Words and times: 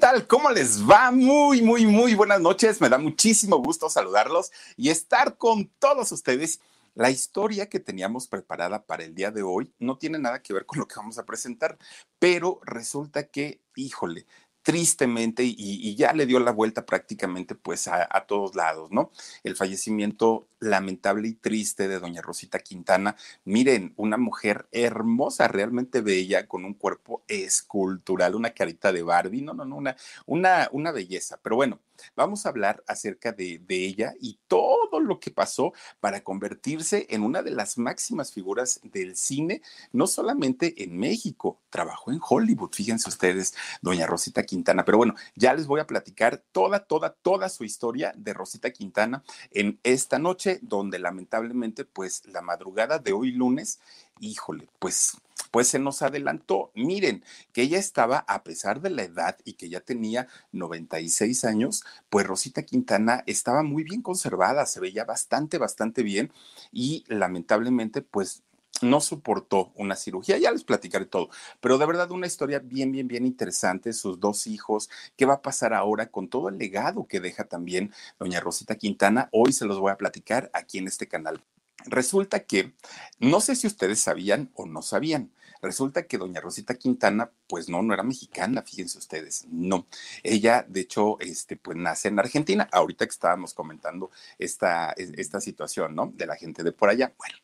Hola, 0.00 0.12
¿qué 0.12 0.18
tal? 0.18 0.26
¿Cómo 0.26 0.50
les 0.50 0.88
va? 0.88 1.10
Muy, 1.10 1.60
muy, 1.60 1.84
muy 1.84 2.14
buenas 2.14 2.40
noches. 2.40 2.80
Me 2.80 2.88
da 2.88 2.96
muchísimo 2.96 3.58
gusto 3.58 3.90
saludarlos 3.90 4.50
y 4.74 4.88
estar 4.88 5.36
con 5.36 5.68
todos 5.78 6.10
ustedes. 6.10 6.58
La 6.94 7.10
historia 7.10 7.68
que 7.68 7.80
teníamos 7.80 8.26
preparada 8.26 8.82
para 8.86 9.04
el 9.04 9.14
día 9.14 9.30
de 9.30 9.42
hoy 9.42 9.70
no 9.78 9.98
tiene 9.98 10.18
nada 10.18 10.40
que 10.40 10.54
ver 10.54 10.64
con 10.64 10.78
lo 10.78 10.88
que 10.88 10.94
vamos 10.96 11.18
a 11.18 11.26
presentar, 11.26 11.76
pero 12.18 12.60
resulta 12.64 13.24
que, 13.24 13.60
híjole, 13.74 14.24
tristemente 14.62 15.42
y, 15.44 15.94
ya 15.96 16.12
le 16.12 16.26
dio 16.26 16.40
la 16.40 16.52
vuelta 16.52 16.86
prácticamente 16.86 17.54
pues 17.54 17.88
a, 17.88 18.06
a, 18.10 18.26
todos 18.26 18.54
lados, 18.54 18.90
¿no? 18.90 19.10
El 19.42 19.56
fallecimiento 19.56 20.48
lamentable 20.60 21.28
y 21.28 21.34
triste 21.34 21.88
de 21.88 21.98
doña 21.98 22.22
Rosita 22.22 22.58
Quintana. 22.58 23.16
Miren, 23.44 23.94
una 23.96 24.18
mujer 24.18 24.68
hermosa, 24.72 25.48
realmente 25.48 26.02
bella, 26.02 26.46
con 26.46 26.64
un 26.64 26.74
cuerpo 26.74 27.24
escultural, 27.28 28.34
una 28.34 28.50
carita 28.50 28.92
de 28.92 29.02
Barbie, 29.02 29.42
no, 29.42 29.54
no, 29.54 29.64
no, 29.64 29.76
una, 29.76 29.96
una, 30.26 30.68
una 30.72 30.92
belleza. 30.92 31.40
Pero 31.42 31.56
bueno, 31.56 31.80
vamos 32.16 32.44
a 32.44 32.50
hablar 32.50 32.82
acerca 32.86 33.32
de, 33.32 33.60
ella 33.68 34.14
y 34.20 34.38
todo 34.48 35.00
lo 35.00 35.20
que 35.20 35.30
pasó 35.30 35.72
para 36.00 36.22
convertirse 36.22 37.06
en 37.10 37.22
una 37.22 37.42
de 37.42 37.52
las 37.52 37.78
máximas 37.78 38.32
figuras 38.32 38.80
del 38.82 39.16
cine, 39.16 39.62
no 39.92 40.06
solamente 40.06 40.82
en 40.82 40.98
México, 40.98 41.60
trabajó 41.70 42.10
en 42.10 42.20
Hollywood, 42.26 42.72
fíjense 42.72 43.08
ustedes, 43.08 43.54
doña 43.80 44.06
Rosita 44.06 44.42
Quintana. 44.42 44.84
Pero 44.84 44.98
bueno, 44.98 45.14
ya 45.34 45.54
les 45.54 45.66
voy 45.66 45.80
a 45.80 45.86
platicar 45.86 46.42
toda, 46.52 46.80
toda, 46.80 47.14
toda 47.14 47.48
su 47.48 47.64
historia 47.64 48.12
de 48.16 48.34
Rosita 48.34 48.70
Quintana 48.70 49.22
en 49.50 49.78
esta 49.82 50.18
noche, 50.18 50.58
donde 50.62 50.98
lamentablemente, 50.98 51.84
pues 51.84 52.26
la 52.26 52.42
madrugada 52.42 52.98
de 52.98 53.12
hoy 53.12 53.32
lunes, 53.32 53.80
híjole, 54.20 54.68
pues 54.78 55.16
pues 55.50 55.68
se 55.68 55.78
nos 55.78 56.02
adelantó. 56.02 56.70
Miren, 56.74 57.24
que 57.52 57.62
ella 57.62 57.78
estaba, 57.78 58.18
a 58.28 58.44
pesar 58.44 58.80
de 58.80 58.90
la 58.90 59.02
edad 59.02 59.36
y 59.44 59.54
que 59.54 59.68
ya 59.68 59.80
tenía 59.80 60.28
96 60.52 61.44
años, 61.44 61.84
pues 62.08 62.26
Rosita 62.26 62.62
Quintana 62.62 63.24
estaba 63.26 63.62
muy 63.62 63.82
bien 63.82 64.02
conservada, 64.02 64.66
se 64.66 64.80
veía 64.80 65.04
bastante, 65.04 65.58
bastante 65.58 66.02
bien 66.02 66.32
y 66.72 67.04
lamentablemente, 67.08 68.02
pues 68.02 68.42
no 68.82 69.00
soportó 69.00 69.72
una 69.74 69.94
cirugía, 69.96 70.38
ya 70.38 70.50
les 70.52 70.64
platicaré 70.64 71.04
todo, 71.04 71.28
pero 71.60 71.76
de 71.76 71.84
verdad 71.84 72.10
una 72.12 72.26
historia 72.26 72.60
bien, 72.60 72.92
bien, 72.92 73.08
bien 73.08 73.26
interesante, 73.26 73.92
sus 73.92 74.20
dos 74.20 74.46
hijos, 74.46 74.88
qué 75.16 75.26
va 75.26 75.34
a 75.34 75.42
pasar 75.42 75.74
ahora 75.74 76.06
con 76.06 76.28
todo 76.28 76.48
el 76.48 76.56
legado 76.56 77.06
que 77.06 77.20
deja 77.20 77.44
también 77.44 77.92
doña 78.18 78.40
Rosita 78.40 78.76
Quintana, 78.76 79.28
hoy 79.32 79.52
se 79.52 79.66
los 79.66 79.78
voy 79.80 79.92
a 79.92 79.98
platicar 79.98 80.50
aquí 80.54 80.78
en 80.78 80.86
este 80.86 81.06
canal. 81.08 81.42
Resulta 81.86 82.40
que, 82.40 82.72
no 83.18 83.40
sé 83.40 83.56
si 83.56 83.66
ustedes 83.66 84.00
sabían 84.00 84.50
o 84.54 84.66
no 84.66 84.82
sabían, 84.82 85.30
resulta 85.62 86.06
que 86.06 86.18
doña 86.18 86.40
Rosita 86.40 86.74
Quintana, 86.74 87.30
pues 87.46 87.68
no, 87.68 87.82
no 87.82 87.94
era 87.94 88.02
mexicana, 88.02 88.62
fíjense 88.62 88.98
ustedes, 88.98 89.46
no. 89.50 89.86
Ella, 90.22 90.64
de 90.66 90.80
hecho, 90.80 91.18
este, 91.20 91.56
pues 91.56 91.76
nace 91.76 92.08
en 92.08 92.18
Argentina, 92.18 92.68
ahorita 92.72 93.06
que 93.06 93.10
estábamos 93.10 93.54
comentando 93.54 94.10
esta, 94.38 94.92
esta 94.92 95.40
situación, 95.40 95.94
¿no? 95.94 96.12
De 96.14 96.26
la 96.26 96.36
gente 96.36 96.62
de 96.62 96.72
por 96.72 96.88
allá. 96.88 97.12
Bueno, 97.18 97.36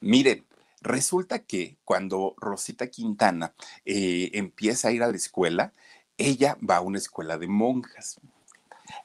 miren, 0.00 0.44
resulta 0.80 1.40
que 1.40 1.76
cuando 1.84 2.34
Rosita 2.38 2.88
Quintana 2.88 3.54
eh, 3.84 4.30
empieza 4.34 4.88
a 4.88 4.92
ir 4.92 5.02
a 5.02 5.08
la 5.08 5.16
escuela, 5.16 5.72
ella 6.18 6.58
va 6.68 6.76
a 6.76 6.80
una 6.80 6.98
escuela 6.98 7.38
de 7.38 7.48
monjas. 7.48 8.20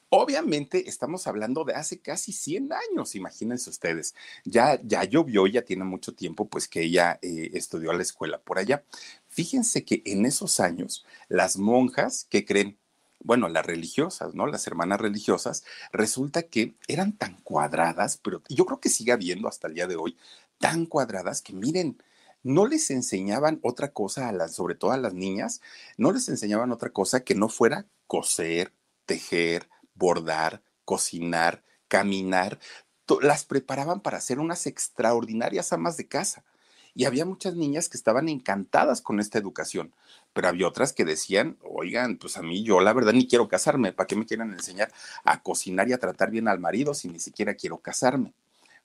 Obviamente 0.10 0.88
estamos 0.88 1.28
hablando 1.28 1.66
de 1.66 1.74
hace 1.74 2.00
casi 2.00 2.32
100 2.32 2.72
años, 2.72 3.14
imagínense 3.16 3.70
ustedes. 3.70 4.16
Ya, 4.46 4.80
ya 4.82 5.04
llovió, 5.04 5.48
ya 5.48 5.64
tiene 5.64 5.84
mucho 5.84 6.14
tiempo, 6.14 6.48
pues 6.48 6.70
que 6.70 6.84
ella 6.84 7.20
eh, 7.22 7.52
estudió 7.54 7.92
a 7.92 7.94
la 7.94 8.04
escuela 8.04 8.40
por 8.40 8.58
allá. 8.58 8.86
Fíjense 9.28 9.84
que 9.84 10.04
en 10.06 10.26
esos 10.26 10.62
años 10.62 11.06
las 11.28 11.58
monjas, 11.58 12.26
que 12.30 12.46
creen? 12.46 12.78
Bueno, 13.20 13.50
las 13.50 13.66
religiosas, 13.66 14.34
¿no? 14.34 14.48
Las 14.48 14.66
hermanas 14.68 15.02
religiosas, 15.02 15.66
resulta 15.92 16.44
que 16.44 16.76
eran 16.88 17.18
tan 17.18 17.36
cuadradas, 17.42 18.18
pero 18.24 18.42
yo 18.48 18.66
creo 18.66 18.80
que 18.80 18.90
sigue 18.90 19.12
habiendo 19.12 19.50
hasta 19.50 19.68
el 19.68 19.74
día 19.74 19.88
de 19.88 19.98
hoy, 19.98 20.16
tan 20.60 20.86
cuadradas 20.86 21.42
que 21.42 21.54
miren, 21.54 22.02
no 22.44 22.66
les 22.66 22.92
enseñaban 22.92 23.60
otra 23.62 23.92
cosa 23.92 24.30
a 24.30 24.32
las, 24.32 24.56
sobre 24.56 24.76
todo 24.76 24.92
a 24.92 24.98
las 24.98 25.14
niñas, 25.14 25.62
no 25.98 26.14
les 26.14 26.30
enseñaban 26.30 26.72
otra 26.72 26.92
cosa 26.92 27.26
que 27.26 27.36
no 27.36 27.50
fuera 27.50 27.88
coser, 28.08 28.72
tejer, 29.06 29.68
bordar, 29.98 30.62
cocinar, 30.86 31.64
caminar, 31.88 32.60
las 33.22 33.46
preparaban 33.46 34.02
para 34.02 34.22
ser 34.22 34.40
unas 34.40 34.66
extraordinarias 34.68 35.72
amas 35.74 35.98
de 35.98 36.08
casa. 36.08 36.44
Y 36.94 37.06
había 37.06 37.26
muchas 37.26 37.56
niñas 37.56 37.90
que 37.90 37.98
estaban 37.98 38.28
encantadas 38.28 39.02
con 39.02 39.20
esta 39.20 39.38
educación, 39.38 39.94
pero 40.34 40.48
había 40.48 40.68
otras 40.68 40.94
que 40.94 41.06
decían, 41.06 41.58
oigan, 41.64 42.18
pues 42.18 42.38
a 42.38 42.42
mí 42.42 42.64
yo 42.64 42.80
la 42.80 42.92
verdad 42.92 43.14
ni 43.14 43.28
quiero 43.28 43.48
casarme, 43.48 43.94
¿para 43.94 44.08
qué 44.08 44.16
me 44.16 44.26
quieren 44.26 44.52
enseñar 44.52 44.92
a 45.24 45.44
cocinar 45.44 45.88
y 45.90 45.94
a 45.94 46.00
tratar 46.00 46.32
bien 46.32 46.48
al 46.48 46.60
marido 46.60 46.96
si 46.96 47.08
ni 47.08 47.20
siquiera 47.20 47.54
quiero 47.54 47.78
casarme? 47.78 48.34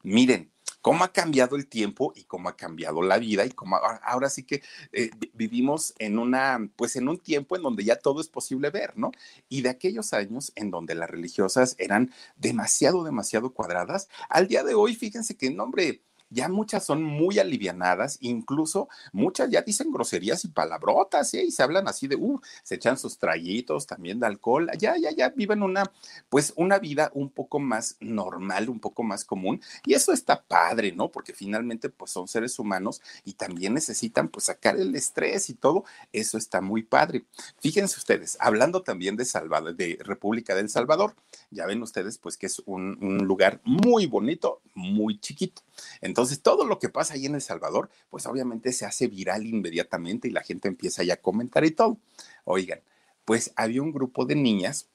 Miren, 0.03 0.51
cómo 0.83 1.05
ha 1.05 1.13
cambiado 1.13 1.57
el 1.57 1.67
tiempo 1.67 2.13
y 2.15 2.25
cómo 2.25 2.49
ha 2.49 2.57
cambiado 2.57 3.01
la 3.03 3.19
vida 3.19 3.47
y 3.47 3.51
cómo 3.51 3.77
ahora, 3.77 4.29
sí 4.29 4.43
que 4.43 4.63
eh, 4.93 5.11
vivimos 5.33 5.95
en 5.99 6.19
una, 6.19 6.69
pues 6.77 6.97
en 6.97 7.09
un 7.09 7.19
tiempo 7.19 7.57
en 7.57 7.63
donde 7.63 7.85
ya 7.85 7.97
todo 7.97 8.21
es 8.21 8.29
posible 8.29 8.71
ver, 8.71 8.99
¿no? 8.99 9.13
Y 9.49 9.63
de 9.63 9.71
aquellos 9.71 10.13
años 10.13 10.53
en 10.57 10.71
donde 10.71 10.95
las 10.95 11.09
religiosas 11.09 11.77
eran 11.79 12.13
demasiado, 12.37 13.05
demasiado 13.05 13.55
cuadradas, 13.55 14.09
al 14.29 14.49
día 14.49 14.65
de 14.65 14.75
hoy, 14.75 14.95
fíjense 14.95 15.37
que, 15.37 15.51
nombre, 15.51 16.03
ya 16.33 16.49
muchas 16.49 16.85
son 16.85 17.03
muy 17.03 17.39
alivianadas, 17.39 18.19
incluso 18.21 18.89
muchas 19.13 19.51
ya 19.51 19.63
dicen 19.63 19.93
groserías 19.93 20.45
y 20.45 20.49
palabrotas, 20.49 21.33
¿eh? 21.35 21.45
y 21.45 21.51
se 21.51 21.63
hablan 21.63 21.89
así 21.89 22.09
de, 22.09 22.17
uh, 22.17 22.41
se 22.63 22.77
echan 22.77 22.97
sus 22.97 23.19
traguitos 23.19 23.87
también 23.87 24.19
de 24.19 24.27
alcohol, 24.27 24.71
ya, 24.79 24.97
ya, 24.97 25.11
ya 25.11 25.29
viven 25.31 25.63
una, 25.63 25.85
pues 26.29 26.53
una 26.57 26.79
vida 26.79 27.11
un 27.15 27.31
poco 27.31 27.59
más 27.59 27.97
normal, 28.01 28.71
un 28.71 28.81
poco 28.81 29.03
más 29.03 29.25
común, 29.25 29.61
y 29.85 29.95
eso 29.95 30.13
está 30.13 30.43
padre, 30.43 30.93
¿no? 30.93 31.11
Porque 31.11 31.33
finalmente, 31.33 31.91
pues 31.91 32.11
son 32.11 32.27
seres 32.29 32.59
humanos 32.59 33.03
y 33.25 33.35
también 33.35 33.75
necesitan, 33.75 34.29
pues, 34.29 34.47
sacar 34.47 34.77
el 34.77 34.95
estrés 34.95 35.51
y 35.51 35.55
todo, 35.55 35.85
eso 36.13 36.39
está 36.39 36.61
muy 36.61 36.83
padre. 36.83 37.25
Fíjense 37.61 37.99
ustedes, 37.99 38.37
hablando 38.41 38.83
también 38.83 39.17
de 39.17 39.25
Salvador, 39.25 39.77
de 39.77 39.99
República 40.01 40.55
del 40.55 40.69
Salvador, 40.71 41.15
ya 41.51 41.67
ven 41.67 41.83
ustedes, 41.83 42.19
pues, 42.19 42.37
que 42.37 42.47
es 42.47 42.63
un, 42.65 42.99
un 43.03 43.27
lugar 43.27 43.61
muy 43.65 44.07
bonito, 44.07 44.61
muy 44.75 45.19
chiquito. 45.19 45.63
Entonces, 46.01 46.43
todo 46.43 46.65
lo 46.67 46.79
que 46.79 46.89
pasa 46.89 47.15
ahí 47.15 47.27
en 47.27 47.35
El 47.35 47.43
Salvador, 47.43 47.91
pues 48.11 48.27
obviamente 48.27 48.73
se 48.73 48.87
hace 48.87 49.09
viral 49.09 49.47
inmediatamente 49.47 50.29
y 50.29 50.31
la 50.31 50.43
gente 50.43 50.69
empieza 50.69 51.03
ya 51.03 51.15
a 51.15 51.17
comentar 51.19 51.65
y 51.65 51.71
todo. 51.71 51.99
Oigan, 52.45 52.81
pues 53.25 53.53
había 53.57 53.83
un 53.83 53.93
grupo 53.93 54.25
de 54.25 54.35
niñas 54.35 54.89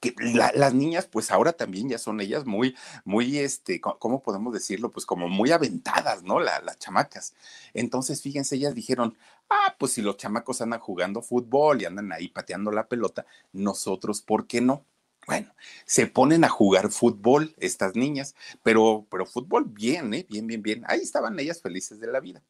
que 0.00 0.14
las 0.18 0.74
niñas, 0.74 1.06
pues 1.06 1.30
ahora 1.30 1.52
también 1.52 1.88
ya 1.88 1.98
son 1.98 2.20
ellas 2.20 2.44
muy, 2.44 2.76
muy, 3.04 3.38
este, 3.38 3.80
¿cómo 3.80 4.22
podemos 4.22 4.52
decirlo? 4.52 4.90
Pues 4.90 5.06
como 5.06 5.28
muy 5.28 5.52
aventadas, 5.52 6.22
¿no? 6.22 6.40
las 6.40 6.78
chamacas. 6.78 7.34
Entonces, 7.72 8.20
fíjense, 8.20 8.56
ellas 8.56 8.74
dijeron, 8.74 9.16
ah, 9.48 9.76
pues 9.78 9.92
si 9.92 10.02
los 10.02 10.16
chamacos 10.16 10.60
andan 10.60 10.80
jugando 10.80 11.22
fútbol 11.22 11.80
y 11.80 11.86
andan 11.86 12.12
ahí 12.12 12.28
pateando 12.28 12.70
la 12.70 12.88
pelota, 12.88 13.26
nosotros, 13.52 14.22
¿por 14.22 14.46
qué 14.46 14.60
no? 14.60 14.84
Bueno, 15.26 15.52
se 15.86 16.06
ponen 16.06 16.44
a 16.44 16.48
jugar 16.48 16.90
fútbol 16.90 17.54
estas 17.58 17.96
niñas, 17.96 18.36
pero, 18.62 19.06
pero 19.10 19.26
fútbol 19.26 19.64
bien, 19.64 20.14
¿eh? 20.14 20.26
Bien, 20.28 20.46
bien, 20.46 20.62
bien. 20.62 20.84
Ahí 20.86 21.00
estaban 21.00 21.38
ellas 21.40 21.60
felices 21.60 21.98
de 21.98 22.06
la 22.06 22.20
vida. 22.20 22.42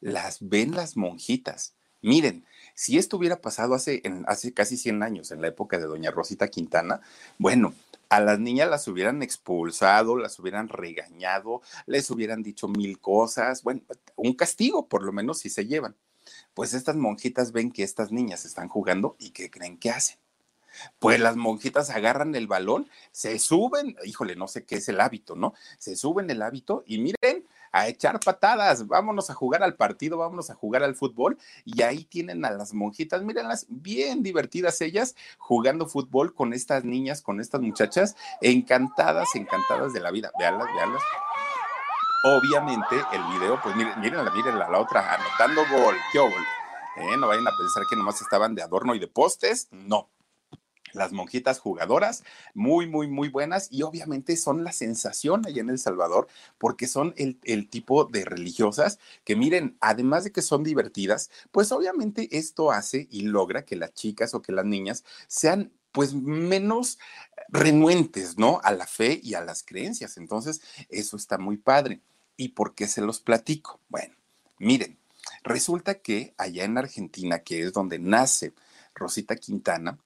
Las 0.00 0.38
ven 0.40 0.74
las 0.74 0.96
monjitas. 0.96 1.74
Miren, 2.00 2.44
si 2.74 2.98
esto 2.98 3.18
hubiera 3.18 3.40
pasado 3.40 3.74
hace, 3.74 4.02
hace 4.26 4.54
casi 4.54 4.76
100 4.76 5.02
años, 5.02 5.30
en 5.30 5.42
la 5.42 5.48
época 5.48 5.78
de 5.78 5.84
doña 5.84 6.10
Rosita 6.10 6.48
Quintana, 6.48 7.00
bueno, 7.38 7.74
a 8.08 8.20
las 8.20 8.38
niñas 8.38 8.70
las 8.70 8.88
hubieran 8.88 9.22
expulsado, 9.22 10.16
las 10.16 10.38
hubieran 10.38 10.68
regañado, 10.68 11.62
les 11.86 12.10
hubieran 12.10 12.42
dicho 12.42 12.68
mil 12.68 13.00
cosas, 13.00 13.62
bueno, 13.62 13.82
un 14.16 14.34
castigo 14.34 14.88
por 14.88 15.02
lo 15.02 15.12
menos 15.12 15.40
si 15.40 15.50
se 15.50 15.66
llevan. 15.66 15.96
Pues 16.54 16.72
estas 16.72 16.96
monjitas 16.96 17.52
ven 17.52 17.70
que 17.70 17.82
estas 17.82 18.12
niñas 18.12 18.44
están 18.44 18.68
jugando 18.68 19.16
y 19.18 19.30
que 19.30 19.50
creen 19.50 19.78
que 19.78 19.90
hacen 19.90 20.23
pues 20.98 21.20
las 21.20 21.36
monjitas 21.36 21.90
agarran 21.90 22.34
el 22.34 22.46
balón, 22.46 22.88
se 23.12 23.38
suben, 23.38 23.96
híjole, 24.04 24.36
no 24.36 24.48
sé 24.48 24.64
qué 24.64 24.76
es 24.76 24.88
el 24.88 25.00
hábito, 25.00 25.36
¿no? 25.36 25.54
Se 25.78 25.96
suben 25.96 26.30
el 26.30 26.42
hábito 26.42 26.84
y 26.86 26.98
miren, 26.98 27.46
a 27.74 27.88
echar 27.88 28.20
patadas, 28.20 28.86
vámonos 28.86 29.30
a 29.30 29.34
jugar 29.34 29.64
al 29.64 29.74
partido, 29.74 30.16
vámonos 30.16 30.48
a 30.48 30.54
jugar 30.54 30.84
al 30.84 30.94
fútbol. 30.94 31.36
Y 31.64 31.82
ahí 31.82 32.04
tienen 32.04 32.44
a 32.44 32.52
las 32.52 32.72
monjitas, 32.72 33.22
mírenlas, 33.22 33.66
bien 33.68 34.22
divertidas 34.22 34.80
ellas, 34.80 35.16
jugando 35.38 35.86
fútbol 35.86 36.34
con 36.34 36.52
estas 36.52 36.84
niñas, 36.84 37.20
con 37.20 37.40
estas 37.40 37.60
muchachas, 37.60 38.14
encantadas, 38.40 39.34
encantadas 39.34 39.92
de 39.92 39.98
la 39.98 40.12
vida. 40.12 40.30
Veanlas, 40.38 40.68
veanlas. 40.72 41.02
Obviamente 42.22 42.94
el 43.12 43.22
video, 43.36 43.60
pues 43.60 43.74
miren, 43.74 44.00
mírenla, 44.00 44.70
la 44.70 44.78
otra, 44.78 45.12
anotando 45.12 45.62
gol, 45.76 45.96
qué 46.12 46.20
gol. 46.20 46.30
Eh, 46.30 47.16
no 47.18 47.26
vayan 47.26 47.48
a 47.48 47.56
pensar 47.58 47.82
que 47.90 47.96
nomás 47.96 48.22
estaban 48.22 48.54
de 48.54 48.62
adorno 48.62 48.94
y 48.94 49.00
de 49.00 49.08
postes, 49.08 49.66
no 49.72 50.13
las 50.94 51.12
monjitas 51.12 51.58
jugadoras, 51.58 52.24
muy, 52.54 52.86
muy, 52.86 53.08
muy 53.08 53.28
buenas 53.28 53.68
y 53.70 53.82
obviamente 53.82 54.36
son 54.36 54.64
la 54.64 54.72
sensación 54.72 55.46
allá 55.46 55.60
en 55.60 55.70
El 55.70 55.78
Salvador 55.78 56.28
porque 56.58 56.86
son 56.86 57.14
el, 57.16 57.68
tipo 57.68 58.04
de 58.04 58.24
religiosas 58.24 58.98
que 59.24 59.36
miren, 59.36 59.76
además 59.80 60.24
de 60.24 60.32
que 60.32 60.42
son 60.42 60.62
divertidas, 60.64 61.30
pues 61.50 61.72
obviamente 61.72 62.28
esto 62.36 62.70
hace 62.70 63.08
y 63.10 63.22
logra 63.22 63.64
que 63.64 63.76
las 63.76 63.94
chicas 63.94 64.34
o 64.34 64.42
que 64.42 64.52
las 64.52 64.64
niñas 64.64 65.04
sean 65.26 65.72
pues 65.92 66.12
menos 66.12 66.98
renuentes, 67.48 68.36
¿no? 68.36 68.60
A 68.64 68.72
la 68.72 68.86
fe 68.86 69.20
y 69.22 69.34
a 69.34 69.40
las 69.40 69.62
creencias. 69.62 70.16
Entonces, 70.16 70.60
eso 70.88 71.16
está 71.16 71.38
muy 71.38 71.56
padre. 71.56 72.00
¿Y 72.36 72.48
por 72.48 72.74
qué 72.74 72.88
se 72.88 73.00
los 73.00 73.20
platico? 73.20 73.80
Bueno, 73.88 74.16
miren, 74.58 74.98
resulta 75.44 76.00
que 76.00 76.34
allá 76.36 76.64
en 76.64 76.78
Argentina, 76.78 77.38
que 77.40 77.62
es 77.62 77.72
donde 77.72 78.00
nace 78.00 78.54
Rosita 78.94 79.36
Quintana, 79.36 79.98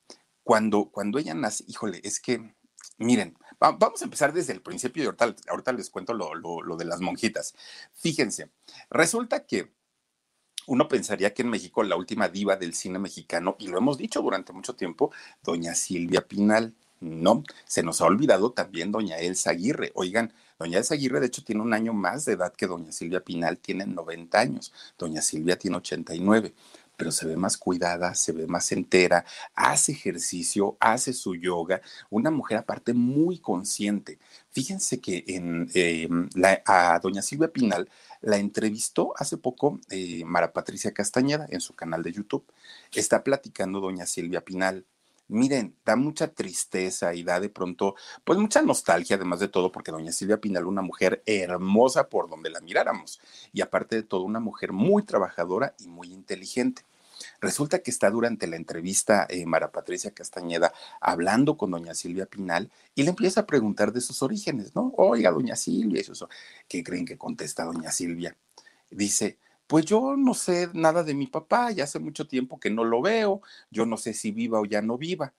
cuando, 0.48 0.86
cuando 0.86 1.18
ella 1.18 1.34
nace, 1.34 1.62
híjole, 1.68 2.00
es 2.04 2.20
que, 2.20 2.54
miren, 2.96 3.36
vamos 3.60 4.00
a 4.00 4.04
empezar 4.06 4.32
desde 4.32 4.54
el 4.54 4.62
principio 4.62 5.04
y 5.04 5.06
ahorita, 5.46 5.72
les 5.74 5.90
cuento 5.90 6.14
lo, 6.14 6.34
lo 6.34 6.76
de 6.78 6.86
las 6.86 7.02
monjitas. 7.02 7.54
Fíjense, 7.92 8.50
resulta 8.88 9.44
que 9.44 9.74
uno 10.66 10.88
pensaría 10.88 11.34
que 11.34 11.42
en 11.42 11.50
México 11.50 11.82
la 11.82 11.96
última 11.96 12.30
diva 12.30 12.56
del 12.56 12.72
cine 12.72 12.98
mexicano, 12.98 13.56
y 13.58 13.68
lo 13.68 13.76
hemos 13.76 13.98
dicho 13.98 14.22
durante 14.22 14.54
mucho 14.54 14.74
tiempo, 14.74 15.12
doña 15.42 15.74
Silvia 15.74 16.26
Pinal. 16.26 16.74
No, 16.98 17.44
se 17.66 17.82
nos 17.82 18.00
ha 18.00 18.06
olvidado 18.06 18.52
también 18.52 18.90
doña 18.90 19.18
Elsa 19.18 19.50
Aguirre. 19.50 19.92
Oigan, 19.94 20.32
doña 20.58 20.78
Elsa 20.78 20.94
Aguirre 20.94 21.20
de 21.20 21.26
hecho 21.26 21.44
tiene 21.44 21.60
un 21.60 21.74
año 21.74 21.92
más 21.92 22.24
de 22.24 22.32
edad 22.32 22.54
que 22.54 22.66
doña 22.66 22.90
Silvia 22.90 23.22
Pinal, 23.22 23.58
tiene 23.58 23.84
90 23.84 24.40
años, 24.40 24.72
doña 24.96 25.20
Silvia 25.20 25.58
tiene 25.58 25.76
89 25.76 26.54
pero 26.98 27.12
se 27.12 27.26
ve 27.26 27.36
más 27.36 27.56
cuidada, 27.56 28.14
se 28.14 28.32
ve 28.32 28.46
más 28.46 28.72
entera, 28.72 29.24
hace 29.54 29.92
ejercicio, 29.92 30.76
hace 30.80 31.12
su 31.14 31.36
yoga, 31.36 31.80
una 32.10 32.30
mujer 32.30 32.58
aparte 32.58 32.92
muy 32.92 33.38
consciente. 33.38 34.18
Fíjense 34.50 35.00
que 35.00 35.24
en, 35.28 35.70
em, 35.74 36.28
a 36.66 36.98
doña 37.00 37.22
Silvia 37.22 37.52
Pinal 37.52 37.88
la 38.20 38.38
entrevistó 38.38 39.14
hace 39.16 39.36
poco 39.36 39.80
eh, 39.90 40.24
Mara 40.24 40.52
Patricia 40.52 40.92
Castañeda 40.92 41.46
en 41.50 41.60
su 41.60 41.74
canal 41.74 42.02
de 42.02 42.12
YouTube. 42.12 42.44
Está 42.92 43.22
platicando 43.22 43.80
doña 43.80 44.04
Silvia 44.06 44.44
Pinal 44.44 44.84
miren, 45.28 45.76
da 45.84 45.96
mucha 45.96 46.28
tristeza 46.28 47.14
y 47.14 47.22
da 47.22 47.40
de 47.40 47.48
pronto, 47.48 47.94
pues 48.24 48.38
mucha 48.38 48.62
nostalgia, 48.62 49.16
además 49.16 49.40
de 49.40 49.48
todo, 49.48 49.70
porque 49.70 49.92
doña 49.92 50.12
Silvia 50.12 50.40
Pinal, 50.40 50.66
una 50.66 50.82
mujer 50.82 51.22
hermosa 51.26 52.08
por 52.08 52.28
donde 52.28 52.50
la 52.50 52.60
miráramos, 52.60 53.20
y 53.52 53.60
aparte 53.60 53.96
de 53.96 54.02
todo, 54.02 54.22
una 54.22 54.40
mujer 54.40 54.72
muy 54.72 55.02
trabajadora 55.02 55.74
y 55.78 55.88
muy 55.88 56.12
inteligente. 56.12 56.82
Resulta 57.40 57.80
que 57.80 57.90
está 57.90 58.10
durante 58.10 58.46
la 58.46 58.56
entrevista 58.56 59.26
eh, 59.28 59.44
Mara 59.44 59.72
Patricia 59.72 60.12
Castañeda 60.12 60.72
hablando 61.00 61.56
con 61.56 61.72
doña 61.72 61.94
Silvia 61.94 62.26
Pinal 62.26 62.70
y 62.94 63.02
le 63.02 63.10
empieza 63.10 63.40
a 63.40 63.46
preguntar 63.46 63.92
de 63.92 64.00
sus 64.00 64.22
orígenes, 64.22 64.74
¿no? 64.76 64.92
Oiga, 64.96 65.32
doña 65.32 65.56
Silvia, 65.56 66.00
eso, 66.00 66.28
¿qué 66.68 66.84
creen 66.84 67.04
que 67.04 67.18
contesta 67.18 67.64
doña 67.64 67.90
Silvia? 67.90 68.36
Dice, 68.90 69.38
pues 69.68 69.84
yo 69.84 70.16
no 70.16 70.34
sé 70.34 70.70
nada 70.74 71.04
de 71.04 71.14
mi 71.14 71.26
papá, 71.28 71.70
ya 71.72 71.84
hace 71.84 72.00
mucho 72.00 72.26
tiempo 72.26 72.58
que 72.58 72.70
no 72.70 72.84
lo 72.84 73.02
veo, 73.02 73.42
yo 73.70 73.86
no 73.86 73.96
sé 73.98 74.14
si 74.14 74.32
viva 74.32 74.60
o 74.60 74.64
ya 74.64 74.82
no 74.82 74.98
viva. 74.98 75.34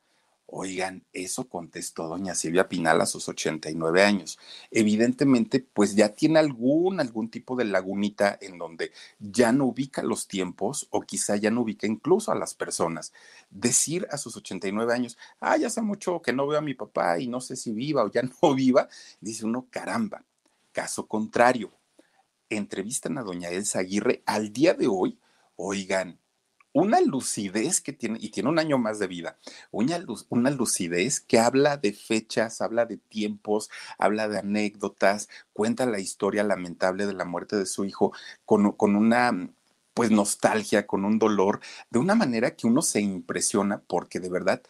Oigan, 0.51 1.05
eso 1.13 1.47
contestó 1.47 2.07
doña 2.07 2.33
Silvia 2.33 2.67
Pinal 2.67 3.01
a 3.01 3.05
sus 3.05 3.29
89 3.29 4.03
años. 4.03 4.39
Evidentemente, 4.71 5.59
pues 5.59 5.95
ya 5.95 6.09
tiene 6.09 6.39
algún, 6.39 6.99
algún 6.99 7.29
tipo 7.29 7.55
de 7.55 7.65
lagunita 7.65 8.37
en 8.41 8.57
donde 8.57 8.91
ya 9.19 9.51
no 9.51 9.65
ubica 9.65 10.01
los 10.01 10.27
tiempos 10.27 10.87
o 10.89 11.01
quizá 11.01 11.35
ya 11.35 11.51
no 11.51 11.61
ubica 11.61 11.85
incluso 11.85 12.31
a 12.31 12.35
las 12.35 12.55
personas. 12.55 13.13
Decir 13.51 14.07
a 14.11 14.17
sus 14.17 14.35
89 14.37 14.93
años, 14.93 15.17
ah, 15.39 15.57
ya 15.57 15.67
hace 15.67 15.81
mucho 15.83 16.21
que 16.21 16.33
no 16.33 16.47
veo 16.47 16.57
a 16.57 16.61
mi 16.61 16.73
papá 16.73 17.19
y 17.19 17.27
no 17.27 17.41
sé 17.41 17.55
si 17.55 17.71
viva 17.71 18.03
o 18.03 18.11
ya 18.11 18.23
no 18.41 18.55
viva, 18.55 18.89
dice 19.21 19.45
uno, 19.45 19.67
caramba. 19.69 20.23
Caso 20.71 21.07
contrario, 21.07 21.71
entrevistan 22.49 23.17
a 23.17 23.23
doña 23.23 23.49
Elsa 23.49 23.79
Aguirre 23.79 24.23
al 24.25 24.53
día 24.53 24.73
de 24.73 24.87
hoy, 24.87 25.19
oigan, 25.55 26.19
una 26.71 27.01
lucidez 27.01 27.81
que 27.81 27.93
tiene, 27.93 28.19
y 28.21 28.29
tiene 28.29 28.49
un 28.49 28.59
año 28.59 28.77
más 28.77 28.99
de 28.99 29.07
vida, 29.07 29.37
una, 29.71 30.03
una 30.29 30.51
lucidez 30.51 31.19
que 31.19 31.39
habla 31.39 31.77
de 31.77 31.93
fechas, 31.93 32.61
habla 32.61 32.85
de 32.85 32.97
tiempos, 32.97 33.69
habla 33.97 34.27
de 34.27 34.39
anécdotas, 34.39 35.29
cuenta 35.53 35.85
la 35.85 35.99
historia 35.99 36.43
lamentable 36.43 37.07
de 37.07 37.13
la 37.13 37.25
muerte 37.25 37.55
de 37.57 37.65
su 37.65 37.85
hijo 37.85 38.13
con 38.45 38.95
una 38.95 39.49
pues 39.99 40.11
nostalgia, 40.11 40.87
con 40.87 41.03
un 41.03 41.19
dolor, 41.19 41.59
de 41.89 41.99
una 41.99 42.15
manera 42.15 42.55
que 42.55 42.67
uno 42.67 42.81
se 42.81 43.01
impresiona 43.01 43.81
porque 43.85 44.21
de 44.21 44.29
verdad 44.29 44.61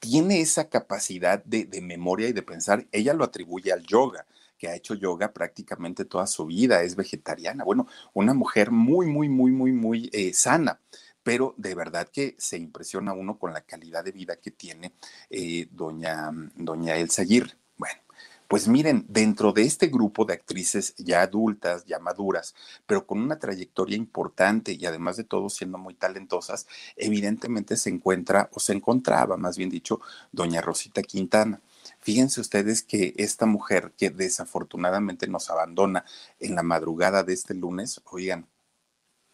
tiene 0.00 0.40
esa 0.40 0.68
capacidad 0.68 1.42
de, 1.44 1.68
memoria 1.82 2.28
y 2.28 2.32
de 2.32 2.42
pensar, 2.42 2.86
ella 2.92 3.14
lo 3.14 3.24
atribuye 3.24 3.72
al 3.72 3.86
yoga 3.86 4.26
que 4.58 4.68
ha 4.68 4.74
hecho 4.74 4.94
yoga 4.94 5.32
prácticamente 5.32 6.04
toda 6.04 6.26
su 6.26 6.46
vida, 6.46 6.82
es 6.82 6.96
vegetariana, 6.96 7.64
bueno, 7.64 7.86
una 8.14 8.34
mujer 8.34 8.70
muy, 8.70 9.06
muy, 9.06 9.28
muy, 9.28 9.52
muy, 9.52 9.72
muy 9.72 10.10
eh, 10.12 10.32
sana 10.32 10.80
pero 11.26 11.54
de 11.56 11.74
verdad 11.74 12.08
que 12.08 12.36
se 12.38 12.56
impresiona 12.56 13.12
uno 13.12 13.36
con 13.36 13.52
la 13.52 13.62
calidad 13.62 14.04
de 14.04 14.12
vida 14.12 14.36
que 14.36 14.52
tiene 14.52 14.92
eh, 15.28 15.66
doña, 15.72 16.30
doña 16.54 16.94
Elsa 16.94 17.22
Aguirre. 17.22 17.50
Bueno, 17.76 17.98
pues 18.46 18.68
miren, 18.68 19.04
dentro 19.08 19.52
de 19.52 19.62
este 19.62 19.88
grupo 19.88 20.24
de 20.24 20.34
actrices 20.34 20.94
ya 20.98 21.22
adultas, 21.22 21.84
ya 21.84 21.98
maduras, 21.98 22.54
pero 22.86 23.08
con 23.08 23.20
una 23.20 23.40
trayectoria 23.40 23.96
importante 23.96 24.72
y 24.72 24.86
además 24.86 25.16
de 25.16 25.24
todo 25.24 25.50
siendo 25.50 25.78
muy 25.78 25.94
talentosas, 25.94 26.68
evidentemente 26.94 27.76
se 27.76 27.90
encuentra 27.90 28.48
o 28.52 28.60
se 28.60 28.74
encontraba, 28.74 29.36
más 29.36 29.56
bien 29.58 29.68
dicho, 29.68 30.00
doña 30.30 30.60
Rosita 30.60 31.02
Quintana. 31.02 31.60
Fíjense 32.06 32.40
ustedes 32.40 32.84
que 32.84 33.14
esta 33.16 33.46
mujer 33.46 33.92
que 33.98 34.10
desafortunadamente 34.10 35.26
nos 35.26 35.50
abandona 35.50 36.04
en 36.38 36.54
la 36.54 36.62
madrugada 36.62 37.24
de 37.24 37.32
este 37.32 37.52
lunes, 37.52 38.00
oigan, 38.04 38.46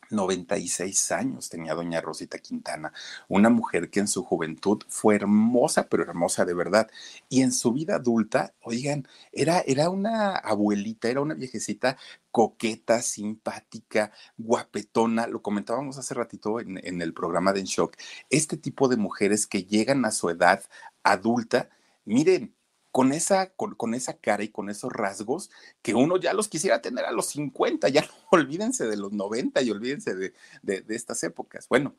96 0.08 1.12
años 1.12 1.50
tenía 1.50 1.74
doña 1.74 2.00
Rosita 2.00 2.38
Quintana, 2.38 2.94
una 3.28 3.50
mujer 3.50 3.90
que 3.90 4.00
en 4.00 4.08
su 4.08 4.24
juventud 4.24 4.82
fue 4.88 5.16
hermosa, 5.16 5.86
pero 5.90 6.04
hermosa 6.04 6.46
de 6.46 6.54
verdad. 6.54 6.90
Y 7.28 7.42
en 7.42 7.52
su 7.52 7.72
vida 7.72 7.96
adulta, 7.96 8.54
oigan, 8.62 9.06
era, 9.32 9.60
era 9.66 9.90
una 9.90 10.36
abuelita, 10.36 11.10
era 11.10 11.20
una 11.20 11.34
viejecita 11.34 11.98
coqueta, 12.30 13.02
simpática, 13.02 14.12
guapetona. 14.38 15.26
Lo 15.26 15.42
comentábamos 15.42 15.98
hace 15.98 16.14
ratito 16.14 16.58
en, 16.58 16.80
en 16.82 17.02
el 17.02 17.12
programa 17.12 17.52
de 17.52 17.60
En 17.60 17.66
Shock. 17.66 17.98
Este 18.30 18.56
tipo 18.56 18.88
de 18.88 18.96
mujeres 18.96 19.46
que 19.46 19.64
llegan 19.64 20.06
a 20.06 20.10
su 20.10 20.30
edad 20.30 20.64
adulta, 21.02 21.68
miren, 22.06 22.54
con 22.92 23.12
esa, 23.12 23.50
con, 23.54 23.94
esa 23.94 24.18
cara 24.18 24.44
y 24.44 24.50
con 24.50 24.68
esos 24.68 24.92
rasgos 24.92 25.50
que 25.80 25.94
uno 25.94 26.18
ya 26.18 26.34
los 26.34 26.48
quisiera 26.48 26.82
tener 26.82 27.06
a 27.06 27.10
los 27.10 27.26
50, 27.30 27.88
ya 27.88 28.06
olvídense 28.30 28.86
de 28.86 28.96
los 28.96 29.12
90 29.12 29.62
y 29.62 29.70
olvídense 29.70 30.14
de, 30.14 30.34
de, 30.62 30.82
de 30.82 30.94
estas 30.94 31.24
épocas. 31.24 31.66
Bueno, 31.68 31.96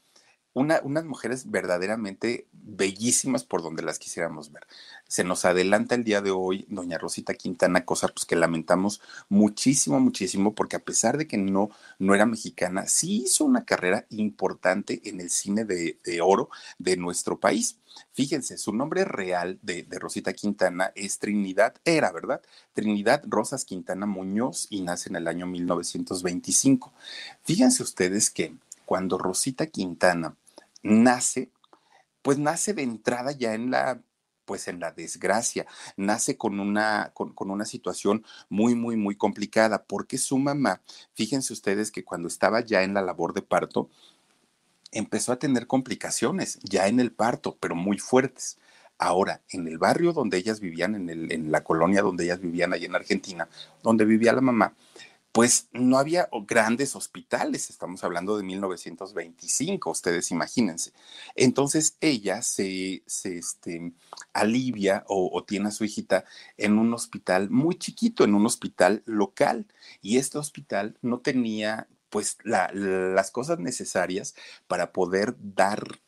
unas 0.54 1.06
mujeres 1.06 1.50
verdaderamente 1.50 2.48
bellísimas 2.52 3.44
por 3.44 3.62
donde 3.62 3.84
las 3.84 4.00
quisiéramos 4.00 4.52
ver. 4.52 4.66
Se 5.08 5.24
nos 5.24 5.46
adelanta 5.46 5.96
el 5.96 6.04
día 6.04 6.22
de 6.22 6.32
hoy 6.32 6.66
doña 6.70 6.98
Rosita 6.98 7.34
Quintana, 7.34 7.86
cosa 7.86 8.08
pues 8.08 8.26
que 8.26 8.36
lamentamos 8.36 9.02
muchísimo, 9.30 10.00
muchísimo, 10.00 10.54
porque 10.54 10.76
a 10.76 10.84
pesar 10.84 11.18
de 11.18 11.28
que 11.28 11.38
no, 11.38 11.70
no 12.00 12.16
era 12.16 12.26
mexicana, 12.26 12.88
sí 12.88 13.24
hizo 13.24 13.46
una 13.46 13.66
carrera 13.66 14.06
importante 14.10 15.02
en 15.06 15.20
el 15.20 15.30
cine 15.30 15.66
de, 15.66 15.98
oro 16.22 16.50
de 16.78 16.98
nuestro 16.98 17.40
país. 17.40 17.78
Fíjense, 18.14 18.58
su 18.58 18.74
nombre 18.74 19.06
real 19.06 19.60
de, 19.62 19.84
de, 19.84 20.00
Rosita 20.00 20.34
Quintana 20.34 20.92
es 20.96 21.20
Trinidad, 21.20 21.76
era, 21.86 22.12
¿verdad? 22.12 22.42
Trinidad 22.74 23.24
Rosas 23.28 23.66
Quintana 23.66 24.06
Muñoz 24.08 24.68
y 24.70 24.82
nace 24.82 25.10
en 25.10 25.16
el 25.16 25.28
año 25.28 25.46
1925. 25.46 26.92
Fíjense 27.44 27.84
ustedes 27.84 28.32
que 28.32 28.56
cuando 28.86 29.18
Rosita 29.18 29.68
Quintana 29.68 30.36
nace, 30.84 31.52
pues 32.22 32.38
nace 32.38 32.74
de 32.74 32.84
entrada 32.84 33.32
ya 33.32 33.54
en 33.54 33.72
la 33.72 34.02
pues 34.46 34.68
en 34.68 34.80
la 34.80 34.92
desgracia, 34.92 35.66
nace 35.98 36.38
con 36.38 36.60
una, 36.60 37.12
con, 37.14 37.34
una 37.50 37.66
situación 37.66 38.26
muy, 38.50 38.76
muy, 38.76 38.98
muy 38.98 39.16
complicada, 39.16 39.84
porque 39.84 40.18
su 40.18 40.38
mamá, 40.38 40.82
fíjense 41.14 41.54
ustedes 41.54 41.92
que 41.92 42.04
cuando 42.04 42.28
estaba 42.28 42.62
ya 42.62 42.84
en 42.84 42.94
la 42.94 43.02
labor 43.02 43.34
de 43.34 43.42
parto, 43.42 43.90
empezó 44.92 45.32
a 45.32 45.40
tener 45.40 45.68
complicaciones 45.68 46.60
ya 46.64 46.88
en 46.88 47.00
el 47.00 47.12
parto, 47.12 47.58
pero 47.60 47.76
muy 47.76 47.98
fuertes. 48.00 48.58
Ahora, 49.00 49.42
en 49.50 49.68
el 49.68 49.78
barrio 49.78 50.14
donde 50.14 50.38
ellas 50.38 50.60
vivían, 50.60 50.96
en, 50.96 51.10
el, 51.10 51.32
en 51.32 51.52
la 51.52 51.64
colonia 51.64 52.02
donde 52.02 52.26
ellas 52.26 52.40
vivían, 52.40 52.74
allá 52.74 52.86
en 52.86 52.96
Argentina, 52.96 53.50
donde 53.82 54.06
vivía 54.06 54.34
la 54.34 54.42
mamá, 54.42 54.76
pues 55.34 55.68
no 55.74 55.98
había 55.98 56.30
grandes 56.48 56.96
hospitales, 56.96 57.72
estamos 57.72 58.04
hablando 58.04 58.38
de 58.38 58.44
1925, 58.44 59.90
ustedes 59.90 60.30
imagínense. 60.30 60.94
Entonces 61.36 61.98
ella 62.02 62.44
se, 62.44 63.04
este, 63.08 63.94
alivia 64.32 65.04
o, 65.08 65.44
tiene 65.44 65.70
a 65.70 65.72
su 65.72 65.86
hijita 65.86 66.26
en 66.56 66.78
un 66.78 66.94
hospital 66.94 67.50
muy 67.50 67.76
chiquito, 67.80 68.24
en 68.24 68.36
un 68.36 68.46
hospital 68.46 69.02
local, 69.08 69.66
y 70.04 70.18
este 70.18 70.38
hospital 70.38 71.00
no 71.02 71.20
tenía 71.20 71.88
pues 72.10 72.38
las 72.44 73.32
cosas 73.32 73.58
necesarias 73.58 74.36
para 74.68 74.94
poder 74.94 75.36
dar 75.40 76.00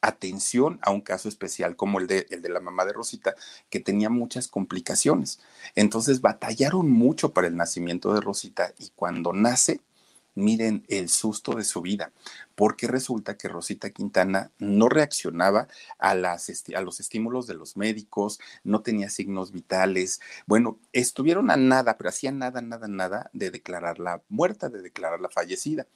atención 0.00 0.78
a 0.82 0.90
un 0.90 1.00
caso 1.00 1.28
especial 1.28 1.76
como 1.76 1.98
el 1.98 2.06
de, 2.06 2.26
el 2.30 2.42
de 2.42 2.48
la 2.48 2.60
mamá 2.60 2.84
de 2.84 2.92
Rosita, 2.92 3.34
que 3.70 3.80
tenía 3.80 4.10
muchas 4.10 4.48
complicaciones. 4.48 5.40
Entonces 5.74 6.20
batallaron 6.20 6.90
mucho 6.90 7.32
para 7.32 7.48
el 7.48 7.56
nacimiento 7.56 8.12
de 8.14 8.20
Rosita 8.20 8.72
y 8.78 8.90
cuando 8.94 9.32
nace, 9.32 9.80
miren 10.36 10.84
el 10.88 11.08
susto 11.08 11.54
de 11.54 11.64
su 11.64 11.80
vida, 11.80 12.12
porque 12.54 12.86
resulta 12.86 13.36
que 13.36 13.48
Rosita 13.48 13.90
Quintana 13.90 14.52
no 14.58 14.88
reaccionaba 14.88 15.66
a, 15.98 16.14
las, 16.14 16.50
a 16.74 16.80
los 16.82 17.00
estímulos 17.00 17.46
de 17.46 17.54
los 17.54 17.76
médicos, 17.76 18.38
no 18.62 18.82
tenía 18.82 19.10
signos 19.10 19.50
vitales. 19.50 20.20
Bueno, 20.46 20.78
estuvieron 20.92 21.50
a 21.50 21.56
nada, 21.56 21.96
pero 21.96 22.10
hacían 22.10 22.38
nada, 22.38 22.60
nada, 22.60 22.86
nada 22.86 23.30
de 23.32 23.50
declararla 23.50 24.22
muerta, 24.28 24.68
de 24.68 24.82
declararla 24.82 25.30
fallecida 25.30 25.86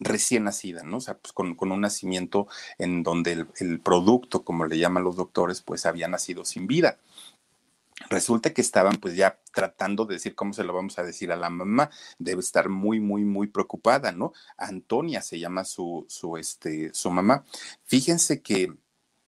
recién 0.00 0.44
nacida, 0.44 0.82
¿no? 0.82 0.98
O 0.98 1.00
sea, 1.00 1.18
pues 1.18 1.32
con, 1.32 1.56
un 1.58 1.80
nacimiento 1.80 2.48
en 2.78 3.02
donde 3.02 3.32
el, 3.32 3.48
el, 3.60 3.80
producto, 3.80 4.44
como 4.44 4.66
le 4.66 4.78
llaman 4.78 5.04
los 5.04 5.16
doctores, 5.16 5.62
pues 5.62 5.86
había 5.86 6.08
nacido 6.08 6.44
sin 6.44 6.66
vida. 6.66 6.98
Resulta 8.10 8.54
que 8.54 8.60
estaban 8.60 8.96
pues 8.96 9.16
ya 9.16 9.40
tratando 9.52 10.04
de 10.04 10.14
decir 10.14 10.34
cómo 10.34 10.52
se 10.52 10.64
lo 10.64 10.72
vamos 10.72 10.98
a 10.98 11.02
decir 11.02 11.32
a 11.32 11.36
la 11.36 11.50
mamá. 11.50 11.90
Debe 12.18 12.40
estar 12.40 12.68
muy, 12.68 13.00
muy, 13.00 13.24
muy 13.24 13.48
preocupada, 13.48 14.12
¿no? 14.12 14.32
Antonia 14.56 15.20
se 15.20 15.38
llama 15.38 15.64
su, 15.64 16.06
su, 16.08 16.36
este, 16.36 16.94
su 16.94 17.10
mamá. 17.10 17.44
Fíjense 17.84 18.40
que 18.40 18.72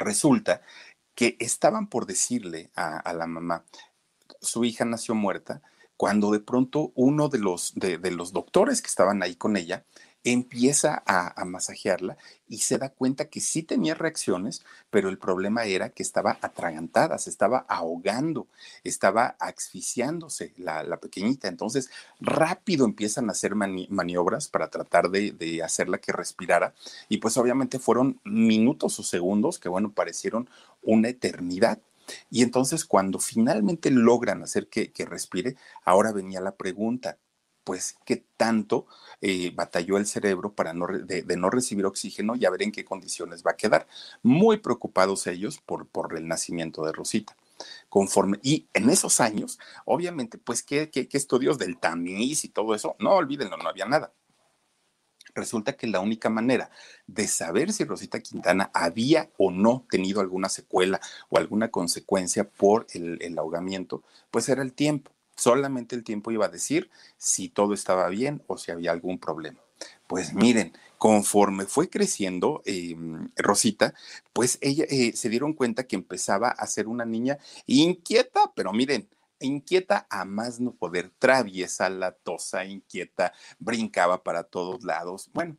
resulta 0.00 0.62
que 1.14 1.36
estaban 1.38 1.88
por 1.88 2.06
decirle 2.06 2.70
a, 2.74 3.12
la 3.12 3.26
mamá, 3.26 3.64
su 4.40 4.64
hija 4.64 4.84
nació 4.84 5.14
muerta, 5.14 5.62
cuando 5.96 6.30
de 6.32 6.40
pronto 6.40 6.92
uno 6.94 7.28
de 7.28 7.38
los, 7.38 7.74
de 7.74 8.10
los 8.10 8.32
doctores 8.32 8.82
que 8.82 8.88
estaban 8.88 9.22
ahí 9.22 9.36
con 9.36 9.56
ella 9.56 9.84
empieza 10.24 11.02
a, 11.06 11.44
masajearla 11.44 12.18
y 12.46 12.58
se 12.58 12.78
da 12.78 12.90
cuenta 12.90 13.28
que 13.28 13.40
sí 13.40 13.62
tenía 13.62 13.94
reacciones, 13.94 14.62
pero 14.90 15.08
el 15.08 15.18
problema 15.18 15.64
era 15.64 15.90
que 15.90 16.02
estaba 16.02 16.38
atragantada, 16.42 17.16
se 17.18 17.30
estaba 17.30 17.64
ahogando, 17.68 18.46
estaba 18.84 19.36
asfixiándose 19.38 20.52
la, 20.58 20.84
pequeñita. 20.98 21.48
Entonces, 21.48 21.90
rápido 22.20 22.84
empiezan 22.84 23.28
a 23.28 23.32
hacer 23.32 23.54
maniobras 23.54 24.48
para 24.48 24.68
tratar 24.68 25.10
de, 25.10 25.32
de, 25.32 25.62
hacerla 25.62 25.98
que 25.98 26.12
respirara. 26.12 26.74
Y 27.08 27.18
pues 27.18 27.36
obviamente 27.36 27.78
fueron 27.78 28.20
minutos 28.24 28.98
o 28.98 29.02
segundos 29.02 29.58
que, 29.58 29.68
bueno, 29.68 29.92
parecieron 29.92 30.50
una 30.82 31.08
eternidad. 31.08 31.80
Y 32.30 32.42
entonces 32.42 32.84
cuando 32.84 33.20
finalmente 33.20 33.90
logran 33.90 34.42
hacer 34.42 34.68
que, 34.68 34.92
que 34.92 35.06
respire, 35.06 35.56
ahora 35.84 36.12
venía 36.12 36.40
la 36.40 36.56
pregunta, 36.56 37.18
pues 37.70 37.96
qué 38.04 38.24
tanto 38.36 38.88
eh, 39.20 39.52
batalló 39.54 39.96
el 39.96 40.04
cerebro 40.04 40.52
para 40.52 40.74
no, 40.74 40.88
de, 40.88 41.22
no 41.36 41.50
recibir 41.50 41.86
oxígeno 41.86 42.34
y 42.34 42.44
a 42.44 42.50
ver 42.50 42.64
en 42.64 42.72
qué 42.72 42.84
condiciones 42.84 43.44
va 43.46 43.52
a 43.52 43.56
quedar. 43.56 43.86
Muy 44.24 44.56
preocupados 44.56 45.28
ellos 45.28 45.60
por, 45.64 45.86
por 45.86 46.18
el 46.18 46.26
nacimiento 46.26 46.84
de 46.84 46.90
Rosita. 46.90 47.36
Conforme, 47.88 48.40
y 48.42 48.66
en 48.74 48.90
esos 48.90 49.20
años, 49.20 49.60
obviamente, 49.84 50.36
pues, 50.36 50.64
¿qué, 50.64 50.90
qué, 50.90 51.06
estudios 51.12 51.58
del 51.58 51.78
tamiz 51.78 52.44
y 52.44 52.48
todo 52.48 52.74
eso? 52.74 52.96
No, 52.98 53.12
olvídenlo, 53.12 53.56
no 53.56 53.68
había 53.68 53.86
nada. 53.86 54.12
Resulta 55.36 55.76
que 55.76 55.86
la 55.86 56.00
única 56.00 56.28
manera 56.28 56.72
de 57.06 57.28
saber 57.28 57.72
si 57.72 57.84
Rosita 57.84 58.18
Quintana 58.18 58.72
había 58.74 59.30
o 59.38 59.52
no 59.52 59.86
tenido 59.88 60.20
alguna 60.20 60.48
secuela 60.48 61.00
o 61.28 61.38
alguna 61.38 61.70
consecuencia 61.70 62.50
por 62.50 62.88
el 62.94 63.38
ahogamiento, 63.38 64.02
pues 64.32 64.48
era 64.48 64.60
el 64.60 64.72
tiempo. 64.72 65.12
Solamente 65.40 65.96
el 65.96 66.04
tiempo 66.04 66.30
iba 66.30 66.44
a 66.44 66.50
decir 66.50 66.90
si 67.16 67.48
todo 67.48 67.72
estaba 67.72 68.10
bien 68.10 68.42
o 68.46 68.58
si 68.58 68.72
había 68.72 68.92
algún 68.92 69.18
problema. 69.18 69.58
Pues 70.06 70.34
miren, 70.34 70.74
conforme 70.98 71.64
fue 71.64 71.88
creciendo 71.88 72.60
em, 72.66 73.30
Rosita, 73.36 73.94
pues 74.34 74.58
ella 74.60 74.84
eh, 74.90 75.12
se 75.14 75.30
dieron 75.30 75.54
cuenta 75.54 75.84
que 75.84 75.96
empezaba 75.96 76.50
a 76.50 76.66
ser 76.66 76.88
una 76.88 77.06
niña 77.06 77.38
inquieta, 77.64 78.52
pero 78.54 78.74
miren, 78.74 79.08
inquieta 79.38 80.06
a 80.10 80.26
más 80.26 80.60
no 80.60 80.74
poder, 80.74 81.10
traviesa, 81.18 81.88
latosa, 81.88 82.66
inquieta, 82.66 83.32
brincaba 83.58 84.22
para 84.22 84.42
todos 84.42 84.84
lados. 84.84 85.30
Bueno, 85.32 85.56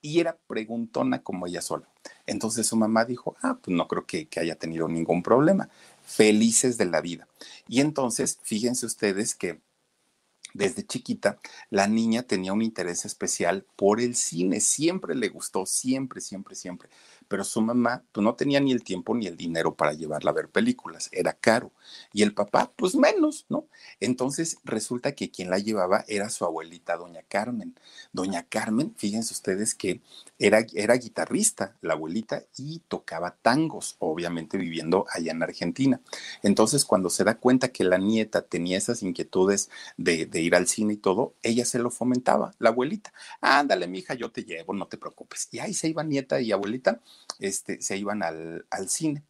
y 0.00 0.20
era 0.20 0.38
preguntona 0.46 1.22
como 1.22 1.46
ella 1.46 1.60
sola. 1.60 1.86
Entonces 2.24 2.66
su 2.66 2.76
mamá 2.76 3.04
dijo, 3.04 3.36
ah, 3.42 3.58
pues 3.62 3.76
no 3.76 3.86
creo 3.86 4.06
que 4.06 4.26
haya 4.40 4.54
tenido 4.54 4.88
ningún 4.88 5.22
problema 5.22 5.68
felices 6.08 6.78
de 6.78 6.86
la 6.86 7.00
vida. 7.00 7.28
Y 7.68 7.80
entonces, 7.80 8.38
fíjense 8.42 8.86
ustedes 8.86 9.34
que 9.34 9.60
desde 10.54 10.84
chiquita, 10.84 11.38
la 11.68 11.86
niña 11.86 12.22
tenía 12.22 12.54
un 12.54 12.62
interés 12.62 13.04
especial 13.04 13.66
por 13.76 14.00
el 14.00 14.16
cine, 14.16 14.60
siempre 14.60 15.14
le 15.14 15.28
gustó, 15.28 15.66
siempre, 15.66 16.22
siempre, 16.22 16.54
siempre 16.54 16.88
pero 17.28 17.44
su 17.44 17.60
mamá 17.60 18.04
pues, 18.12 18.24
no 18.24 18.34
tenía 18.34 18.58
ni 18.60 18.72
el 18.72 18.82
tiempo 18.82 19.14
ni 19.14 19.26
el 19.26 19.36
dinero 19.36 19.74
para 19.74 19.92
llevarla 19.92 20.30
a 20.30 20.34
ver 20.34 20.48
películas, 20.48 21.08
era 21.12 21.34
caro. 21.34 21.72
Y 22.12 22.22
el 22.22 22.34
papá, 22.34 22.72
pues 22.76 22.94
menos, 22.94 23.46
¿no? 23.48 23.68
Entonces 24.00 24.58
resulta 24.64 25.12
que 25.12 25.30
quien 25.30 25.50
la 25.50 25.58
llevaba 25.58 26.04
era 26.08 26.30
su 26.30 26.44
abuelita, 26.44 26.96
doña 26.96 27.22
Carmen. 27.28 27.78
Doña 28.12 28.44
Carmen, 28.44 28.94
fíjense 28.96 29.34
ustedes 29.34 29.74
que 29.74 30.00
era, 30.38 30.64
era 30.74 30.94
guitarrista, 30.94 31.76
la 31.82 31.94
abuelita, 31.94 32.42
y 32.56 32.80
tocaba 32.88 33.36
tangos, 33.42 33.96
obviamente 33.98 34.58
viviendo 34.58 35.06
allá 35.10 35.32
en 35.32 35.42
Argentina. 35.42 36.00
Entonces 36.42 36.84
cuando 36.84 37.10
se 37.10 37.24
da 37.24 37.38
cuenta 37.38 37.68
que 37.68 37.84
la 37.84 37.98
nieta 37.98 38.42
tenía 38.42 38.78
esas 38.78 39.02
inquietudes 39.02 39.70
de, 39.96 40.26
de 40.26 40.40
ir 40.40 40.54
al 40.54 40.66
cine 40.66 40.94
y 40.94 40.96
todo, 40.96 41.34
ella 41.42 41.64
se 41.64 41.78
lo 41.78 41.90
fomentaba, 41.90 42.54
la 42.58 42.70
abuelita. 42.70 43.12
Ándale, 43.40 43.86
mija, 43.86 44.14
yo 44.14 44.30
te 44.30 44.44
llevo, 44.44 44.72
no 44.72 44.86
te 44.86 44.96
preocupes. 44.98 45.48
Y 45.52 45.58
ahí 45.58 45.74
se 45.74 45.88
iba 45.88 46.02
nieta 46.04 46.40
y 46.40 46.52
abuelita 46.52 47.00
este, 47.38 47.80
se 47.82 47.96
iban 47.96 48.22
al, 48.22 48.64
cine. 48.88 49.22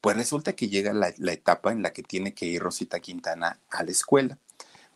Pues 0.00 0.16
resulta 0.16 0.54
que 0.54 0.68
llega 0.68 0.92
la, 0.92 1.08
etapa 1.32 1.72
en 1.72 1.82
la 1.82 1.92
que 1.92 2.02
tiene 2.02 2.34
que 2.34 2.46
ir 2.46 2.62
Rosita 2.62 3.00
Quintana 3.00 3.60
a 3.70 3.82
la 3.82 3.90
escuela 3.90 4.38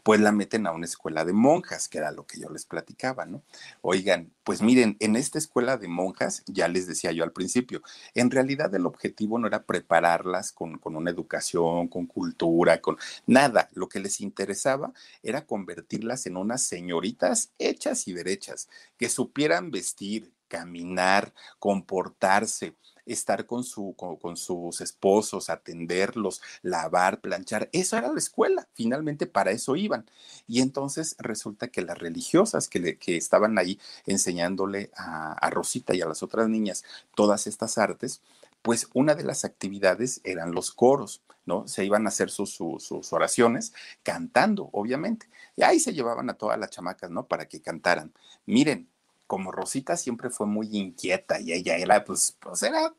pues 0.03 0.21
la 0.21 0.33
meten 0.33 0.67
a 0.67 0.73
una 0.73 0.87
escuela 0.87 1.25
de 1.25 1.33
monjas, 1.33 1.89
que 1.89 1.99
era 1.99 2.11
lo 2.11 2.27
que 2.27 2.41
yo 2.41 2.49
les 2.49 2.65
platicaba, 2.65 3.27
¿no? 3.27 3.43
Oigan, 3.83 4.33
pues 4.45 4.63
miren, 4.63 4.97
en 5.01 5.17
esta 5.17 5.39
escuela 5.39 5.77
de 5.77 5.89
monjas, 5.89 6.43
ya 6.47 6.69
les 6.69 6.87
decía 6.87 7.13
yo 7.13 7.25
al 7.25 7.33
principio, 7.33 7.83
en 8.15 8.31
realidad 8.31 8.75
el 8.75 8.87
objetivo 8.87 9.39
no 9.39 9.47
era 9.47 9.65
prepararlas 9.65 10.53
con, 10.53 10.79
con 10.79 10.97
una 10.97 11.11
educación, 11.11 11.89
con 11.89 12.07
cultura, 12.07 12.81
con 12.81 12.97
nada. 13.27 13.69
Lo 13.73 13.89
que 13.89 14.01
les 14.01 14.21
interesaba 14.21 14.93
era 15.23 15.47
convertirlas 15.47 16.27
en 16.27 16.37
unas 16.37 16.63
señoritas 16.63 17.53
hechas 17.59 18.09
y 18.09 18.13
derechas, 18.13 18.69
que 18.97 19.09
supieran 19.09 19.71
vestir, 19.71 20.33
caminar, 20.51 21.33
comportarse, 21.61 22.75
estar 23.07 23.47
con, 23.47 23.65
su, 23.65 23.95
con, 23.97 24.37
sus 24.37 24.81
esposos, 24.81 25.49
atenderlos, 25.49 26.43
lavar, 26.63 27.21
planchar. 27.21 27.71
Eso 27.73 27.97
era 27.97 28.13
la 28.13 28.19
escuela, 28.19 28.69
finalmente 28.75 29.27
para 29.27 29.53
eso 29.53 29.77
iban. 29.77 30.05
Y 30.47 30.61
entonces 30.61 31.17
resulta 31.19 31.69
que 31.69 31.83
las 31.83 31.99
religiosas 31.99 32.69
que, 32.69 32.99
que 32.99 33.17
estaban 33.17 33.59
ahí 33.59 33.79
enseñándole 34.07 34.91
a, 34.97 35.49
Rosita 35.51 35.95
y 35.95 36.03
a 36.03 36.07
las 36.07 36.23
otras 36.23 36.49
niñas 36.49 36.85
todas 37.15 37.47
estas 37.47 37.79
artes, 37.79 38.21
pues 38.63 38.89
una 38.93 39.15
de 39.15 39.25
las 39.25 39.45
actividades 39.45 40.21
eran 40.25 40.53
los 40.53 40.71
coros, 40.71 41.23
¿no? 41.47 41.67
Se 41.67 41.85
iban 41.85 42.07
a 42.07 42.11
hacer 42.11 42.31
sus, 42.31 42.51
sus, 42.51 43.13
oraciones 43.13 43.73
cantando, 44.03 44.69
obviamente. 44.73 45.29
Y 45.57 45.63
ahí 45.63 45.81
se 45.81 45.95
llevaban 45.95 46.29
a 46.31 46.35
todas 46.35 46.59
las 46.59 46.71
chamacas, 46.71 47.11
¿no? 47.11 47.27
Para 47.27 47.47
que 47.49 47.63
cantaran. 47.63 48.13
Miren, 48.47 48.90
como 49.31 49.53
Rosita 49.53 49.97
siempre 49.97 50.29
fue 50.29 50.49
muy 50.49 50.77
inquieta 50.77 51.39
y 51.39 51.53
ella 51.53 51.77
era, 51.77 52.05
pues, 52.05 52.37
pues 52.41 52.65
era 52.65 52.93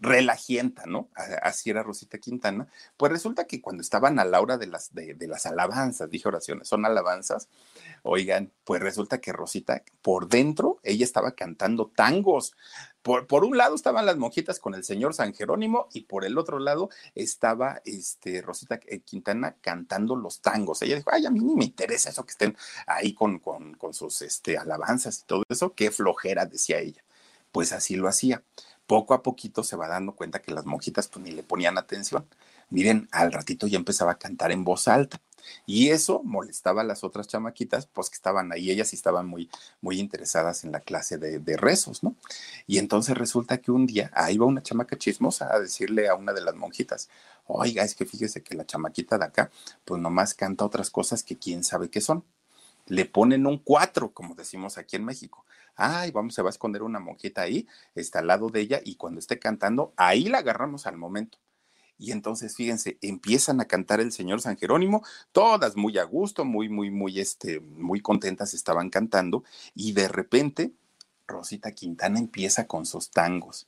relajienta, 0.00 0.86
¿no? 0.86 1.08
Así 1.40 1.70
era 1.70 1.84
Rosita 1.84 2.18
Quintana. 2.18 2.66
Pues 2.96 3.12
resulta 3.12 3.46
que 3.46 3.60
cuando 3.60 3.82
estaban 3.82 4.18
a 4.18 4.24
la 4.24 4.40
hora 4.40 4.58
de 4.58 4.66
las, 4.66 4.92
de, 4.92 5.16
las 5.28 5.46
alabanzas, 5.46 6.10
dije 6.10 6.26
oraciones, 6.26 6.66
son 6.66 6.84
alabanzas, 6.84 7.48
oigan, 8.02 8.50
pues 8.64 8.82
resulta 8.82 9.20
que 9.20 9.32
Rosita, 9.32 9.84
por 10.02 10.26
dentro, 10.26 10.80
ella 10.82 11.04
estaba 11.04 11.30
cantando 11.36 11.92
tangos. 11.94 12.56
Por, 13.26 13.44
un 13.44 13.56
lado 13.56 13.74
estaban 13.74 14.06
las 14.06 14.16
monjitas 14.16 14.60
con 14.60 14.74
el 14.74 14.84
señor 14.84 15.14
San 15.14 15.34
Jerónimo 15.34 15.88
y 15.92 16.02
por 16.02 16.24
el 16.24 16.38
otro 16.38 16.58
lado 16.58 16.90
estaba 17.14 17.80
este, 17.84 18.42
Rosita 18.42 18.80
eh, 18.86 19.00
Quintana 19.00 19.56
cantando 19.60 20.16
los 20.16 20.40
tangos. 20.40 20.82
Ella 20.82 20.96
dijo, 20.96 21.10
ay, 21.12 21.26
a 21.26 21.30
mí 21.30 21.40
ni 21.40 21.54
me 21.54 21.64
interesa 21.64 22.10
eso 22.10 22.24
que 22.24 22.32
estén 22.32 22.56
ahí 22.86 23.14
con, 23.14 23.38
con, 23.38 23.74
con 23.74 23.94
sus 23.94 24.22
este, 24.22 24.58
alabanzas 24.58 25.20
y 25.20 25.24
todo 25.24 25.42
eso, 25.48 25.74
qué 25.74 25.90
flojera, 25.90 26.46
decía 26.46 26.78
ella. 26.78 27.02
Pues 27.52 27.72
así 27.72 27.96
lo 27.96 28.08
hacía 28.08 28.42
poco 28.88 29.12
a 29.12 29.22
poquito 29.22 29.62
se 29.62 29.76
va 29.76 29.86
dando 29.86 30.16
cuenta 30.16 30.40
que 30.40 30.50
las 30.50 30.64
monjitas 30.64 31.08
pues 31.08 31.22
ni 31.22 31.30
le 31.30 31.42
ponían 31.42 31.76
atención. 31.76 32.26
Miren, 32.70 33.06
al 33.12 33.32
ratito 33.32 33.66
ya 33.66 33.76
empezaba 33.76 34.12
a 34.12 34.18
cantar 34.18 34.50
en 34.50 34.64
voz 34.64 34.88
alta. 34.88 35.20
Y 35.66 35.90
eso 35.90 36.22
molestaba 36.24 36.82
a 36.82 36.84
las 36.84 37.04
otras 37.04 37.28
chamaquitas, 37.28 37.86
pues 37.86 38.10
que 38.10 38.16
estaban 38.16 38.52
ahí, 38.52 38.70
ellas 38.70 38.92
estaban 38.92 39.26
muy, 39.26 39.50
muy 39.80 40.00
interesadas 40.00 40.64
en 40.64 40.72
la 40.72 40.80
clase 40.80 41.18
de, 41.18 41.38
de, 41.38 41.56
rezos, 41.56 42.02
¿no? 42.02 42.14
Y 42.66 42.78
entonces 42.78 43.16
resulta 43.16 43.58
que 43.58 43.70
un 43.70 43.86
día 43.86 44.10
ahí 44.14 44.38
va 44.38 44.46
una 44.46 44.62
chamaca 44.62 44.96
chismosa 44.96 45.54
a 45.54 45.60
decirle 45.60 46.08
a 46.08 46.14
una 46.14 46.32
de 46.32 46.40
las 46.40 46.54
monjitas, 46.54 47.08
oiga, 47.46 47.84
es 47.84 47.94
que 47.94 48.04
fíjese 48.04 48.42
que 48.42 48.54
la 48.54 48.66
chamaquita 48.66 49.18
de 49.18 49.24
acá, 49.24 49.50
pues 49.84 50.00
nomás 50.00 50.34
canta 50.34 50.64
otras 50.64 50.90
cosas 50.90 51.22
que 51.22 51.36
quién 51.38 51.64
sabe 51.64 51.90
qué 51.90 52.00
son. 52.00 52.24
Le 52.86 53.04
ponen 53.04 53.46
un 53.46 53.58
cuatro, 53.58 54.12
como 54.12 54.34
decimos 54.34 54.78
aquí 54.78 54.96
en 54.96 55.04
México 55.04 55.44
ay, 55.78 56.10
vamos, 56.10 56.34
se 56.34 56.42
va 56.42 56.48
a 56.48 56.50
esconder 56.50 56.82
una 56.82 56.98
monjita 56.98 57.42
ahí, 57.42 57.66
está 57.94 58.18
al 58.18 58.26
lado 58.26 58.50
de 58.50 58.60
ella 58.60 58.80
y 58.84 58.96
cuando 58.96 59.20
esté 59.20 59.38
cantando, 59.38 59.94
ahí 59.96 60.24
la 60.24 60.38
agarramos 60.38 60.86
al 60.86 60.98
momento. 60.98 61.38
Y 61.98 62.12
entonces, 62.12 62.54
fíjense, 62.54 62.96
empiezan 63.00 63.60
a 63.60 63.64
cantar 63.64 64.00
el 64.00 64.12
señor 64.12 64.40
San 64.40 64.56
Jerónimo, 64.56 65.04
todas 65.32 65.76
muy 65.76 65.98
a 65.98 66.04
gusto, 66.04 66.44
muy, 66.44 66.68
muy, 66.68 66.90
muy, 66.90 67.18
este, 67.18 67.60
muy 67.60 68.00
contentas 68.00 68.54
estaban 68.54 68.88
cantando, 68.88 69.42
y 69.74 69.92
de 69.92 70.08
repente 70.08 70.72
Rosita 71.26 71.72
Quintana 71.72 72.18
empieza 72.18 72.66
con 72.66 72.86
sus 72.86 73.10
tangos 73.10 73.66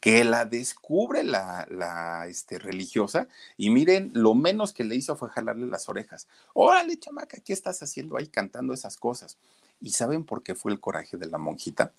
que 0.00 0.24
la 0.24 0.46
descubre 0.46 1.22
la, 1.22 1.66
la 1.70 2.26
este, 2.26 2.58
religiosa 2.58 3.28
y 3.56 3.70
miren, 3.70 4.10
lo 4.14 4.34
menos 4.34 4.72
que 4.72 4.82
le 4.82 4.96
hizo 4.96 5.14
fue 5.14 5.28
jalarle 5.28 5.66
las 5.66 5.88
orejas. 5.88 6.26
Órale, 6.54 6.98
chamaca, 6.98 7.38
¿qué 7.44 7.52
estás 7.52 7.82
haciendo 7.82 8.16
ahí 8.16 8.26
cantando 8.26 8.72
esas 8.72 8.96
cosas? 8.96 9.36
¿Y 9.78 9.90
saben 9.90 10.24
por 10.24 10.42
qué 10.42 10.54
fue 10.54 10.72
el 10.72 10.80
coraje 10.80 11.18
de 11.18 11.26
la 11.26 11.38
monjita? 11.38 11.92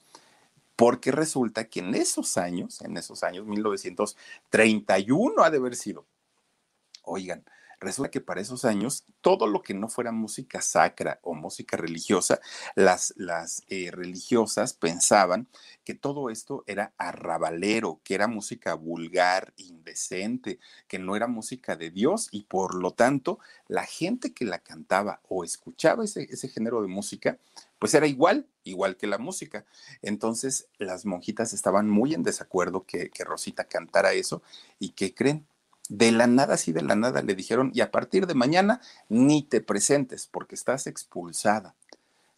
Porque 0.82 1.12
resulta 1.12 1.70
que 1.70 1.82
en 1.82 1.94
esos 1.94 2.38
años, 2.38 2.82
en 2.82 2.98
esos 2.98 3.22
años, 3.22 3.46
1931 3.46 5.44
ha 5.44 5.52
de 5.52 5.58
haber 5.58 5.76
sido, 5.76 6.08
oigan, 7.04 7.46
resulta 7.80 8.10
que 8.10 8.20
para 8.20 8.42
esos 8.42 8.66
años 8.66 9.06
todo 9.22 9.46
lo 9.46 9.62
que 9.62 9.76
no 9.76 9.90
fuera 9.90 10.12
música 10.12 10.60
sacra 10.60 11.20
o 11.22 11.36
música 11.36 11.78
religiosa, 11.78 12.40
las, 12.74 13.14
eh, 13.68 13.92
religiosas 13.92 14.74
pensaban 14.74 15.48
que 15.84 15.94
todo 15.94 16.32
esto 16.32 16.64
era 16.66 16.94
arrabalero, 16.98 18.02
que 18.04 18.16
era 18.16 18.26
música 18.26 18.74
vulgar, 18.74 19.54
indecente, 19.58 20.60
que 20.88 20.98
no 20.98 21.16
era 21.16 21.28
música 21.28 21.76
de 21.76 21.92
Dios 21.92 22.28
y 22.32 22.46
por 22.46 22.74
lo 22.74 22.90
tanto 22.94 23.38
la 23.68 23.86
gente 23.86 24.34
que 24.34 24.46
la 24.46 24.58
cantaba 24.58 25.22
o 25.30 25.44
escuchaba 25.44 26.04
ese 26.06 26.48
género 26.50 26.82
de 26.82 26.88
música, 26.88 27.38
pues 27.82 27.96
era 27.96 28.06
igual, 28.06 28.46
igual 28.64 28.96
que 28.96 29.08
la 29.08 29.18
música. 29.18 29.66
Entonces 30.04 30.68
las 30.78 31.08
monjitas 31.08 31.52
estaban 31.52 31.90
muy 31.90 32.14
en 32.14 32.22
desacuerdo 32.22 32.86
que, 32.86 33.10
Rosita 33.26 33.64
cantara 33.64 34.14
eso 34.14 34.44
y 34.78 34.90
que 34.90 35.16
creen 35.16 35.48
de 35.90 36.12
la 36.12 36.28
nada, 36.28 36.58
sí, 36.58 36.74
de 36.74 36.84
la 36.84 36.96
nada, 36.96 37.24
le 37.24 37.34
dijeron, 37.34 37.72
y 37.74 37.82
a 37.82 37.90
partir 37.90 38.28
de 38.28 38.36
mañana 38.36 38.82
ni 39.10 39.42
te 39.42 39.62
presentes 39.62 40.28
porque 40.28 40.54
estás 40.54 40.86
expulsada. 40.86 41.74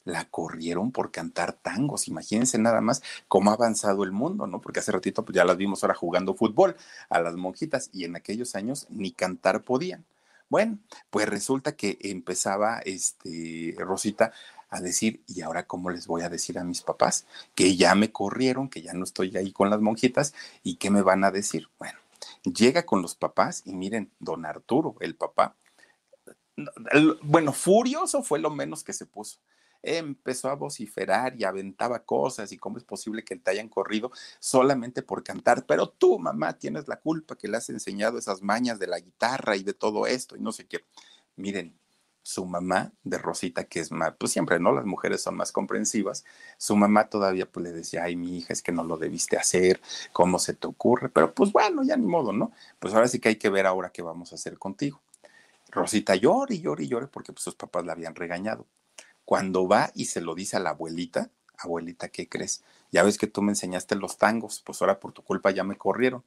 La 0.06 0.24
corrieron 0.30 0.94
por 0.94 1.12
cantar 1.12 1.52
tangos. 1.52 2.08
Imagínense 2.08 2.58
nada 2.58 2.80
más 2.80 3.02
cómo 3.28 3.52
ha 3.52 3.56
avanzado 3.56 4.06
el 4.06 4.14
mundo, 4.14 4.48
¿no? 4.48 4.62
Porque 4.62 4.80
hace 4.80 4.94
ratito 4.94 5.26
pues, 5.26 5.36
ya 5.36 5.44
las 5.44 5.58
vimos 5.58 5.84
ahora 5.84 5.96
jugando 5.96 6.36
fútbol 6.36 6.78
a 7.10 7.20
las 7.20 7.36
monjitas 7.36 7.90
y 7.92 8.06
en 8.06 8.16
aquellos 8.16 8.56
años 8.56 8.88
ni 8.90 9.12
cantar 9.12 9.64
podían. 9.64 10.06
Bueno, 10.50 10.78
pues 11.10 11.28
resulta 11.28 11.76
que 11.76 11.98
empezaba 12.02 12.80
este 12.86 13.76
Rosita 13.80 14.32
a 14.74 14.82
decir, 14.82 15.24
¿y 15.28 15.42
ahora 15.42 15.66
cómo 15.68 15.90
les 15.90 16.08
voy 16.08 16.22
a 16.22 16.30
decir 16.30 16.58
a 16.58 16.64
mis 16.64 16.82
papás? 16.82 17.26
Que 17.56 17.76
ya 17.76 17.96
me 17.96 18.12
corrieron, 18.12 18.70
que 18.70 18.82
ya 18.82 18.94
no 18.94 19.04
estoy 19.04 19.36
ahí 19.38 19.52
con 19.52 19.70
las 19.70 19.82
monjitas 19.82 20.34
y 20.64 20.76
qué 20.76 20.90
me 20.90 21.02
van 21.02 21.24
a 21.24 21.32
decir. 21.32 21.70
Bueno, 21.80 21.98
llega 22.44 22.86
con 22.86 23.02
los 23.02 23.16
papás 23.16 23.64
y 23.66 23.74
miren, 23.74 24.12
don 24.20 24.46
Arturo, 24.46 24.96
el 25.00 25.16
papá, 25.16 25.56
bueno, 27.24 27.54
furioso 27.54 28.24
fue 28.24 28.40
lo 28.40 28.50
menos 28.50 28.84
que 28.84 28.94
se 28.94 29.06
puso. 29.06 29.40
Empezó 29.82 30.50
a 30.50 30.56
vociferar 30.56 31.36
y 31.38 31.44
aventaba 31.44 32.06
cosas 32.06 32.52
y 32.52 32.58
cómo 32.58 32.78
es 32.78 32.84
posible 32.86 33.24
que 33.26 33.36
te 33.36 33.52
hayan 33.52 33.68
corrido 33.68 34.12
solamente 34.40 35.02
por 35.02 35.24
cantar, 35.24 35.66
pero 35.66 35.90
tú, 35.90 36.20
mamá, 36.20 36.58
tienes 36.58 36.88
la 36.88 37.00
culpa 37.02 37.36
que 37.36 37.50
le 37.50 37.58
has 37.58 37.70
enseñado 37.70 38.18
esas 38.18 38.42
mañas 38.42 38.80
de 38.80 38.88
la 38.88 39.00
guitarra 39.00 39.58
y 39.58 39.64
de 39.64 39.74
todo 39.74 40.08
esto 40.08 40.38
y 40.38 40.40
no 40.40 40.54
sé 40.54 40.68
qué. 40.68 40.86
Miren, 41.36 41.78
su 42.24 42.46
mamá 42.46 42.94
de 43.04 43.18
Rosita, 43.18 43.66
que 43.66 43.82
es 43.82 43.92
más, 43.92 44.14
pues 44.18 44.32
siempre, 44.32 44.60
¿no? 44.60 44.72
Las 44.72 44.86
mujeres 44.86 45.22
son 45.22 45.36
más 45.36 45.52
comprensivas. 45.52 46.24
Su 46.58 46.76
mamá 46.76 47.10
todavía 47.10 47.46
pues 47.46 47.66
le 47.66 47.72
decía, 47.74 48.04
ay, 48.04 48.16
mi 48.16 48.38
hija, 48.38 48.54
es 48.54 48.62
que 48.62 48.72
no 48.72 48.84
lo 48.84 48.98
debiste 48.98 49.38
hacer, 49.38 49.82
¿cómo 50.14 50.40
se 50.40 50.54
te 50.54 50.66
ocurre? 50.66 51.10
Pero 51.10 51.34
pues 51.34 51.52
bueno, 51.52 51.84
ya 51.84 51.98
ni 51.98 52.08
modo, 52.08 52.32
¿no? 52.32 52.52
Pues 52.80 52.94
ahora 52.94 53.08
sí 53.08 53.20
que 53.20 53.30
hay 53.30 53.36
que 53.36 53.50
ver 53.50 53.68
ahora 53.68 53.92
qué 53.92 54.02
vamos 54.02 54.32
a 54.32 54.36
hacer 54.36 54.58
contigo. 54.58 55.02
Rosita 55.70 56.16
llora 56.16 56.54
y 56.54 56.62
llora 56.62 56.82
y 56.82 56.88
llora 56.88 57.08
porque 57.08 57.34
pues, 57.34 57.44
sus 57.44 57.56
papás 57.56 57.86
la 57.86 57.94
habían 57.94 58.16
regañado. 58.16 58.66
Cuando 59.26 59.68
va 59.68 59.92
y 59.94 60.06
se 60.06 60.22
lo 60.22 60.34
dice 60.34 60.56
a 60.58 60.60
la 60.60 60.72
abuelita, 60.72 61.30
abuelita, 61.58 62.10
¿qué 62.10 62.30
crees? 62.30 62.64
Ya 62.92 63.04
ves 63.04 63.18
que 63.18 63.28
tú 63.28 63.42
me 63.42 63.52
enseñaste 63.52 63.96
los 63.96 64.18
tangos, 64.18 64.62
pues 64.66 64.82
ahora 64.82 65.00
por 65.00 65.12
tu 65.12 65.24
culpa 65.24 65.52
ya 65.52 65.64
me 65.64 65.78
corrieron. 65.78 66.24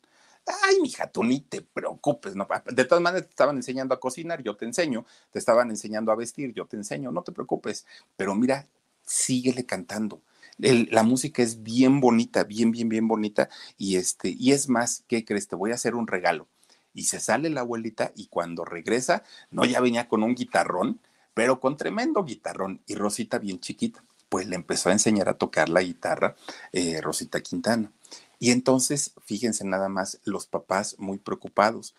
Ay, 0.47 0.81
mija, 0.81 1.11
tú 1.11 1.25
ni 1.25 1.41
te 1.41 1.61
preocupes, 1.61 2.37
¿no? 2.37 2.47
De 2.67 2.85
todas 2.85 3.03
maneras, 3.03 3.27
te 3.27 3.31
estaban 3.31 3.57
enseñando 3.57 3.95
a 3.95 4.01
cocinar, 4.01 4.43
yo 4.43 4.57
te 4.57 4.65
enseño, 4.65 5.05
te 5.33 5.41
estaban 5.41 5.71
enseñando 5.71 6.13
a 6.13 6.17
vestir, 6.17 6.53
yo 6.55 6.67
te 6.67 6.77
enseño, 6.77 7.11
no 7.11 7.23
te 7.23 7.33
preocupes. 7.33 7.85
Pero 8.17 8.35
mira, 8.37 8.69
síguele 9.05 9.67
cantando. 9.67 10.23
la 10.59 11.03
música 11.03 11.43
es 11.43 11.63
bien 11.63 12.01
bonita, 12.01 12.45
bien, 12.45 12.71
bien, 12.71 12.89
bien 12.89 13.09
bonita. 13.09 13.49
Y 13.77 13.97
este, 13.97 14.31
y 14.31 14.53
es 14.53 14.69
más, 14.69 15.05
¿qué 15.09 15.25
crees? 15.25 15.49
Te 15.49 15.57
voy 15.57 15.73
a 15.73 15.75
hacer 15.75 15.95
un 15.97 16.07
regalo. 16.07 16.49
Y 16.95 17.05
se 17.05 17.21
sale 17.21 17.51
la 17.51 17.61
abuelita, 17.63 18.13
y 18.15 18.29
cuando 18.29 18.65
regresa, 18.65 19.25
no 19.51 19.65
ya 19.65 19.81
venía 19.81 20.09
con 20.09 20.23
un 20.23 20.35
guitarrón, 20.35 21.01
pero 21.35 21.61
con 21.61 21.77
tremendo 21.77 22.25
guitarrón, 22.25 22.83
y 22.87 22.95
Rosita 22.95 23.39
bien 23.39 23.61
chiquita. 23.61 24.03
Pues 24.29 24.47
le 24.49 24.57
empezó 24.57 24.89
a 24.91 24.93
enseñar 24.93 25.29
a 25.29 25.35
tocar 25.35 25.69
la 25.69 25.83
guitarra 25.83 26.37
eh, 26.73 27.01
Rosita 27.01 27.41
Quintana. 27.41 27.93
Y 28.39 28.51
entonces, 28.51 29.13
fíjense 29.25 29.65
nada 29.65 29.89
más, 29.89 30.21
los 30.25 30.47
papás 30.47 30.97
muy 30.99 31.19
preocupados. 31.19 31.95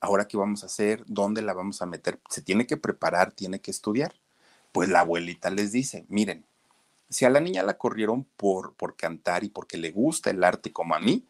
Ahora, 0.00 0.28
¿qué 0.28 0.36
vamos 0.36 0.62
a 0.62 0.66
hacer? 0.66 1.04
¿Dónde 1.06 1.42
la 1.42 1.52
vamos 1.52 1.82
a 1.82 1.86
meter? 1.86 2.20
Se 2.28 2.42
tiene 2.42 2.66
que 2.66 2.76
preparar, 2.76 3.32
tiene 3.32 3.60
que 3.60 3.70
estudiar. 3.70 4.14
Pues 4.72 4.88
la 4.88 5.00
abuelita 5.00 5.50
les 5.50 5.72
dice, 5.72 6.04
miren, 6.08 6.44
si 7.08 7.24
a 7.24 7.30
la 7.30 7.40
niña 7.40 7.64
la 7.64 7.76
corrieron 7.76 8.24
por, 8.36 8.74
por 8.74 8.96
cantar 8.96 9.42
y 9.42 9.48
porque 9.48 9.78
le 9.78 9.90
gusta 9.90 10.30
el 10.30 10.44
arte 10.44 10.72
como 10.72 10.94
a 10.94 11.00
mí, 11.00 11.24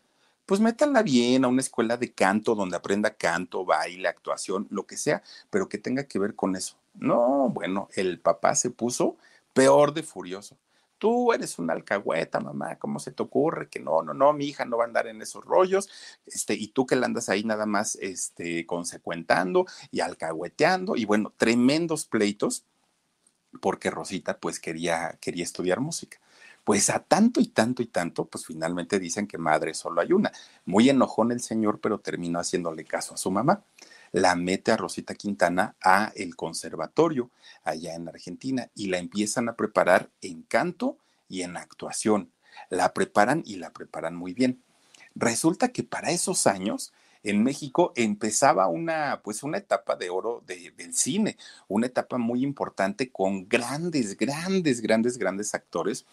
pues 0.45 0.61
métanla 0.61 1.03
bien 1.03 1.45
a 1.45 1.49
una 1.49 1.63
escuela 1.63 1.97
de 1.97 2.13
canto 2.13 2.55
donde 2.55 2.77
aprenda 2.77 3.15
canto, 3.15 3.65
baile, 3.65 4.09
actuación, 4.09 4.67
lo 4.71 4.87
que 4.87 4.99
sea, 4.99 5.23
pero 5.49 5.69
que 5.69 5.79
tenga 5.79 6.05
que 6.05 6.19
ver 6.19 6.35
con 6.35 6.55
eso. 6.55 6.77
No, 6.95 7.49
bueno, 7.49 7.89
el 7.95 8.19
papá 8.19 8.55
se 8.55 8.69
puso 8.69 9.17
peor 9.55 9.95
de 9.95 10.03
furioso 10.03 10.57
tú 11.01 11.33
eres 11.33 11.59
una 11.59 11.73
alcahueta, 11.73 12.41
mamá, 12.41 12.77
¿cómo 12.77 13.01
se 13.01 13.11
te 13.11 13.23
ocurre? 13.23 13.69
Que 13.69 13.81
no, 13.81 14.03
no, 14.03 14.13
no, 14.15 14.33
mi 14.35 14.47
hija 14.47 14.67
no 14.67 14.77
va 14.77 14.85
a 14.85 14.87
andar 14.87 15.07
en 15.07 15.23
esos 15.23 15.45
rollos, 15.45 15.89
este, 16.27 16.55
y 16.55 16.69
tú 16.69 16.87
que 16.87 16.95
la 16.95 17.07
andas 17.07 17.31
ahí 17.31 17.43
nada 17.43 17.67
más, 17.67 17.97
este, 17.97 18.67
consecuentando 18.67 19.65
y 19.91 20.01
alcahueteando, 20.01 20.97
y 20.97 21.07
bueno, 21.07 21.33
tremendos 21.37 22.05
pleitos, 22.05 22.67
porque 23.61 23.91
Rosita, 23.91 24.39
pues, 24.39 24.61
quería, 24.61 25.19
quería 25.21 25.43
estudiar 25.43 25.81
música. 25.81 26.19
Pues 26.63 26.91
a 26.91 27.01
tanto 27.01 27.41
y 27.41 27.49
tanto 27.49 27.83
y 27.83 27.87
tanto, 27.87 28.27
pues 28.27 28.45
finalmente 28.47 28.99
dicen 28.99 29.27
que 29.27 29.39
madre 29.39 29.73
solo 29.73 30.03
hay 30.03 30.13
una. 30.13 30.31
Muy 30.67 30.91
enojón 30.91 31.33
el 31.33 31.41
señor, 31.41 31.81
pero 31.81 31.99
terminó 31.99 32.39
haciéndole 32.39 32.85
caso 32.85 33.15
a 33.15 33.17
su 33.17 33.31
mamá 33.31 33.65
la 34.13 34.35
mete 34.35 34.73
a 34.73 34.77
Rosita 34.77 35.15
Quintana 35.15 35.77
a 35.83 36.13
el 36.17 36.37
conservatorio 36.37 37.31
allá 37.65 37.95
en 37.95 38.09
Argentina 38.09 38.71
y 38.75 38.87
la 38.87 38.99
empiezan 38.99 39.49
a 39.49 39.57
preparar 39.57 40.11
en 40.21 40.43
canto 40.43 40.99
y 41.29 41.43
en 41.43 41.57
actuación. 41.57 42.33
La 42.69 42.93
preparan 42.93 43.43
y 43.47 43.57
la 43.57 43.71
preparan 43.71 44.17
muy 44.17 44.35
bien. 44.35 44.63
Resulta 45.15 45.69
que 45.69 45.83
para 45.83 46.11
esos 46.11 46.47
años 46.47 46.93
en 47.23 47.43
México 47.43 47.93
empezaba 47.97 48.67
una, 48.69 49.21
pues 49.23 49.43
una 49.43 49.59
etapa 49.59 49.97
de 49.97 50.11
oro 50.11 50.43
del 50.47 50.95
cine, 50.95 51.37
una 51.69 51.87
etapa 51.87 52.17
muy 52.19 52.43
importante 52.43 53.11
con 53.11 53.49
grandes, 53.49 54.17
grandes, 54.17 54.81
grandes, 54.81 55.19
grandes 55.19 55.55
actores 55.55 56.07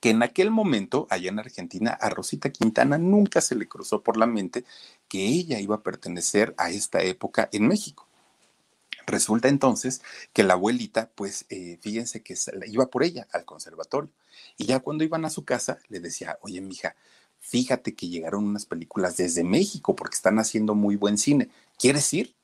que 0.00 0.10
en 0.10 0.22
aquel 0.22 0.50
momento, 0.50 1.06
allá 1.10 1.28
en 1.28 1.38
Argentina, 1.38 1.90
a 1.90 2.08
Rosita 2.08 2.50
Quintana 2.50 2.98
nunca 2.98 3.40
se 3.40 3.54
le 3.54 3.68
cruzó 3.68 4.02
por 4.02 4.16
la 4.16 4.26
mente 4.26 4.64
que 5.08 5.26
ella 5.26 5.60
iba 5.60 5.76
a 5.76 5.82
pertenecer 5.82 6.54
a 6.56 6.70
esta 6.70 7.02
época 7.02 7.48
en 7.52 7.68
México. 7.68 8.08
Resulta 9.06 9.48
entonces 9.48 10.02
que 10.32 10.42
la 10.42 10.54
abuelita, 10.54 11.10
pues 11.14 11.44
eh, 11.50 11.78
fíjense 11.82 12.22
que 12.22 12.34
iba 12.66 12.86
por 12.86 13.02
ella 13.02 13.26
al 13.32 13.44
conservatorio. 13.44 14.10
Y 14.56 14.66
ya 14.66 14.80
cuando 14.80 15.04
iban 15.04 15.24
a 15.24 15.30
su 15.30 15.44
casa, 15.44 15.78
le 15.88 16.00
decía, 16.00 16.38
oye, 16.42 16.60
mija, 16.60 16.96
fíjate 17.40 17.94
que 17.94 18.08
llegaron 18.08 18.44
unas 18.44 18.66
películas 18.66 19.16
desde 19.16 19.44
México 19.44 19.96
porque 19.96 20.14
están 20.14 20.38
haciendo 20.38 20.74
muy 20.74 20.96
buen 20.96 21.18
cine. 21.18 21.50
¿Quieres 21.78 22.12
ir? 22.14 22.34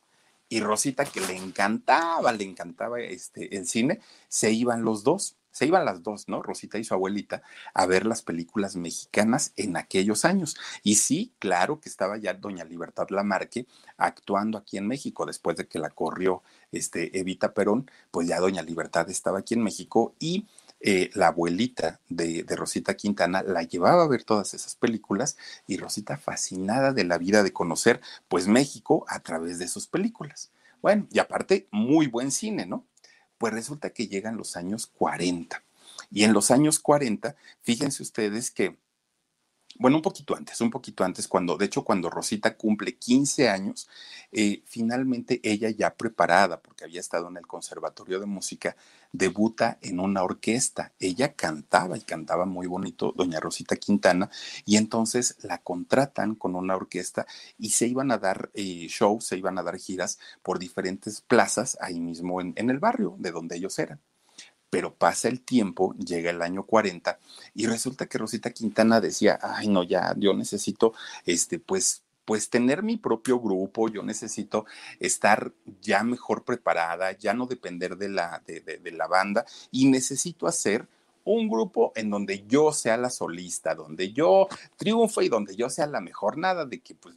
Y 0.48 0.60
Rosita, 0.60 1.04
que 1.04 1.20
le 1.20 1.36
encantaba, 1.36 2.32
le 2.32 2.44
encantaba 2.44 3.00
este, 3.00 3.56
el 3.56 3.66
cine, 3.66 4.00
se 4.28 4.52
iban 4.52 4.84
los 4.84 5.02
dos 5.04 5.36
se 5.56 5.64
iban 5.64 5.86
las 5.86 6.02
dos, 6.02 6.28
¿no? 6.28 6.42
Rosita 6.42 6.76
y 6.76 6.84
su 6.84 6.92
abuelita 6.92 7.40
a 7.72 7.86
ver 7.86 8.04
las 8.04 8.20
películas 8.20 8.76
mexicanas 8.76 9.54
en 9.56 9.78
aquellos 9.78 10.26
años. 10.26 10.54
Y 10.82 10.96
sí, 10.96 11.32
claro 11.38 11.80
que 11.80 11.88
estaba 11.88 12.18
ya 12.18 12.34
doña 12.34 12.62
Libertad 12.62 13.06
Lamarque 13.08 13.66
actuando 13.96 14.58
aquí 14.58 14.76
en 14.76 14.86
México 14.86 15.24
después 15.24 15.56
de 15.56 15.66
que 15.66 15.78
la 15.78 15.88
corrió 15.88 16.42
este, 16.72 17.18
Evita 17.18 17.54
Perón, 17.54 17.90
pues 18.10 18.28
ya 18.28 18.38
doña 18.38 18.60
Libertad 18.60 19.08
estaba 19.08 19.38
aquí 19.38 19.54
en 19.54 19.62
México 19.62 20.14
y 20.18 20.46
eh, 20.80 21.08
la 21.14 21.28
abuelita 21.28 22.00
de, 22.10 22.42
de, 22.42 22.54
Rosita 22.54 22.92
Quintana 22.92 23.42
la 23.42 23.62
llevaba 23.62 24.02
a 24.02 24.08
ver 24.08 24.24
todas 24.24 24.52
esas 24.52 24.74
películas 24.74 25.38
y 25.66 25.78
Rosita 25.78 26.18
fascinada 26.18 26.92
de 26.92 27.04
la 27.04 27.16
vida 27.16 27.42
de 27.42 27.54
conocer 27.54 28.02
pues 28.28 28.46
México 28.46 29.06
a 29.08 29.20
través 29.20 29.58
de 29.58 29.68
sus 29.68 29.86
películas. 29.86 30.50
Bueno, 30.82 31.06
y 31.10 31.18
aparte, 31.18 31.66
muy 31.70 32.08
buen 32.08 32.30
cine, 32.30 32.66
¿no? 32.66 32.84
Pues 33.38 33.52
resulta 33.52 33.90
que 33.90 34.08
llegan 34.08 34.36
los 34.36 34.56
años 34.56 34.86
40. 34.86 35.62
Y 36.10 36.24
en 36.24 36.32
los 36.32 36.50
años 36.50 36.78
40, 36.78 37.36
fíjense 37.62 38.02
ustedes 38.02 38.50
que, 38.50 38.76
bueno, 39.78 39.96
un 39.98 40.02
poquito 40.02 40.36
antes, 40.36 40.60
un 40.60 40.70
poquito 40.70 41.04
antes, 41.04 41.28
cuando, 41.28 41.56
de 41.56 41.66
hecho, 41.66 41.84
cuando 41.84 42.10
Rosita 42.10 42.56
cumple 42.56 42.96
15 42.96 43.48
años, 43.48 43.88
eh, 44.32 44.62
finalmente 44.66 45.40
ella 45.42 45.70
ya 45.70 45.94
preparada, 45.94 46.60
porque 46.60 46.84
había 46.84 47.00
estado 47.00 47.28
en 47.28 47.36
el 47.36 47.46
Conservatorio 47.46 48.20
de 48.20 48.26
Música, 48.26 48.76
debuta 49.12 49.78
en 49.82 50.00
una 50.00 50.22
orquesta. 50.22 50.92
Ella 50.98 51.34
cantaba 51.34 51.96
y 51.96 52.02
cantaba 52.02 52.46
muy 52.46 52.66
bonito, 52.66 53.12
doña 53.16 53.40
Rosita 53.40 53.76
Quintana, 53.76 54.30
y 54.64 54.76
entonces 54.76 55.36
la 55.42 55.58
contratan 55.58 56.34
con 56.34 56.54
una 56.54 56.76
orquesta 56.76 57.26
y 57.58 57.70
se 57.70 57.86
iban 57.86 58.10
a 58.10 58.18
dar 58.18 58.50
eh, 58.54 58.86
shows, 58.88 59.26
se 59.26 59.36
iban 59.36 59.58
a 59.58 59.62
dar 59.62 59.78
giras 59.78 60.18
por 60.42 60.58
diferentes 60.58 61.20
plazas 61.20 61.78
ahí 61.80 62.00
mismo 62.00 62.40
en, 62.40 62.52
en 62.56 62.70
el 62.70 62.78
barrio 62.78 63.16
de 63.18 63.30
donde 63.30 63.56
ellos 63.56 63.78
eran 63.78 64.00
pero 64.70 64.94
pasa 64.94 65.28
el 65.28 65.40
tiempo, 65.40 65.94
llega 65.94 66.30
el 66.30 66.42
año 66.42 66.64
40 66.64 67.18
y 67.54 67.66
resulta 67.66 68.06
que 68.06 68.18
Rosita 68.18 68.50
Quintana 68.50 69.00
decía, 69.00 69.38
ay 69.42 69.68
no, 69.68 69.82
ya, 69.82 70.14
yo 70.16 70.34
necesito, 70.34 70.94
este, 71.24 71.58
pues, 71.58 72.02
pues 72.24 72.50
tener 72.50 72.82
mi 72.82 72.96
propio 72.96 73.38
grupo, 73.38 73.88
yo 73.88 74.02
necesito 74.02 74.66
estar 74.98 75.52
ya 75.80 76.02
mejor 76.02 76.44
preparada, 76.44 77.12
ya 77.12 77.34
no 77.34 77.46
depender 77.46 77.96
de 77.96 78.08
la, 78.08 78.42
de, 78.46 78.60
de, 78.60 78.90
la 78.92 79.06
banda 79.06 79.46
y 79.70 79.86
necesito 79.86 80.48
hacer 80.48 80.88
un 81.24 81.48
grupo 81.48 81.92
en 81.94 82.10
donde 82.10 82.44
yo 82.46 82.72
sea 82.72 82.96
la 82.96 83.10
solista, 83.10 83.74
donde 83.74 84.12
yo 84.12 84.48
triunfe 84.76 85.24
y 85.24 85.28
donde 85.28 85.54
yo 85.54 85.70
sea 85.70 85.86
la 85.86 86.00
mejor, 86.00 86.38
nada 86.38 86.64
de 86.66 86.80
que 86.80 86.94
pues 86.94 87.16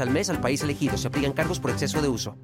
al 0.00 0.10
mes 0.10 0.30
al 0.30 0.40
país 0.40 0.62
elegido. 0.62 0.96
Se 0.96 1.08
aplican 1.08 1.32
cargos 1.32 1.60
por 1.60 1.70
exceso 1.70 2.00
de 2.02 2.08
uso. 2.08 2.36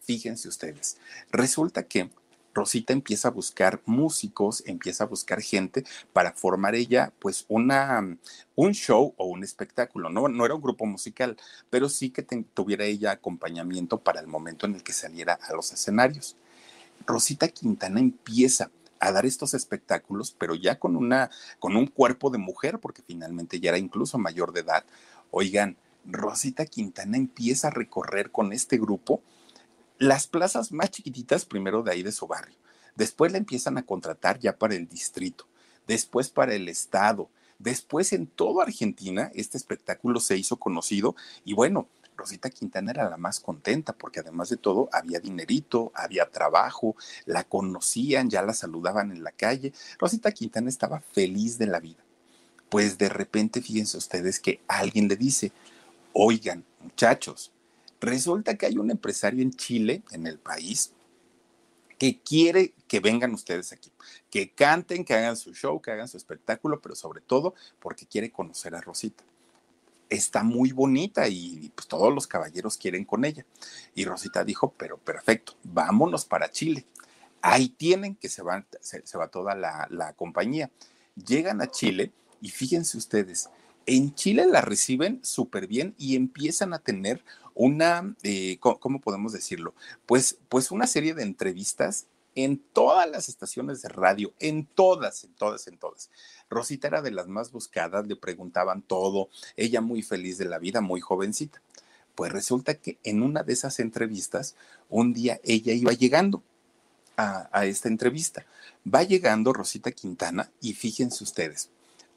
Fíjense 0.00 0.48
ustedes, 0.48 0.96
resulta 1.30 1.84
que 1.84 2.10
Rosita 2.52 2.92
empieza 2.92 3.28
a 3.28 3.30
buscar 3.30 3.80
músicos, 3.86 4.62
empieza 4.66 5.04
a 5.04 5.06
buscar 5.06 5.40
gente 5.40 5.84
para 6.12 6.32
formar 6.32 6.74
ella 6.74 7.12
pues 7.18 7.44
una, 7.48 8.18
un 8.56 8.72
show 8.72 9.14
o 9.16 9.26
un 9.26 9.44
espectáculo. 9.44 10.10
No, 10.10 10.28
no 10.28 10.44
era 10.44 10.54
un 10.54 10.62
grupo 10.62 10.84
musical, 10.86 11.36
pero 11.70 11.88
sí 11.88 12.10
que 12.10 12.22
tuviera 12.22 12.84
ella 12.84 13.12
acompañamiento 13.12 13.98
para 14.00 14.20
el 14.20 14.26
momento 14.26 14.66
en 14.66 14.74
el 14.74 14.82
que 14.82 14.92
saliera 14.92 15.34
a 15.34 15.52
los 15.52 15.72
escenarios. 15.72 16.36
Rosita 17.06 17.48
Quintana 17.48 18.00
empieza 18.00 18.70
a 19.00 19.12
dar 19.12 19.26
estos 19.26 19.54
espectáculos, 19.54 20.34
pero 20.38 20.54
ya 20.54 20.78
con 20.78 20.94
una 20.94 21.30
con 21.58 21.76
un 21.76 21.86
cuerpo 21.86 22.30
de 22.30 22.38
mujer, 22.38 22.78
porque 22.78 23.02
finalmente 23.02 23.58
ya 23.58 23.70
era 23.70 23.78
incluso 23.78 24.18
mayor 24.18 24.52
de 24.52 24.60
edad, 24.60 24.84
Oigan, 25.30 25.76
Rosita 26.04 26.66
Quintana 26.66 27.16
empieza 27.16 27.68
a 27.68 27.70
recorrer 27.70 28.30
con 28.30 28.52
este 28.52 28.78
grupo 28.78 29.22
las 29.98 30.26
plazas 30.26 30.72
más 30.72 30.90
chiquititas, 30.90 31.44
primero 31.44 31.82
de 31.82 31.92
ahí 31.92 32.02
de 32.02 32.12
su 32.12 32.26
barrio. 32.26 32.56
Después 32.96 33.32
la 33.32 33.38
empiezan 33.38 33.78
a 33.78 33.82
contratar 33.82 34.38
ya 34.38 34.56
para 34.56 34.74
el 34.74 34.88
distrito, 34.88 35.46
después 35.86 36.30
para 36.30 36.54
el 36.54 36.68
estado, 36.68 37.28
después 37.58 38.12
en 38.12 38.26
toda 38.26 38.64
Argentina 38.64 39.30
este 39.34 39.56
espectáculo 39.56 40.20
se 40.20 40.36
hizo 40.36 40.56
conocido 40.56 41.14
y 41.44 41.54
bueno, 41.54 41.88
Rosita 42.20 42.50
Quintana 42.50 42.92
era 42.92 43.10
la 43.10 43.16
más 43.16 43.40
contenta 43.40 43.92
porque 43.92 44.20
además 44.20 44.48
de 44.48 44.56
todo 44.56 44.88
había 44.92 45.20
dinerito, 45.20 45.90
había 45.94 46.30
trabajo, 46.30 46.96
la 47.26 47.44
conocían, 47.44 48.30
ya 48.30 48.42
la 48.42 48.54
saludaban 48.54 49.10
en 49.10 49.24
la 49.24 49.32
calle. 49.32 49.72
Rosita 49.98 50.30
Quintana 50.32 50.68
estaba 50.68 51.00
feliz 51.00 51.58
de 51.58 51.66
la 51.66 51.80
vida 51.80 52.04
pues 52.70 52.96
de 52.96 53.08
repente 53.08 53.60
fíjense 53.60 53.98
ustedes 53.98 54.40
que 54.40 54.60
alguien 54.68 55.08
le 55.08 55.16
dice, 55.16 55.52
oigan, 56.12 56.64
muchachos, 56.80 57.52
resulta 58.00 58.56
que 58.56 58.66
hay 58.66 58.78
un 58.78 58.90
empresario 58.90 59.42
en 59.42 59.50
Chile, 59.50 60.02
en 60.12 60.26
el 60.26 60.38
país, 60.38 60.92
que 61.98 62.20
quiere 62.20 62.72
que 62.86 63.00
vengan 63.00 63.34
ustedes 63.34 63.72
aquí, 63.72 63.90
que 64.30 64.52
canten, 64.52 65.04
que 65.04 65.14
hagan 65.14 65.36
su 65.36 65.52
show, 65.52 65.82
que 65.82 65.90
hagan 65.90 66.08
su 66.08 66.16
espectáculo, 66.16 66.80
pero 66.80 66.94
sobre 66.94 67.20
todo 67.20 67.54
porque 67.80 68.06
quiere 68.06 68.30
conocer 68.30 68.74
a 68.74 68.80
Rosita. 68.80 69.24
Está 70.10 70.42
muy 70.42 70.72
bonita 70.72 71.28
y 71.28 71.72
pues 71.74 71.86
todos 71.88 72.12
los 72.12 72.26
caballeros 72.26 72.76
quieren 72.76 73.04
con 73.04 73.24
ella. 73.24 73.46
Y 73.94 74.04
Rosita 74.04 74.44
dijo, 74.44 74.74
pero 74.76 74.98
perfecto, 74.98 75.54
vámonos 75.62 76.26
para 76.26 76.50
Chile. 76.50 76.84
Ahí 77.40 77.70
tienen 77.70 78.16
que 78.16 78.28
se 78.28 78.42
va, 78.42 78.66
se, 78.80 79.16
va 79.16 79.28
toda 79.28 79.54
la, 79.54 79.86
la 79.90 80.12
compañía. 80.12 80.70
Llegan 81.14 81.62
a 81.62 81.70
Chile 81.70 82.12
y 82.42 82.50
fíjense 82.50 82.98
ustedes, 82.98 83.48
en 83.86 84.14
Chile 84.14 84.46
la 84.46 84.60
reciben 84.60 85.20
súper 85.22 85.66
bien 85.66 85.94
y 85.98 86.16
empiezan 86.16 86.72
a 86.74 86.78
tener 86.78 87.24
una, 87.54 88.14
eh, 88.22 88.58
¿cómo 88.60 89.00
podemos 89.00 89.32
decirlo? 89.32 89.74
Pues, 90.06 90.38
pues 90.48 90.70
una 90.70 90.86
serie 90.86 91.14
de 91.14 91.22
entrevistas 91.22 92.06
en 92.34 92.58
todas 92.58 93.10
las 93.10 93.28
estaciones 93.28 93.82
de 93.82 93.88
radio, 93.88 94.32
en 94.38 94.66
todas, 94.66 95.24
en 95.24 95.34
todas, 95.34 95.66
en 95.66 95.78
todas. 95.78 96.10
Rosita 96.48 96.88
era 96.88 97.02
de 97.02 97.10
las 97.10 97.28
más 97.28 97.52
buscadas, 97.52 98.06
le 98.06 98.16
preguntaban 98.16 98.82
todo, 98.82 99.28
ella 99.56 99.80
muy 99.80 100.02
feliz 100.02 100.38
de 100.38 100.46
la 100.46 100.58
vida, 100.58 100.80
muy 100.80 101.00
jovencita. 101.00 101.62
Pues 102.14 102.32
resulta 102.32 102.74
que 102.74 102.98
en 103.04 103.22
una 103.22 103.42
de 103.42 103.52
esas 103.52 103.80
entrevistas, 103.80 104.56
un 104.88 105.12
día 105.12 105.40
ella 105.44 105.72
iba 105.72 105.92
llegando 105.92 106.42
a, 107.16 107.66
esta 107.66 107.88
entrevista. 107.88 108.46
Va 108.82 109.02
llegando 109.02 109.52
Rosita 109.52 109.90
Quintana 109.92 110.50
y 110.60 110.72
fíjense 110.72 111.22
ustedes, 111.22 111.70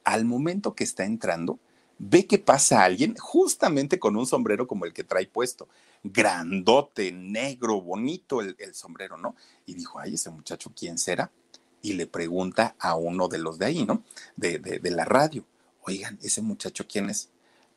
al 0.04 0.26
momento 0.26 0.76
que 0.76 0.84
está 0.84 1.06
entrando, 1.06 1.60
ve 2.06 2.28
que 2.28 2.38
pasa 2.38 2.84
alguien 2.84 3.16
justamente 3.18 3.98
con 3.98 4.18
un 4.18 4.28
sombrero 4.28 4.68
como 4.68 4.86
el 4.86 4.94
que 4.94 5.04
trae 5.04 5.26
puesto, 5.26 5.70
grandote, 6.04 7.12
negro, 7.13 7.82
bonito 7.82 8.42
el, 8.42 8.56
sombrero, 8.74 9.18
¿no? 9.18 9.36
Y 9.66 9.74
dijo, 9.74 10.00
ay, 10.00 10.16
ese 10.16 10.30
muchacho, 10.30 10.72
¿quién 10.76 10.98
será? 10.98 11.32
Y 11.82 11.94
le 11.94 12.06
pregunta 12.06 12.76
a 12.78 12.96
uno 12.96 13.30
de 13.30 13.38
los 13.38 13.58
de 13.58 13.66
ahí, 13.68 13.86
¿no? 13.86 14.04
De, 14.36 14.60
de, 14.60 14.92
la 14.92 15.06
radio, 15.06 15.46
oigan, 15.84 16.20
ese 16.22 16.42
muchacho, 16.42 16.86
¿quién 16.88 17.10
es? 17.10 17.30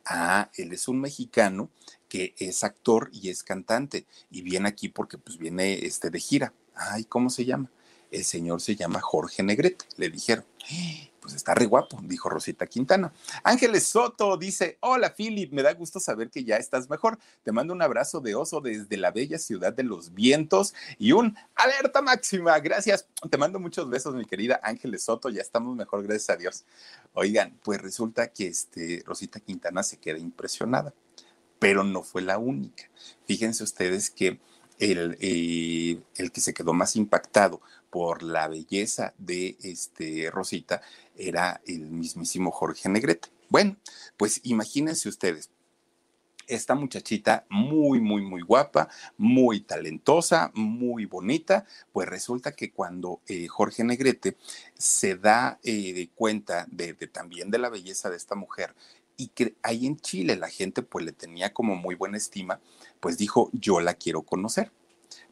Ah, 0.05 0.49
él 0.55 0.73
es 0.73 0.87
un 0.87 0.99
mexicano 0.99 1.69
que 2.09 2.33
es 2.37 2.63
actor 2.63 3.09
y 3.13 3.29
es 3.29 3.43
cantante 3.43 4.05
y 4.29 4.41
viene 4.41 4.69
aquí 4.69 4.89
porque 4.89 5.17
pues 5.17 5.37
viene 5.37 5.85
este 5.85 6.09
de 6.09 6.19
gira. 6.19 6.53
Ay, 6.75 7.05
¿cómo 7.05 7.29
se 7.29 7.45
llama? 7.45 7.69
El 8.11 8.23
señor 8.23 8.61
se 8.61 8.75
llama 8.75 9.01
Jorge 9.01 9.43
Negrete, 9.43 9.85
le 9.97 10.09
dijeron 10.09 10.45
pues 11.27 11.35
está 11.35 11.53
re 11.53 11.65
guapo, 11.65 11.99
dijo 12.03 12.29
Rosita 12.29 12.67
Quintana. 12.67 13.11
Ángeles 13.43 13.83
Soto 13.83 14.37
dice, 14.37 14.77
hola 14.79 15.13
Philip, 15.13 15.51
me 15.51 15.61
da 15.61 15.73
gusto 15.73 15.99
saber 15.99 16.29
que 16.29 16.45
ya 16.45 16.55
estás 16.55 16.89
mejor. 16.89 17.19
Te 17.43 17.51
mando 17.51 17.73
un 17.73 17.81
abrazo 17.81 18.21
de 18.21 18.33
oso 18.33 18.61
desde 18.61 18.95
la 18.95 19.11
bella 19.11 19.37
ciudad 19.37 19.73
de 19.73 19.83
los 19.83 20.13
vientos 20.13 20.73
y 20.97 21.11
un 21.11 21.35
alerta 21.53 22.01
máxima. 22.01 22.57
Gracias. 22.61 23.09
Te 23.29 23.37
mando 23.37 23.59
muchos 23.59 23.89
besos, 23.89 24.15
mi 24.15 24.23
querida 24.23 24.61
Ángeles 24.63 25.03
Soto. 25.03 25.27
Ya 25.27 25.41
estamos 25.41 25.75
mejor, 25.75 26.01
gracias 26.03 26.29
a 26.29 26.37
Dios. 26.37 26.63
Oigan, 27.11 27.59
pues 27.61 27.81
resulta 27.81 28.31
que 28.31 28.47
este, 28.47 29.03
Rosita 29.05 29.41
Quintana 29.41 29.83
se 29.83 29.97
queda 29.97 30.19
impresionada, 30.19 30.93
pero 31.59 31.83
no 31.83 32.03
fue 32.03 32.21
la 32.21 32.37
única. 32.37 32.89
Fíjense 33.25 33.65
ustedes 33.65 34.09
que 34.09 34.39
el, 34.79 35.17
eh, 35.19 35.99
el 36.15 36.31
que 36.31 36.39
se 36.39 36.53
quedó 36.53 36.71
más 36.71 36.95
impactado 36.95 37.59
por 37.97 38.21
la 38.21 38.47
belleza 38.47 39.15
de 39.17 39.57
este 39.63 40.29
Rosita 40.29 40.83
era 41.15 41.59
el 41.65 41.89
mismísimo 41.89 42.51
Jorge 42.51 42.89
Negrete. 42.89 43.29
Bueno, 43.49 43.75
pues 44.17 44.39
imagínense 44.43 45.09
ustedes, 45.09 45.49
esta 46.45 46.75
muchachita 46.75 47.47
muy, 47.49 47.99
muy, 47.99 48.21
muy 48.21 48.43
guapa, 48.43 48.87
muy 49.17 49.61
talentosa, 49.61 50.51
muy 50.53 51.05
bonita, 51.05 51.65
pues 51.91 52.07
resulta 52.07 52.51
que 52.51 52.71
cuando 52.71 53.21
eh, 53.25 53.47
Jorge 53.47 53.83
Negrete 53.83 54.37
se 54.77 55.15
da 55.15 55.59
eh, 55.63 56.09
cuenta 56.13 56.67
de, 56.69 56.93
de, 56.93 57.07
también 57.07 57.49
de 57.49 57.57
la 57.57 57.69
belleza 57.69 58.11
de 58.11 58.17
esta 58.17 58.35
mujer 58.35 58.75
y 59.17 59.29
que 59.29 59.55
ahí 59.63 59.87
en 59.87 59.97
Chile 59.99 60.35
la 60.35 60.49
gente 60.49 60.83
pues 60.83 61.03
le 61.03 61.13
tenía 61.13 61.51
como 61.51 61.75
muy 61.75 61.95
buena 61.95 62.17
estima, 62.17 62.59
pues 62.99 63.17
dijo, 63.17 63.49
yo 63.53 63.79
la 63.79 63.95
quiero 63.95 64.21
conocer. 64.21 64.71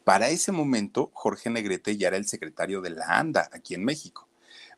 Para 0.06 0.28
ese 0.28 0.52
momento, 0.52 1.10
Jorge 1.14 1.50
Negrete 1.50 1.96
ya 1.96 2.06
era 2.06 2.16
el 2.16 2.28
secretario 2.28 2.80
de 2.80 2.90
la 2.90 3.18
ANDA 3.18 3.50
aquí 3.52 3.74
en 3.74 3.84
México. 3.84 4.28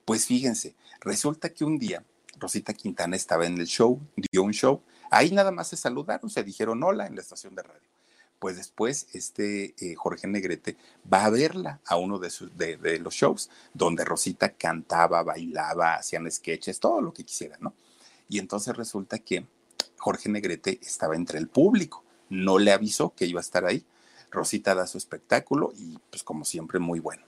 Pues 0.06 0.24
fíjense, 0.24 0.74
resulta 1.02 1.50
que 1.50 1.66
un 1.66 1.78
día 1.78 2.02
Rosita 2.38 2.72
Quintana 2.72 3.14
estaba 3.14 3.44
en 3.44 3.58
el 3.60 3.66
show, 3.66 4.00
dio 4.32 4.42
un 4.42 4.54
show, 4.54 4.80
ahí 5.10 5.30
nada 5.30 5.50
más 5.50 5.68
se 5.68 5.76
saludaron, 5.76 6.30
se 6.30 6.42
dijeron 6.44 6.82
hola 6.82 7.06
en 7.06 7.14
la 7.14 7.20
estación 7.20 7.54
de 7.54 7.62
radio. 7.62 7.90
Pues 8.38 8.56
después 8.56 9.08
este 9.12 9.74
eh, 9.78 9.94
Jorge 9.96 10.26
Negrete 10.26 10.78
va 11.12 11.26
a 11.26 11.30
verla 11.30 11.82
a 11.84 11.96
uno 11.96 12.18
de, 12.18 12.30
sus, 12.30 12.56
de, 12.56 12.78
de 12.78 12.98
los 12.98 13.12
shows, 13.12 13.50
donde 13.74 14.06
Rosita 14.06 14.54
cantaba, 14.54 15.22
bailaba, 15.22 15.96
hacían 15.96 16.30
sketches, 16.32 16.80
todo 16.80 17.02
lo 17.02 17.12
que 17.12 17.24
quisiera, 17.24 17.58
¿no? 17.60 17.74
Y 18.30 18.38
entonces 18.38 18.74
resulta 18.74 19.18
que 19.18 19.46
Jorge 19.98 20.30
Negrete 20.30 20.80
estaba 20.80 21.16
entre 21.16 21.38
el 21.38 21.48
público, 21.48 22.02
no 22.30 22.58
le 22.58 22.72
avisó 22.72 23.12
que 23.14 23.26
iba 23.26 23.40
a 23.40 23.42
estar 23.42 23.66
ahí. 23.66 23.84
Rosita 24.30 24.74
da 24.74 24.86
su 24.86 24.98
espectáculo 24.98 25.72
y 25.76 25.98
pues 26.10 26.22
como 26.22 26.44
siempre 26.44 26.78
muy 26.78 27.00
bueno. 27.00 27.24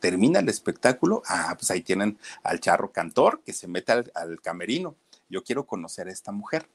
Termina 0.00 0.40
el 0.40 0.48
espectáculo, 0.48 1.22
ah, 1.26 1.54
pues 1.58 1.70
ahí 1.70 1.80
tienen 1.80 2.18
al 2.42 2.60
charro 2.60 2.92
cantor 2.92 3.42
que 3.44 3.52
se 3.52 3.66
mete 3.66 3.92
al, 3.92 4.40
camerino. 4.40 4.94
Yo 5.28 5.42
quiero 5.42 5.66
conocer 5.66 6.08
a 6.08 6.12
esta 6.12 6.32
mujer. 6.32 6.68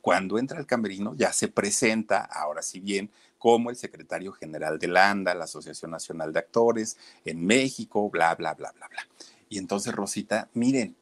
Cuando 0.00 0.38
entra 0.38 0.58
al 0.58 0.66
camerino 0.66 1.14
ya 1.14 1.32
se 1.32 1.48
presenta, 1.48 2.20
ahora 2.24 2.62
sí 2.62 2.80
bien, 2.80 3.10
como 3.38 3.70
el 3.70 3.76
secretario 3.76 4.32
general 4.32 4.78
de 4.78 4.88
la 4.88 5.10
ANDA, 5.10 5.34
la 5.34 5.44
Asociación 5.44 5.90
Nacional 5.90 6.32
de 6.32 6.40
Actores, 6.40 6.96
en 7.24 7.44
México, 7.44 8.08
bla, 8.10 8.34
bla, 8.34 8.54
bla, 8.54 8.72
bla, 8.72 8.88
bla. 8.88 9.06
Y 9.48 9.58
entonces 9.58 9.94
Rosita, 9.94 10.48
miren, 10.54 10.96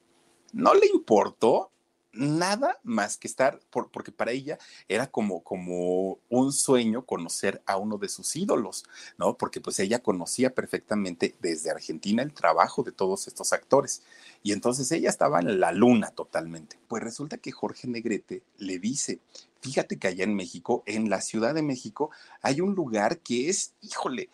no 0.52 0.74
le 0.74 0.86
importó 0.86 1.70
nada 2.14 2.78
más 2.82 3.16
que 3.16 3.28
estar, 3.28 3.60
por, 3.70 3.90
porque 3.90 4.12
para 4.12 4.32
ella 4.32 4.58
era 4.88 5.06
como, 5.06 5.42
como 5.42 6.18
un 6.28 6.52
sueño 6.52 7.04
conocer 7.04 7.62
a 7.66 7.76
uno 7.76 7.98
de 7.98 8.08
sus 8.08 8.34
ídolos, 8.36 8.84
¿no? 9.18 9.36
Porque 9.36 9.60
pues 9.60 9.78
ella 9.80 10.02
conocía 10.02 10.54
perfectamente 10.54 11.34
desde 11.40 11.70
Argentina 11.70 12.22
el 12.22 12.32
trabajo 12.32 12.82
de 12.82 12.92
todos 12.92 13.26
estos 13.26 13.52
actores. 13.52 14.02
Y 14.42 14.52
entonces 14.52 14.90
ella 14.92 15.10
estaba 15.10 15.40
en 15.40 15.60
la 15.60 15.72
luna 15.72 16.10
totalmente. 16.10 16.78
Pues 16.88 17.02
resulta 17.02 17.38
que 17.38 17.52
Jorge 17.52 17.88
Negrete 17.88 18.42
le 18.58 18.78
dice, 18.78 19.20
fíjate 19.60 19.98
que 19.98 20.08
allá 20.08 20.24
en 20.24 20.34
México, 20.34 20.82
en 20.86 21.10
la 21.10 21.20
Ciudad 21.20 21.54
de 21.54 21.62
México, 21.62 22.10
hay 22.42 22.60
un 22.60 22.74
lugar 22.74 23.18
que 23.18 23.48
es, 23.48 23.72
híjole, 23.80 24.28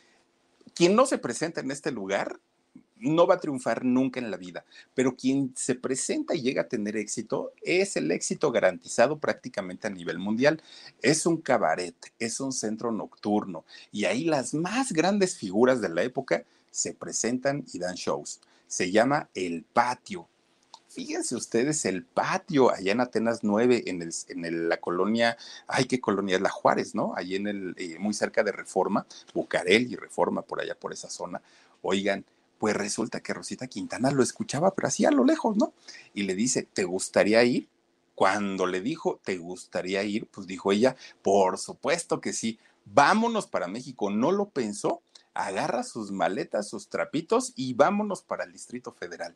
quien 0.75 0.97
no 0.97 1.07
se 1.07 1.19
presenta 1.19 1.61
en 1.61 1.71
este 1.71 1.91
lugar 1.91 2.41
no 3.01 3.27
va 3.27 3.35
a 3.35 3.41
triunfar 3.41 3.85
nunca 3.85 4.21
en 4.21 4.31
la 4.31 4.37
vida, 4.37 4.65
pero 4.95 5.17
quien 5.17 5.53
se 5.57 5.75
presenta 5.75 6.35
y 6.35 6.43
llega 6.43 6.63
a 6.63 6.69
tener 6.69 6.97
éxito 6.97 7.53
es 7.63 7.97
el 7.97 8.11
éxito 8.11 8.53
garantizado 8.53 9.19
prácticamente 9.19 9.87
a 9.87 9.91
nivel 9.91 10.19
mundial. 10.19 10.63
Es 11.03 11.27
un 11.27 11.39
cabaret, 11.39 11.95
es 12.19 12.41
un 12.41 12.53
centro 12.53 12.93
nocturno 12.93 13.65
y 13.93 14.05
ahí 14.05 14.25
las 14.25 14.55
más 14.55 14.93
grandes 14.93 15.37
figuras 15.37 15.81
de 15.81 15.89
la 15.89 16.03
época 16.03 16.45
se 16.71 16.95
presentan 16.95 17.65
y 17.73 17.79
dan 17.79 17.95
shows. 17.95 18.41
Se 18.67 18.91
llama 18.91 19.29
El 19.35 19.65
Patio. 19.65 20.29
Fíjense 20.91 21.37
ustedes 21.37 21.85
el 21.85 22.05
patio 22.05 22.73
allá 22.73 22.91
en 22.91 23.01
Atenas 23.01 23.45
9, 23.45 23.85
en, 23.87 24.03
el, 24.45 24.69
la 24.69 24.79
colonia, 24.79 25.37
ay, 25.69 25.85
qué 25.85 26.01
colonia 26.01 26.35
es 26.35 26.43
la 26.43 26.51
Juárez, 26.51 26.97
¿no? 26.97 27.13
Allí 27.15 27.37
en 27.37 27.47
el, 27.47 27.75
eh, 27.79 27.97
muy 28.01 28.13
cerca 28.13 28.43
de 28.43 28.51
Reforma, 28.51 29.07
Bucarel 29.33 29.91
y 29.93 29.95
Reforma, 29.95 30.43
por 30.43 30.61
allá, 30.61 30.75
por 30.75 30.93
esa 30.93 31.09
zona. 31.09 31.41
Oigan, 31.83 32.25
pues 32.61 32.77
resulta 32.77 33.21
que 33.21 33.33
Rosita 33.33 33.69
Quintana 33.69 34.11
lo 34.11 34.23
escuchaba, 34.23 34.75
pero 34.75 34.89
así 34.89 35.07
a 35.07 35.11
lo 35.11 35.25
lejos, 35.25 35.57
¿no? 35.57 35.73
Y 36.13 36.25
le 36.25 36.35
dice, 36.35 36.69
¿te 36.71 36.85
gustaría 36.85 37.43
ir? 37.43 37.71
Cuando 38.15 38.67
le 38.67 38.83
dijo, 38.83 39.19
¿te 39.25 39.39
gustaría 39.39 40.03
ir? 40.03 40.27
Pues 40.27 40.47
dijo 40.47 40.71
ella, 40.71 40.95
por 41.23 41.57
supuesto 41.57 42.21
que 42.21 42.35
sí, 42.35 42.59
vámonos 42.85 43.47
para 43.47 43.67
México. 43.67 44.11
No 44.11 44.31
lo 44.31 44.51
pensó, 44.51 45.01
agarra 45.33 45.85
sus 45.85 46.13
maletas, 46.13 46.69
sus 46.69 46.89
trapitos 46.89 47.55
y 47.57 47.73
vámonos 47.73 48.21
para 48.21 48.45
el 48.45 48.53
Distrito 48.53 48.93
Federal. 48.93 49.35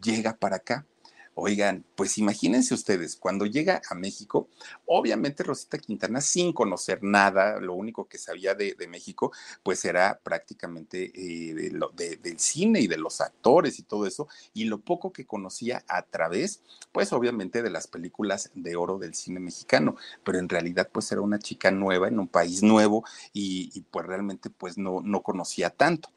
Llega 0.00 0.36
para 0.36 0.56
acá 0.56 0.86
Oigan, 1.34 1.82
pues 1.96 2.18
imagínense 2.18 2.74
ustedes, 2.74 3.16
cuando 3.16 3.46
llega 3.46 3.80
a 3.88 3.94
México, 3.94 4.50
obviamente 4.84 5.42
Rosita 5.42 5.78
Quintana, 5.78 6.20
sin 6.20 6.52
conocer 6.52 7.02
nada, 7.02 7.58
lo 7.58 7.72
único 7.72 8.06
que 8.06 8.18
sabía 8.18 8.54
de, 8.54 8.76
México, 8.86 9.32
pues 9.62 9.82
era 9.86 10.20
prácticamente 10.22 11.10
eh, 11.14 11.72
del 12.20 12.38
cine 12.38 12.80
y 12.80 12.86
de 12.86 12.98
los 12.98 13.22
actores 13.22 13.78
y 13.78 13.82
todo 13.82 14.06
eso, 14.06 14.28
y 14.52 14.64
lo 14.64 14.80
poco 14.80 15.10
que 15.10 15.24
conocía 15.24 15.82
a 15.88 16.02
través, 16.02 16.60
pues 16.92 17.14
obviamente 17.14 17.62
de 17.62 17.70
las 17.70 17.86
películas 17.86 18.50
de 18.54 18.76
oro 18.76 18.98
del 18.98 19.14
cine 19.14 19.40
mexicano, 19.40 19.96
pero 20.24 20.38
en 20.38 20.50
realidad 20.50 20.90
pues 20.92 21.10
era 21.12 21.22
una 21.22 21.38
chica 21.38 21.70
nueva 21.70 22.08
en 22.08 22.18
un 22.18 22.28
país 22.28 22.62
nuevo 22.62 23.04
y, 23.32 23.70
y 23.72 23.80
pues 23.80 24.04
realmente 24.04 24.50
pues 24.50 24.76
no, 24.76 25.00
no 25.00 25.22
conocía 25.22 25.70
tanto. 25.70 26.10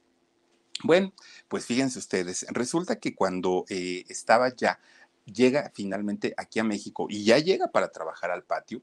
Bueno, 0.83 1.13
pues 1.47 1.65
fíjense 1.65 1.99
ustedes, 1.99 2.45
resulta 2.49 2.99
que 2.99 3.15
cuando 3.15 3.65
eh, 3.69 4.03
estaba 4.09 4.53
ya 4.53 4.79
llega 5.25 5.71
finalmente 5.73 6.33
aquí 6.37 6.59
a 6.59 6.63
México 6.63 7.07
y 7.09 7.23
ya 7.23 7.39
llega 7.39 7.67
para 7.67 7.89
trabajar 7.89 8.31
al 8.31 8.43
patio, 8.43 8.81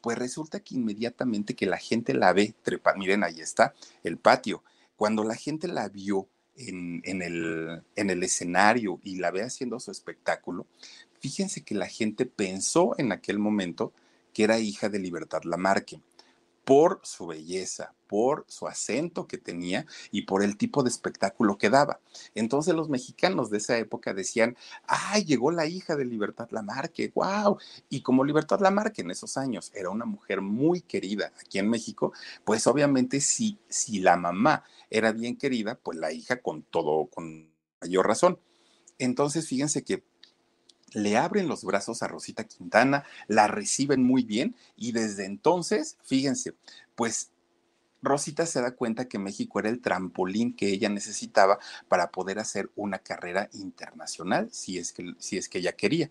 pues 0.00 0.18
resulta 0.18 0.60
que 0.60 0.74
inmediatamente 0.74 1.54
que 1.54 1.66
la 1.66 1.78
gente 1.78 2.14
la 2.14 2.32
ve 2.32 2.54
trepa, 2.62 2.94
miren, 2.94 3.24
ahí 3.24 3.40
está 3.40 3.74
el 4.02 4.18
patio. 4.18 4.62
Cuando 4.96 5.24
la 5.24 5.34
gente 5.34 5.68
la 5.68 5.88
vio 5.88 6.28
en, 6.56 7.00
en, 7.04 7.22
el, 7.22 7.82
en 7.96 8.10
el 8.10 8.22
escenario 8.22 9.00
y 9.02 9.16
la 9.16 9.30
ve 9.30 9.42
haciendo 9.42 9.80
su 9.80 9.90
espectáculo, 9.90 10.66
fíjense 11.20 11.62
que 11.62 11.74
la 11.74 11.86
gente 11.86 12.26
pensó 12.26 12.94
en 12.98 13.12
aquel 13.12 13.38
momento 13.38 13.92
que 14.32 14.44
era 14.44 14.58
hija 14.58 14.88
de 14.88 14.98
Libertad 14.98 15.42
Lamarque 15.44 16.00
por 16.64 17.00
su 17.02 17.26
belleza, 17.26 17.94
por 18.14 18.44
su 18.46 18.68
acento 18.68 19.26
que 19.26 19.38
tenía 19.38 19.86
y 20.12 20.22
por 20.22 20.44
el 20.44 20.56
tipo 20.56 20.84
de 20.84 20.88
espectáculo 20.88 21.58
que 21.58 21.68
daba. 21.68 21.98
Entonces 22.36 22.72
los 22.72 22.88
mexicanos 22.88 23.50
de 23.50 23.58
esa 23.58 23.76
época 23.76 24.14
decían, 24.14 24.56
ay, 24.86 25.24
llegó 25.24 25.50
la 25.50 25.66
hija 25.66 25.96
de 25.96 26.04
Libertad 26.04 26.48
Lamarque, 26.52 27.10
wow. 27.12 27.58
Y 27.88 28.02
como 28.02 28.22
Libertad 28.22 28.60
Lamarque 28.60 29.02
en 29.02 29.10
esos 29.10 29.36
años 29.36 29.72
era 29.74 29.90
una 29.90 30.04
mujer 30.04 30.42
muy 30.42 30.80
querida 30.80 31.32
aquí 31.40 31.58
en 31.58 31.68
México, 31.68 32.12
pues 32.44 32.68
obviamente 32.68 33.20
si, 33.20 33.58
si 33.68 33.98
la 33.98 34.16
mamá 34.16 34.62
era 34.90 35.10
bien 35.10 35.36
querida, 35.36 35.74
pues 35.74 35.98
la 35.98 36.12
hija 36.12 36.40
con 36.40 36.62
todo, 36.62 37.06
con 37.06 37.50
mayor 37.80 38.06
razón. 38.06 38.38
Entonces 39.00 39.48
fíjense 39.48 39.82
que 39.82 40.04
le 40.92 41.16
abren 41.16 41.48
los 41.48 41.64
brazos 41.64 42.04
a 42.04 42.06
Rosita 42.06 42.44
Quintana, 42.44 43.02
la 43.26 43.48
reciben 43.48 44.04
muy 44.04 44.22
bien 44.22 44.54
y 44.76 44.92
desde 44.92 45.24
entonces, 45.24 45.96
fíjense, 46.04 46.54
pues 46.94 47.30
Rosita 48.04 48.46
se 48.46 48.60
da 48.60 48.72
cuenta 48.72 49.08
que 49.08 49.18
México 49.18 49.58
era 49.58 49.70
el 49.70 49.80
trampolín 49.80 50.54
que 50.54 50.68
ella 50.68 50.88
necesitaba 50.88 51.58
para 51.88 52.10
poder 52.10 52.38
hacer 52.38 52.70
una 52.76 52.98
carrera 52.98 53.48
internacional, 53.52 54.48
si 54.52 54.78
es 54.78 54.92
que, 54.92 55.14
si 55.18 55.38
es 55.38 55.48
que 55.48 55.58
ella 55.58 55.72
quería. 55.72 56.10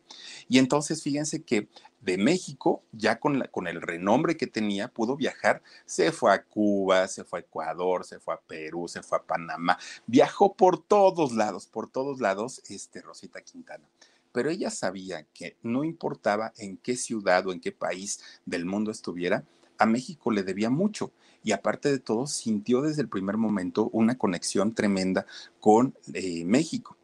Y 0.49 0.57
entonces 0.57 1.03
fíjense 1.03 1.43
que 1.43 1.67
de 2.01 2.17
México, 2.17 2.83
ya 2.91 3.19
con, 3.19 3.47
con 3.51 3.67
el 3.67 3.81
renombre 3.81 4.35
que 4.35 4.47
tenía, 4.47 4.89
pudo 4.89 5.15
viajar. 5.15 5.61
Se 5.85 6.11
fue 6.11 6.33
a 6.33 6.43
Cuba, 6.43 7.07
se 7.07 7.23
fue 7.23 7.39
a 7.39 7.41
Ecuador, 7.43 8.03
se 8.05 8.19
fue 8.19 8.33
a 8.33 8.41
Perú, 8.41 8.87
se 8.89 9.03
fue 9.03 9.19
a 9.19 9.23
Panamá. 9.23 9.77
Viajó 10.05 10.53
por 10.53 10.83
todos 10.83 11.31
lados, 11.31 11.67
por 11.67 11.89
todos 11.89 12.19
lados, 12.19 12.61
este 12.67 13.01
Rosita 13.01 13.41
Quintana 13.41 13.87
pero 14.33 14.49
ella 14.49 14.71
sabía 14.71 15.27
que 15.31 15.57
no 15.61 15.83
importaba 15.83 16.53
en 16.57 16.77
qué 16.77 16.97
ciudad 16.97 17.45
o 17.45 17.53
en 17.53 17.61
qué 17.61 17.71
país 17.71 18.19
del 18.47 18.65
mundo 18.65 18.89
estuviera, 18.89 19.45
a 19.77 19.85
México 19.85 20.31
le 20.31 20.43
debía 20.43 20.69
mucho 20.69 21.11
y 21.43 21.51
aparte 21.51 21.91
de 21.91 21.99
todo 21.99 22.27
sintió 22.27 22.81
desde 22.81 23.01
el 23.01 23.09
primer 23.09 23.37
momento 23.37 23.89
una 23.91 24.17
conexión 24.17 24.73
tremenda 24.73 25.25
con 25.59 25.93
eh, 26.13 26.45
México. 26.45 26.97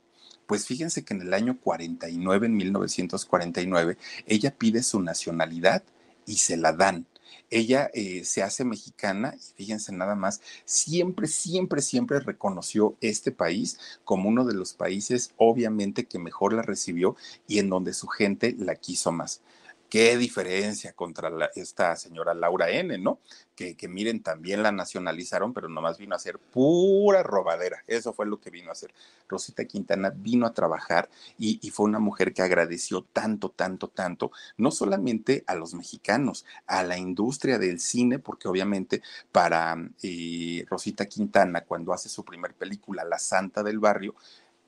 Pues 0.47 0.65
fíjense 0.65 1.03
que 1.03 1.13
en 1.13 1.21
el 1.21 1.33
año 1.33 1.59
49, 1.59 2.47
en 2.47 2.55
1949, 2.55 3.97
ella 4.25 4.55
pide 4.57 4.81
su 4.81 4.99
nacionalidad 4.99 5.83
y 6.25 6.37
se 6.37 6.57
la 6.57 6.73
dan. 6.73 7.05
Ella 7.51 7.89
eh, 7.93 8.23
se 8.23 8.41
hace 8.43 8.63
mexicana 8.63 9.35
y 9.35 9.53
fíjense 9.55 9.91
nada 9.91 10.15
más, 10.15 10.41
siempre, 10.65 11.27
siempre, 11.27 11.81
siempre 11.81 12.19
reconoció 12.19 12.95
este 13.01 13.31
país 13.31 13.79
como 14.03 14.29
uno 14.29 14.45
de 14.45 14.53
los 14.53 14.73
países 14.73 15.31
obviamente 15.37 16.05
que 16.05 16.19
mejor 16.19 16.53
la 16.53 16.61
recibió 16.61 17.15
y 17.47 17.59
en 17.59 17.69
donde 17.69 17.93
su 17.93 18.07
gente 18.07 18.55
la 18.57 18.75
quiso 18.75 19.11
más. 19.11 19.41
Qué 19.89 20.17
diferencia 20.17 20.93
contra 20.93 21.49
esta 21.55 21.95
señora 21.95 22.35
Laura 22.35 22.69
N., 22.69 22.95
¿no? 22.99 23.19
Que, 23.55 23.75
miren, 23.89 24.21
también 24.21 24.63
la 24.63 24.71
nacionalizaron, 24.71 25.53
pero 25.53 25.67
nomás 25.67 25.97
vino 25.97 26.15
a 26.15 26.19
ser 26.19 26.37
pura 26.37 27.23
robadera. 27.23 27.83
Eso 27.87 28.13
fue 28.13 28.25
lo 28.25 28.39
que 28.39 28.51
vino 28.51 28.69
a 28.69 28.73
hacer. 28.73 28.93
Rosita 29.27 29.65
Quintana 29.65 30.13
vino 30.15 30.45
a 30.45 30.53
trabajar 30.53 31.09
y, 31.37 31.57
fue 31.71 31.87
una 31.87 31.99
mujer 31.99 32.33
que 32.33 32.41
agradeció 32.41 33.01
tanto, 33.01 33.49
tanto, 33.49 33.89
tanto, 33.89 34.31
no 34.57 34.71
solamente 34.71 35.43
a 35.47 35.55
los 35.55 35.73
mexicanos, 35.73 36.45
a 36.67 36.83
la 36.83 36.97
industria 36.97 37.57
del 37.57 37.79
cine, 37.79 38.19
porque 38.19 38.47
obviamente 38.47 39.01
para 39.31 39.75
eh, 40.03 40.65
Rosita 40.69 41.05
Quintana, 41.07 41.61
cuando 41.61 41.91
hace 41.93 42.07
su 42.09 42.23
primer 42.23 42.53
película, 42.53 43.03
La 43.03 43.19
Santa 43.19 43.63
del 43.63 43.79
Barrio, 43.79 44.15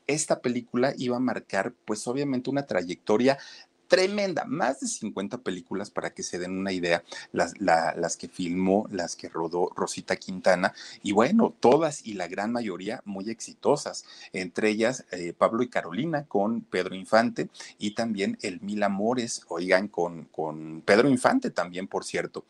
esta 0.08 0.42
película 0.42 0.94
iba 0.98 1.18
a 1.18 1.22
marcar, 1.22 1.74
pues 1.86 2.08
obviamente, 2.08 2.50
una 2.50 2.66
trayectoria 2.66 3.38
tremenda, 3.92 4.46
más 4.46 4.80
de 4.80 4.88
50 4.88 5.40
películas 5.40 5.92
para 5.92 6.12
que 6.12 6.24
se 6.24 6.40
den 6.40 6.58
una 6.58 6.72
idea, 6.72 7.04
las, 7.34 8.16
que 8.16 8.30
filmó, 8.30 8.88
las 8.90 9.18
que 9.18 9.28
rodó 9.28 9.70
Rosita 9.76 10.16
Quintana, 10.16 10.74
y 11.04 11.12
bueno, 11.12 11.54
todas 11.60 12.08
y 12.08 12.14
la 12.14 12.30
gran 12.30 12.54
mayoría 12.54 13.02
muy 13.04 13.30
exitosas, 13.30 14.06
entre 14.32 14.70
ellas 14.70 15.04
eh, 15.12 15.34
Pablo 15.38 15.62
y 15.62 15.68
Carolina 15.68 16.24
con 16.26 16.62
Pedro 16.62 16.96
Infante 16.96 17.50
y 17.80 17.94
también 17.94 18.38
El 18.42 18.62
Mil 18.62 18.82
Amores, 18.84 19.44
oigan, 19.50 19.90
con, 19.90 20.24
con 20.24 20.84
Pedro 20.86 21.10
Infante 21.10 21.50
también, 21.52 21.90
por 21.90 22.06
cierto. 22.06 22.46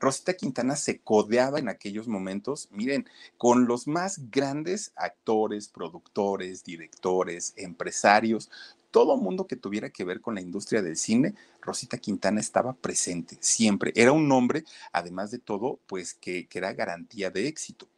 Rosita 0.00 0.32
Quintana 0.34 0.76
se 0.76 1.00
codeaba 1.00 1.58
en 1.58 1.68
aquellos 1.68 2.08
momentos, 2.08 2.68
miren, 2.70 3.06
con 3.36 3.66
los 3.66 3.86
más 3.86 4.30
grandes 4.30 4.92
actores, 4.96 5.68
productores, 5.68 6.64
directores, 6.64 7.52
empresarios, 7.56 8.50
todo 8.90 9.16
mundo 9.16 9.46
que 9.46 9.56
tuviera 9.56 9.90
que 9.90 10.04
ver 10.04 10.20
con 10.20 10.34
la 10.34 10.40
industria 10.40 10.82
del 10.82 10.96
cine, 10.96 11.34
Rosita 11.60 11.98
Quintana 11.98 12.40
estaba 12.40 12.72
presente 12.72 13.36
siempre. 13.40 13.92
Era 13.94 14.12
un 14.12 14.28
nombre, 14.28 14.64
además 14.92 15.30
de 15.30 15.38
todo, 15.38 15.80
pues 15.86 16.14
que, 16.14 16.48
era 16.52 16.72
garantía 16.72 17.30
de 17.30 17.46
éxito. 17.46 17.88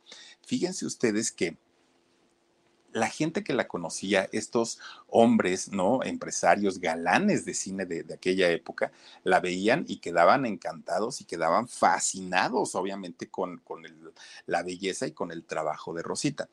Fíjense 0.47 0.87
ustedes 0.87 1.33
que 1.33 1.57
la 2.93 3.09
gente 3.09 3.43
que 3.43 3.55
la 3.55 3.69
conocía, 3.69 4.29
estos 4.33 4.79
hombres, 5.09 5.73
¿no? 5.73 6.03
Empresarios, 6.05 6.79
galanes 6.79 7.47
de 7.47 7.55
cine 7.55 7.87
de, 7.87 8.05
aquella 8.13 8.51
época, 8.51 8.93
la 9.25 9.41
veían 9.41 9.87
y 9.89 9.97
quedaban 9.97 10.45
encantados 10.45 11.23
y 11.23 11.25
quedaban 11.25 11.69
fascinados, 11.69 12.75
obviamente, 12.75 13.29
con, 13.29 13.59
con 13.59 13.83
la 14.45 14.63
belleza 14.63 15.07
y 15.07 15.13
con 15.13 15.33
el 15.33 15.45
trabajo 15.45 15.95
de 15.95 16.03
Rosita. 16.03 16.51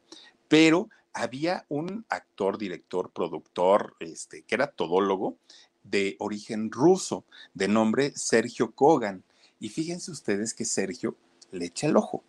Pero 0.48 0.90
había 1.14 1.66
un 1.70 2.06
actor, 2.10 2.58
director, 2.58 3.12
productor, 3.12 3.96
este, 4.00 4.44
que 4.44 4.56
era 4.56 4.72
todólogo 4.72 5.38
de 5.84 6.16
origen 6.20 6.72
ruso, 6.72 7.26
de 7.54 7.68
nombre 7.68 8.12
Sergio 8.16 8.72
Kogan. 8.72 9.24
Y 9.60 9.70
fíjense 9.70 10.12
ustedes 10.12 10.54
que 10.54 10.66
Sergio 10.66 11.16
le 11.52 11.66
echa 11.66 11.88
el 11.88 11.98
ojo 11.98 12.24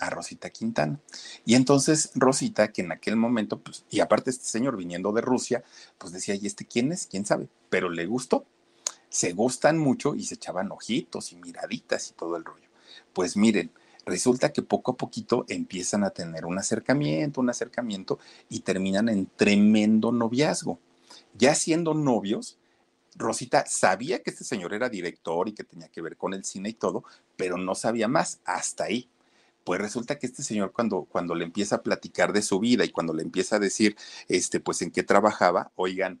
a 0.00 0.10
Rosita 0.10 0.50
Quintana. 0.50 1.00
Y 1.44 1.54
entonces 1.54 2.10
Rosita, 2.14 2.72
que 2.72 2.82
en 2.82 2.92
aquel 2.92 3.16
momento, 3.16 3.60
pues, 3.60 3.84
y 3.90 4.00
aparte 4.00 4.30
este 4.30 4.46
señor 4.46 4.76
viniendo 4.76 5.12
de 5.12 5.20
Rusia, 5.20 5.64
pues 5.98 6.12
decía, 6.12 6.34
¿y 6.34 6.46
este 6.46 6.64
quién 6.64 6.92
es? 6.92 7.06
¿Quién 7.06 7.24
sabe? 7.24 7.48
Pero 7.70 7.88
le 7.88 8.06
gustó. 8.06 8.44
Se 9.08 9.32
gustan 9.32 9.78
mucho 9.78 10.16
y 10.16 10.24
se 10.24 10.34
echaban 10.34 10.72
ojitos 10.72 11.32
y 11.32 11.36
miraditas 11.36 12.10
y 12.10 12.14
todo 12.14 12.36
el 12.36 12.44
rollo. 12.44 12.68
Pues 13.12 13.36
miren, 13.36 13.70
resulta 14.06 14.52
que 14.52 14.62
poco 14.62 14.92
a 14.92 14.96
poquito 14.96 15.44
empiezan 15.48 16.04
a 16.04 16.10
tener 16.10 16.46
un 16.46 16.58
acercamiento, 16.58 17.40
un 17.40 17.50
acercamiento 17.50 18.18
y 18.48 18.60
terminan 18.60 19.08
en 19.08 19.26
tremendo 19.36 20.12
noviazgo. 20.12 20.78
Ya 21.34 21.54
siendo 21.54 21.94
novios, 21.94 22.58
Rosita 23.16 23.64
sabía 23.66 24.22
que 24.22 24.30
este 24.30 24.44
señor 24.44 24.74
era 24.74 24.88
director 24.88 25.48
y 25.48 25.52
que 25.52 25.64
tenía 25.64 25.88
que 25.88 26.02
ver 26.02 26.16
con 26.16 26.34
el 26.34 26.44
cine 26.44 26.70
y 26.70 26.74
todo, 26.74 27.04
pero 27.36 27.56
no 27.56 27.74
sabía 27.74 28.08
más, 28.08 28.40
hasta 28.44 28.84
ahí. 28.84 29.08
Pues 29.62 29.80
resulta 29.80 30.18
que 30.18 30.26
este 30.26 30.42
señor 30.42 30.72
cuando, 30.72 31.04
cuando 31.04 31.34
le 31.34 31.44
empieza 31.44 31.76
a 31.76 31.82
platicar 31.82 32.32
de 32.32 32.42
su 32.42 32.60
vida 32.60 32.84
y 32.84 32.90
cuando 32.90 33.14
le 33.14 33.22
empieza 33.22 33.56
a 33.56 33.60
decir, 33.60 33.96
este, 34.28 34.60
pues 34.60 34.82
en 34.82 34.90
qué 34.90 35.02
trabajaba, 35.02 35.72
oigan, 35.76 36.20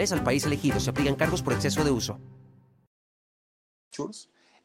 al 0.11 0.23
país 0.23 0.43
elegido. 0.45 0.79
Se 0.79 0.89
aplican 0.89 1.15
cargos 1.15 1.43
por 1.43 1.53
exceso 1.53 1.83
de 1.83 1.91
uso. 1.91 2.19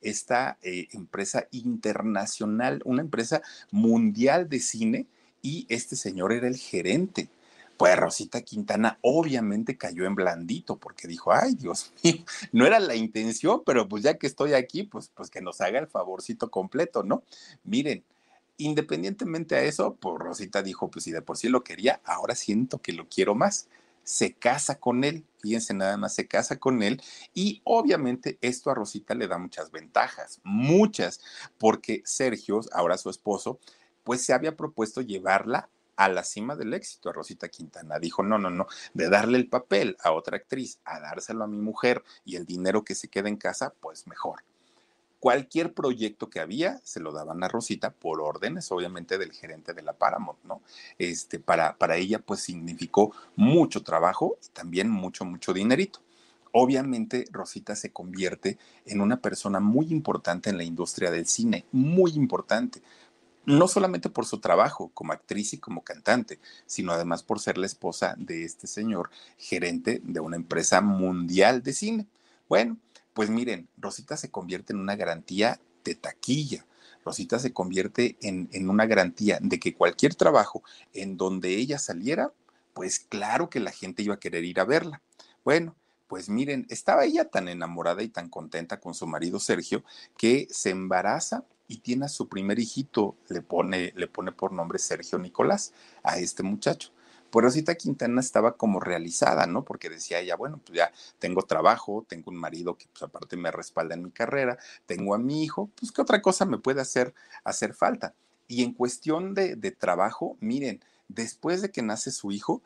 Esta 0.00 0.56
eh, 0.62 0.88
empresa 0.92 1.46
internacional, 1.50 2.80
una 2.84 3.02
empresa 3.02 3.42
mundial 3.70 4.48
de 4.48 4.60
cine, 4.60 5.06
y 5.42 5.66
este 5.68 5.94
señor 5.94 6.32
era 6.32 6.48
el 6.48 6.56
gerente. 6.56 7.28
Pues 7.76 7.94
Rosita 7.96 8.40
Quintana 8.40 8.98
obviamente 9.02 9.76
cayó 9.76 10.06
en 10.06 10.14
blandito 10.14 10.78
porque 10.78 11.06
dijo, 11.06 11.32
ay 11.32 11.54
Dios 11.54 11.92
mío, 12.02 12.24
no 12.52 12.66
era 12.66 12.80
la 12.80 12.94
intención, 12.94 13.62
pero 13.66 13.86
pues 13.86 14.02
ya 14.02 14.16
que 14.16 14.26
estoy 14.26 14.54
aquí, 14.54 14.84
pues, 14.84 15.10
pues 15.14 15.28
que 15.28 15.42
nos 15.42 15.60
haga 15.60 15.78
el 15.78 15.86
favorcito 15.86 16.50
completo, 16.50 17.02
¿no? 17.02 17.22
Miren, 17.64 18.02
independientemente 18.56 19.56
a 19.56 19.62
eso, 19.62 19.94
pues 20.00 20.18
Rosita 20.18 20.62
dijo, 20.62 20.90
pues 20.90 21.04
si 21.04 21.12
de 21.12 21.20
por 21.20 21.36
sí 21.36 21.48
lo 21.50 21.62
quería, 21.62 22.00
ahora 22.04 22.34
siento 22.34 22.78
que 22.78 22.92
lo 22.92 23.06
quiero 23.08 23.34
más 23.34 23.68
se 24.06 24.34
casa 24.34 24.78
con 24.78 25.02
él, 25.02 25.26
fíjense 25.40 25.74
nada 25.74 25.96
más, 25.96 26.14
se 26.14 26.28
casa 26.28 26.60
con 26.60 26.84
él 26.84 27.02
y 27.34 27.60
obviamente 27.64 28.38
esto 28.40 28.70
a 28.70 28.74
Rosita 28.74 29.14
le 29.14 29.26
da 29.26 29.36
muchas 29.36 29.72
ventajas, 29.72 30.40
muchas, 30.44 31.20
porque 31.58 32.02
Sergio, 32.04 32.60
ahora 32.72 32.98
su 32.98 33.10
esposo, 33.10 33.58
pues 34.04 34.24
se 34.24 34.32
había 34.32 34.56
propuesto 34.56 35.00
llevarla 35.00 35.68
a 35.96 36.08
la 36.08 36.22
cima 36.22 36.54
del 36.54 36.72
éxito 36.72 37.10
a 37.10 37.14
Rosita 37.14 37.48
Quintana. 37.48 37.98
Dijo, 37.98 38.22
no, 38.22 38.38
no, 38.38 38.48
no, 38.48 38.68
de 38.94 39.08
darle 39.08 39.38
el 39.38 39.48
papel 39.48 39.96
a 40.00 40.12
otra 40.12 40.36
actriz, 40.36 40.78
a 40.84 41.00
dárselo 41.00 41.42
a 41.42 41.48
mi 41.48 41.58
mujer 41.58 42.04
y 42.24 42.36
el 42.36 42.46
dinero 42.46 42.84
que 42.84 42.94
se 42.94 43.08
queda 43.08 43.28
en 43.28 43.36
casa, 43.36 43.74
pues 43.80 44.06
mejor 44.06 44.44
cualquier 45.26 45.74
proyecto 45.74 46.30
que 46.30 46.38
había 46.38 46.80
se 46.84 47.00
lo 47.00 47.10
daban 47.10 47.42
a 47.42 47.48
Rosita 47.48 47.90
por 47.90 48.20
órdenes, 48.20 48.70
obviamente, 48.70 49.18
del 49.18 49.32
gerente 49.32 49.74
de 49.74 49.82
la 49.82 49.92
Paramount, 49.92 50.38
¿no? 50.44 50.62
Este, 51.00 51.40
para, 51.40 51.76
para 51.78 51.96
ella, 51.96 52.20
pues 52.20 52.42
significó 52.42 53.12
mucho 53.34 53.82
trabajo 53.82 54.38
y 54.40 54.50
también 54.50 54.88
mucho, 54.88 55.24
mucho 55.24 55.52
dinerito. 55.52 55.98
Obviamente, 56.52 57.24
Rosita 57.32 57.74
se 57.74 57.90
convierte 57.90 58.56
en 58.84 59.00
una 59.00 59.20
persona 59.20 59.58
muy 59.58 59.86
importante 59.90 60.48
en 60.48 60.58
la 60.58 60.62
industria 60.62 61.10
del 61.10 61.26
cine, 61.26 61.64
muy 61.72 62.12
importante. 62.12 62.80
No 63.46 63.66
solamente 63.66 64.08
por 64.08 64.26
su 64.26 64.38
trabajo 64.38 64.92
como 64.94 65.12
actriz 65.12 65.54
y 65.54 65.58
como 65.58 65.82
cantante, 65.82 66.38
sino 66.66 66.92
además 66.92 67.24
por 67.24 67.40
ser 67.40 67.58
la 67.58 67.66
esposa 67.66 68.14
de 68.16 68.44
este 68.44 68.68
señor, 68.68 69.10
gerente 69.38 70.00
de 70.04 70.20
una 70.20 70.36
empresa 70.36 70.80
mundial 70.80 71.64
de 71.64 71.72
cine. 71.72 72.06
Bueno, 72.48 72.76
pues 73.16 73.30
miren, 73.30 73.66
Rosita 73.78 74.18
se 74.18 74.30
convierte 74.30 74.74
en 74.74 74.78
una 74.78 74.94
garantía 74.94 75.58
de 75.84 75.94
taquilla. 75.94 76.66
Rosita 77.02 77.38
se 77.38 77.50
convierte 77.50 78.18
en, 78.20 78.50
en, 78.52 78.68
una 78.68 78.84
garantía 78.84 79.38
de 79.40 79.58
que 79.58 79.72
cualquier 79.74 80.14
trabajo 80.14 80.62
en 80.92 81.16
donde 81.16 81.56
ella 81.56 81.78
saliera, 81.78 82.34
pues 82.74 83.00
claro 83.00 83.48
que 83.48 83.58
la 83.58 83.70
gente 83.70 84.02
iba 84.02 84.16
a 84.16 84.20
querer 84.20 84.44
ir 84.44 84.60
a 84.60 84.64
verla. 84.64 85.00
Bueno, 85.46 85.74
pues 86.08 86.28
miren, 86.28 86.66
estaba 86.68 87.06
ella 87.06 87.24
tan 87.24 87.48
enamorada 87.48 88.02
y 88.02 88.08
tan 88.08 88.28
contenta 88.28 88.80
con 88.80 88.92
su 88.92 89.06
marido 89.06 89.40
Sergio 89.40 89.82
que 90.18 90.46
se 90.50 90.68
embaraza 90.68 91.46
y 91.68 91.78
tiene 91.78 92.04
a 92.04 92.08
su 92.08 92.28
primer 92.28 92.58
hijito, 92.58 93.16
le 93.30 93.40
pone, 93.40 93.94
le 93.96 94.08
pone 94.08 94.30
por 94.30 94.52
nombre 94.52 94.78
Sergio 94.78 95.18
Nicolás 95.18 95.72
a 96.02 96.18
este 96.18 96.42
muchacho. 96.42 96.90
Pues 97.36 97.44
Rosita 97.44 97.74
Quintana 97.74 98.22
estaba 98.22 98.56
como 98.56 98.80
realizada, 98.80 99.46
¿no? 99.46 99.62
Porque 99.62 99.90
decía 99.90 100.20
ella, 100.20 100.36
bueno, 100.36 100.58
pues 100.64 100.74
ya 100.74 100.90
tengo 101.18 101.42
trabajo, 101.42 102.02
tengo 102.08 102.30
un 102.30 102.38
marido 102.38 102.78
que 102.78 102.86
pues 102.90 103.02
aparte 103.02 103.36
me 103.36 103.50
respalda 103.50 103.94
en 103.94 104.04
mi 104.04 104.10
carrera, 104.10 104.56
tengo 104.86 105.14
a 105.14 105.18
mi 105.18 105.44
hijo, 105.44 105.68
pues 105.78 105.92
qué 105.92 106.00
otra 106.00 106.22
cosa 106.22 106.46
me 106.46 106.56
puede 106.56 106.80
hacer, 106.80 107.12
hacer 107.44 107.74
falta. 107.74 108.14
Y 108.48 108.62
en 108.62 108.72
cuestión 108.72 109.34
de, 109.34 109.54
de 109.54 109.70
trabajo, 109.70 110.38
miren, 110.40 110.82
después 111.08 111.60
de 111.60 111.70
que 111.70 111.82
nace 111.82 112.10
su 112.10 112.32
hijo, 112.32 112.62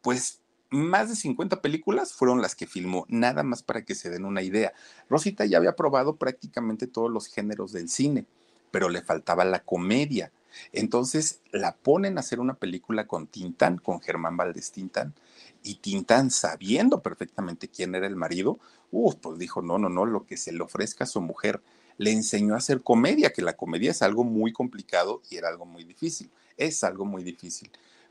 pues 0.00 0.40
más 0.70 1.10
de 1.10 1.14
50 1.14 1.60
películas 1.60 2.14
fueron 2.14 2.40
las 2.40 2.54
que 2.54 2.66
filmó, 2.66 3.04
nada 3.10 3.42
más 3.42 3.62
para 3.62 3.84
que 3.84 3.94
se 3.94 4.08
den 4.08 4.24
una 4.24 4.40
idea. 4.40 4.72
Rosita 5.10 5.44
ya 5.44 5.58
había 5.58 5.76
probado 5.76 6.16
prácticamente 6.16 6.86
todos 6.86 7.10
los 7.10 7.26
géneros 7.26 7.72
del 7.72 7.90
cine, 7.90 8.24
pero 8.70 8.88
le 8.88 9.02
faltaba 9.02 9.44
la 9.44 9.62
comedia. 9.62 10.32
Entonces 10.72 11.40
la 11.52 11.76
ponen 11.76 12.16
a 12.16 12.20
hacer 12.20 12.40
una 12.40 12.54
película 12.54 13.06
con 13.06 13.26
Tintán, 13.26 13.78
con 13.78 14.00
Germán 14.00 14.36
Valdés 14.36 14.72
Tintán, 14.72 15.14
y 15.62 15.76
Tintán, 15.76 16.30
sabiendo 16.30 17.02
perfectamente 17.02 17.68
quién 17.68 17.94
era 17.94 18.06
el 18.06 18.16
marido, 18.16 18.58
pues 18.90 19.38
dijo, 19.38 19.62
no, 19.62 19.78
no, 19.78 19.88
no, 19.88 20.06
lo 20.06 20.24
que 20.24 20.36
se 20.36 20.52
le 20.52 20.62
ofrezca 20.62 21.04
a 21.04 21.08
su 21.08 21.20
mujer. 21.20 21.60
Le 21.96 22.12
enseñó 22.12 22.54
a 22.54 22.58
hacer 22.58 22.82
comedia, 22.82 23.32
que 23.32 23.42
la 23.42 23.56
comedia 23.56 23.90
es 23.90 24.02
algo 24.02 24.24
muy 24.24 24.52
complicado 24.52 25.20
y 25.30 25.36
era 25.36 25.48
algo 25.48 25.66
muy 25.66 25.84
difícil. 25.84 26.30
Es 26.56 26.84
algo 26.84 27.04
muy 27.04 27.24
difícil 27.24 27.70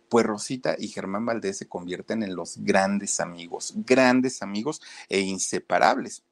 pues 0.10 0.26
Rosita 0.26 0.76
y 0.78 0.88
Germán 0.88 1.26
Valdés 1.26 1.58
se 1.58 1.68
convierten 1.68 2.24
en 2.24 2.36
los 2.36 2.58
grandes 2.58 3.20
amigos, 3.20 3.74
grandes 3.86 4.42
amigos 4.42 4.82
e 5.10 5.20
inseparables. 5.20 6.24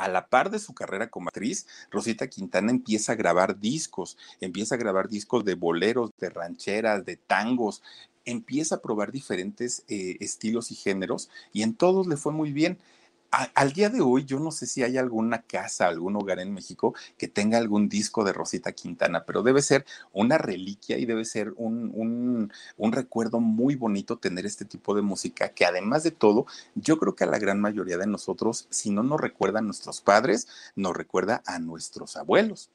A 0.00 0.08
la 0.08 0.28
par 0.28 0.50
de 0.50 0.58
su 0.58 0.72
carrera 0.72 1.10
como 1.10 1.28
actriz, 1.28 1.66
Rosita 1.90 2.26
Quintana 2.26 2.70
empieza 2.70 3.12
a 3.12 3.16
grabar 3.16 3.60
discos, 3.60 4.16
empieza 4.40 4.76
a 4.76 4.78
grabar 4.78 5.10
discos 5.10 5.44
de 5.44 5.54
boleros, 5.56 6.10
de 6.18 6.30
rancheras, 6.30 7.04
de 7.04 7.18
tangos, 7.18 7.82
empieza 8.24 8.76
a 8.76 8.80
probar 8.80 9.12
diferentes 9.12 9.84
eh, 9.88 10.16
estilos 10.20 10.70
y 10.70 10.74
géneros 10.74 11.28
y 11.52 11.62
en 11.62 11.74
todos 11.74 12.06
le 12.06 12.16
fue 12.16 12.32
muy 12.32 12.50
bien 12.50 12.78
al 13.30 13.72
día 13.72 13.90
de 13.90 14.00
hoy, 14.00 14.24
yo 14.24 14.40
no 14.40 14.50
sé 14.50 14.66
si 14.66 14.82
hay 14.82 14.98
alguna 14.98 15.42
casa, 15.42 15.86
algún 15.86 16.16
hogar 16.16 16.40
en 16.40 16.52
México 16.52 16.94
que 17.16 17.28
tenga 17.28 17.58
algún 17.58 17.88
disco 17.88 18.24
de 18.24 18.32
Rosita 18.32 18.72
Quintana, 18.72 19.24
pero 19.24 19.42
debe 19.42 19.62
ser 19.62 19.86
una 20.12 20.36
reliquia 20.36 20.98
y 20.98 21.06
debe 21.06 21.24
ser 21.24 21.52
un, 21.56 22.50
un, 22.76 22.92
recuerdo 22.92 23.38
muy 23.38 23.76
bonito 23.76 24.18
tener 24.18 24.46
este 24.46 24.64
tipo 24.64 24.94
de 24.94 25.02
música 25.02 25.50
que 25.50 25.64
además 25.64 26.02
de 26.02 26.10
todo, 26.10 26.46
yo 26.74 26.98
creo 26.98 27.14
que 27.14 27.24
a 27.24 27.28
la 27.28 27.38
gran 27.38 27.60
mayoría 27.60 27.98
de 27.98 28.08
nosotros, 28.08 28.66
si 28.70 28.90
no 28.90 29.04
nos 29.04 29.20
recuerda 29.20 29.60
a 29.60 29.62
nuestros 29.62 30.00
padres, 30.00 30.48
nos 30.74 30.96
recuerda 30.96 31.42
a 31.46 31.60
nuestros 31.60 32.16
abuelos. 32.16 32.70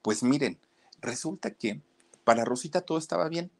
Pues 0.00 0.22
miren, 0.22 0.58
resulta 1.02 1.50
que 1.50 1.82
para 2.24 2.46
Rosita 2.46 2.80
todo 2.80 2.96
estaba 2.96 3.28
bien 3.28 3.50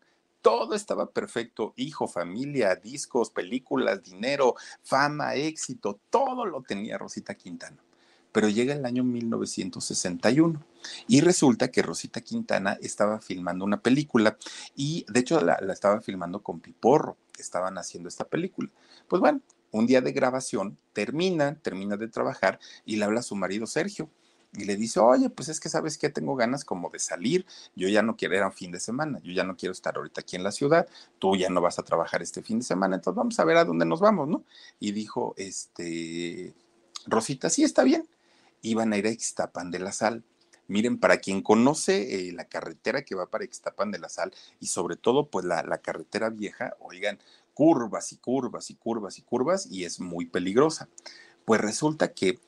todo 0.42 0.74
estaba 0.74 1.10
perfecto, 1.10 1.72
hijo, 1.76 2.08
familia, 2.08 2.74
discos, 2.76 3.30
películas, 3.30 4.02
dinero, 4.02 4.54
fama, 4.82 5.34
éxito, 5.34 6.00
todo 6.10 6.46
lo 6.46 6.62
tenía 6.62 6.98
Rosita 6.98 7.34
Quintana. 7.34 7.76
Pero 8.32 8.48
llega 8.48 8.74
el 8.74 8.84
año 8.84 9.04
1961 9.04 10.62
y 11.06 11.20
resulta 11.22 11.68
que 11.68 11.82
Rosita 11.82 12.20
Quintana 12.20 12.78
estaba 12.80 13.20
filmando 13.20 13.64
una 13.64 13.80
película 13.80 14.36
y 14.76 15.04
de 15.08 15.20
hecho 15.20 15.40
la, 15.40 15.54
estaba 15.72 16.00
filmando 16.00 16.42
con 16.42 16.60
Piporro, 16.60 17.16
estaban 17.38 17.78
haciendo 17.78 18.08
esta 18.08 18.24
película. 18.24 18.70
Pues 19.08 19.20
bueno, 19.20 19.40
un 19.70 19.86
día 19.86 20.00
de 20.00 20.12
grabación 20.12 20.78
termina, 20.92 21.56
termina 21.56 21.96
de 21.96 22.08
trabajar 22.08 22.58
y 22.84 22.96
le 22.96 23.04
habla 23.04 23.20
a 23.20 23.24
su 23.24 23.34
marido 23.34 23.66
Sergio 23.66 24.10
y 24.52 24.64
le 24.64 24.76
dice, 24.76 25.00
oye, 25.00 25.28
pues 25.30 25.48
es 25.48 25.60
que 25.60 25.68
sabes 25.68 25.98
que 25.98 26.08
tengo 26.08 26.34
ganas 26.34 26.64
como 26.64 26.88
de 26.90 26.98
salir, 26.98 27.44
yo 27.76 27.88
ya 27.88 28.02
no 28.02 28.16
quiero, 28.16 28.34
era 28.34 28.46
un 28.46 28.52
fin 28.52 28.72
de 28.72 28.80
semana, 28.80 29.20
yo 29.22 29.32
ya 29.32 29.44
no 29.44 29.56
quiero 29.56 29.72
estar 29.72 29.96
ahorita 29.96 30.22
aquí 30.22 30.36
en 30.36 30.42
la 30.42 30.52
ciudad, 30.52 30.88
tú 31.18 31.36
ya 31.36 31.50
no 31.50 31.60
vas 31.60 31.78
a 31.78 31.82
trabajar 31.82 32.22
este 32.22 32.42
fin 32.42 32.60
de 32.60 32.64
semana, 32.64 32.96
entonces 32.96 33.16
vamos 33.16 33.38
a 33.38 33.44
ver 33.44 33.58
a 33.58 33.64
dónde 33.64 33.84
nos 33.84 34.00
vamos, 34.00 34.26
¿no? 34.28 34.44
Y 34.80 34.92
dijo, 34.92 35.34
este, 35.36 36.54
Rosita, 37.06 37.50
sí, 37.50 37.62
está 37.62 37.84
bien, 37.84 38.08
iban 38.62 38.92
a 38.92 38.96
ir 38.96 39.06
a 39.06 39.10
Ixtapan 39.10 39.70
de 39.70 39.78
la 39.80 39.92
Sal. 39.92 40.24
Miren, 40.66 40.98
para 40.98 41.18
quien 41.18 41.40
conoce 41.40 42.28
eh, 42.28 42.32
la 42.32 42.44
carretera 42.44 43.02
que 43.02 43.14
va 43.14 43.26
para 43.26 43.44
Ixtapan 43.44 43.90
de 43.90 43.98
la 43.98 44.08
Sal 44.08 44.34
y 44.60 44.66
sobre 44.66 44.96
todo 44.96 45.30
pues 45.30 45.46
la, 45.46 45.62
la 45.62 45.78
carretera 45.78 46.28
vieja, 46.28 46.76
oigan, 46.78 47.18
curvas 47.54 48.12
y 48.12 48.18
curvas 48.18 48.70
y 48.70 48.74
curvas 48.74 49.18
y 49.18 49.22
curvas 49.22 49.66
y 49.66 49.84
es 49.84 49.98
muy 49.98 50.26
peligrosa. 50.26 50.88
Pues 51.44 51.60
resulta 51.60 52.12
que 52.12 52.38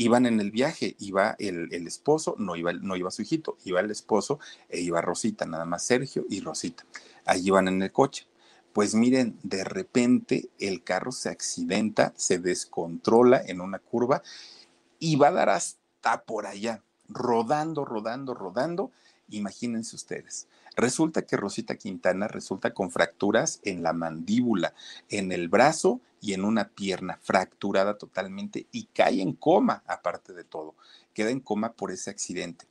iban 0.00 0.24
en 0.24 0.40
el 0.40 0.50
viaje, 0.50 0.96
iba 0.98 1.36
el, 1.38 1.86
esposo, 1.86 2.34
no 2.38 2.56
iba, 2.56 2.72
no 2.72 2.96
iba 2.96 3.10
su 3.10 3.20
hijito, 3.20 3.58
iba 3.64 3.80
el 3.80 3.90
esposo 3.90 4.40
e 4.70 4.80
iba 4.80 5.02
Rosita, 5.02 5.44
nada 5.44 5.66
más 5.66 5.84
Sergio 5.84 6.24
y 6.30 6.40
Rosita. 6.40 6.86
Allí 7.26 7.48
iban 7.48 7.68
en 7.68 7.82
el 7.82 7.92
coche. 7.92 8.26
Pues 8.72 8.94
miren, 8.94 9.38
de 9.42 9.62
repente 9.62 10.48
el 10.58 10.82
carro 10.84 11.12
se 11.12 11.28
accidenta, 11.28 12.14
se 12.16 12.38
descontrola 12.38 13.42
en 13.44 13.60
una 13.60 13.78
curva 13.78 14.22
y 14.98 15.16
va 15.16 15.28
a 15.28 15.32
dar 15.32 15.50
hasta 15.50 16.22
por 16.24 16.46
allá, 16.46 16.82
rodando, 17.10 17.84
rodando, 17.84 18.32
rodando. 18.32 18.92
Imagínense 19.28 19.96
ustedes. 19.96 20.48
Resulta 20.76 21.26
que 21.26 21.36
Rosita 21.36 21.76
Quintana 21.76 22.26
resulta 22.26 22.72
con 22.72 22.90
fracturas 22.90 23.60
en 23.64 23.82
la 23.82 23.92
mandíbula, 23.92 24.72
en 25.10 25.30
el 25.30 25.50
brazo 25.50 26.00
y 26.20 26.34
en 26.34 26.44
una 26.44 26.68
pierna 26.68 27.18
fracturada 27.22 27.96
totalmente 27.98 28.66
y 28.72 28.84
cae 28.86 29.22
en 29.22 29.32
coma, 29.32 29.82
aparte 29.86 30.32
de 30.32 30.44
todo. 30.44 30.74
Queda 31.14 31.30
en 31.30 31.40
coma 31.40 31.72
por 31.72 31.90
ese 31.90 32.10
accidente. 32.10 32.66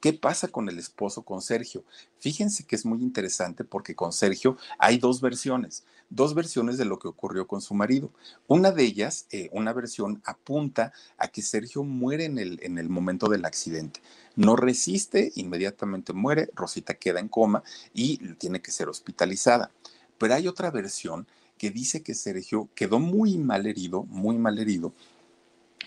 ¿Qué 0.00 0.12
pasa 0.12 0.46
con 0.46 0.68
el 0.68 0.78
esposo, 0.78 1.22
con 1.22 1.42
Sergio? 1.42 1.84
Fíjense 2.20 2.64
que 2.64 2.76
es 2.76 2.86
muy 2.86 3.02
interesante 3.02 3.64
porque 3.64 3.96
con 3.96 4.12
Sergio 4.12 4.56
hay 4.78 4.98
dos 4.98 5.20
versiones, 5.20 5.84
dos 6.08 6.34
versiones 6.34 6.78
de 6.78 6.84
lo 6.84 7.00
que 7.00 7.08
ocurrió 7.08 7.48
con 7.48 7.60
su 7.60 7.74
marido. 7.74 8.12
Una 8.46 8.70
de 8.70 8.84
ellas, 8.84 9.26
eh, 9.32 9.48
una 9.52 9.72
versión 9.72 10.22
apunta 10.24 10.92
a 11.16 11.26
que 11.28 11.42
Sergio 11.42 11.82
muere 11.82 12.26
en 12.26 12.38
el, 12.38 12.60
en 12.62 12.78
el 12.78 12.88
momento 12.88 13.28
del 13.28 13.44
accidente. 13.44 14.00
No 14.36 14.54
resiste, 14.54 15.32
inmediatamente 15.34 16.12
muere, 16.12 16.48
Rosita 16.54 16.94
queda 16.94 17.18
en 17.18 17.28
coma 17.28 17.64
y 17.92 18.18
tiene 18.34 18.62
que 18.62 18.70
ser 18.70 18.88
hospitalizada. 18.88 19.72
Pero 20.16 20.34
hay 20.34 20.46
otra 20.46 20.70
versión 20.70 21.26
que 21.58 21.70
dice 21.70 22.02
que 22.02 22.14
Sergio 22.14 22.68
quedó 22.74 22.98
muy 22.98 23.36
mal 23.36 23.66
herido, 23.66 24.04
muy 24.04 24.38
mal 24.38 24.58
herido, 24.58 24.94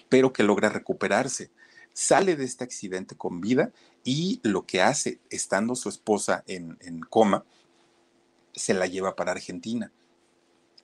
pero 0.10 0.34
que 0.34 0.44
logra 0.44 0.70
recuperarse. 0.70 1.50
Sale 1.94 2.36
de 2.36 2.46
este 2.46 2.64
accidente 2.64 3.16
con 3.16 3.42
vida 3.42 3.72
y 4.04 4.40
lo 4.44 4.66
que 4.66 4.82
hace, 4.82 5.20
estando 5.30 5.76
su 5.76 5.90
esposa 5.90 6.44
en, 6.48 6.78
coma, 7.10 7.44
se 8.54 8.74
la 8.74 8.88
lleva 8.88 9.16
para 9.16 9.32
Argentina 9.32 9.92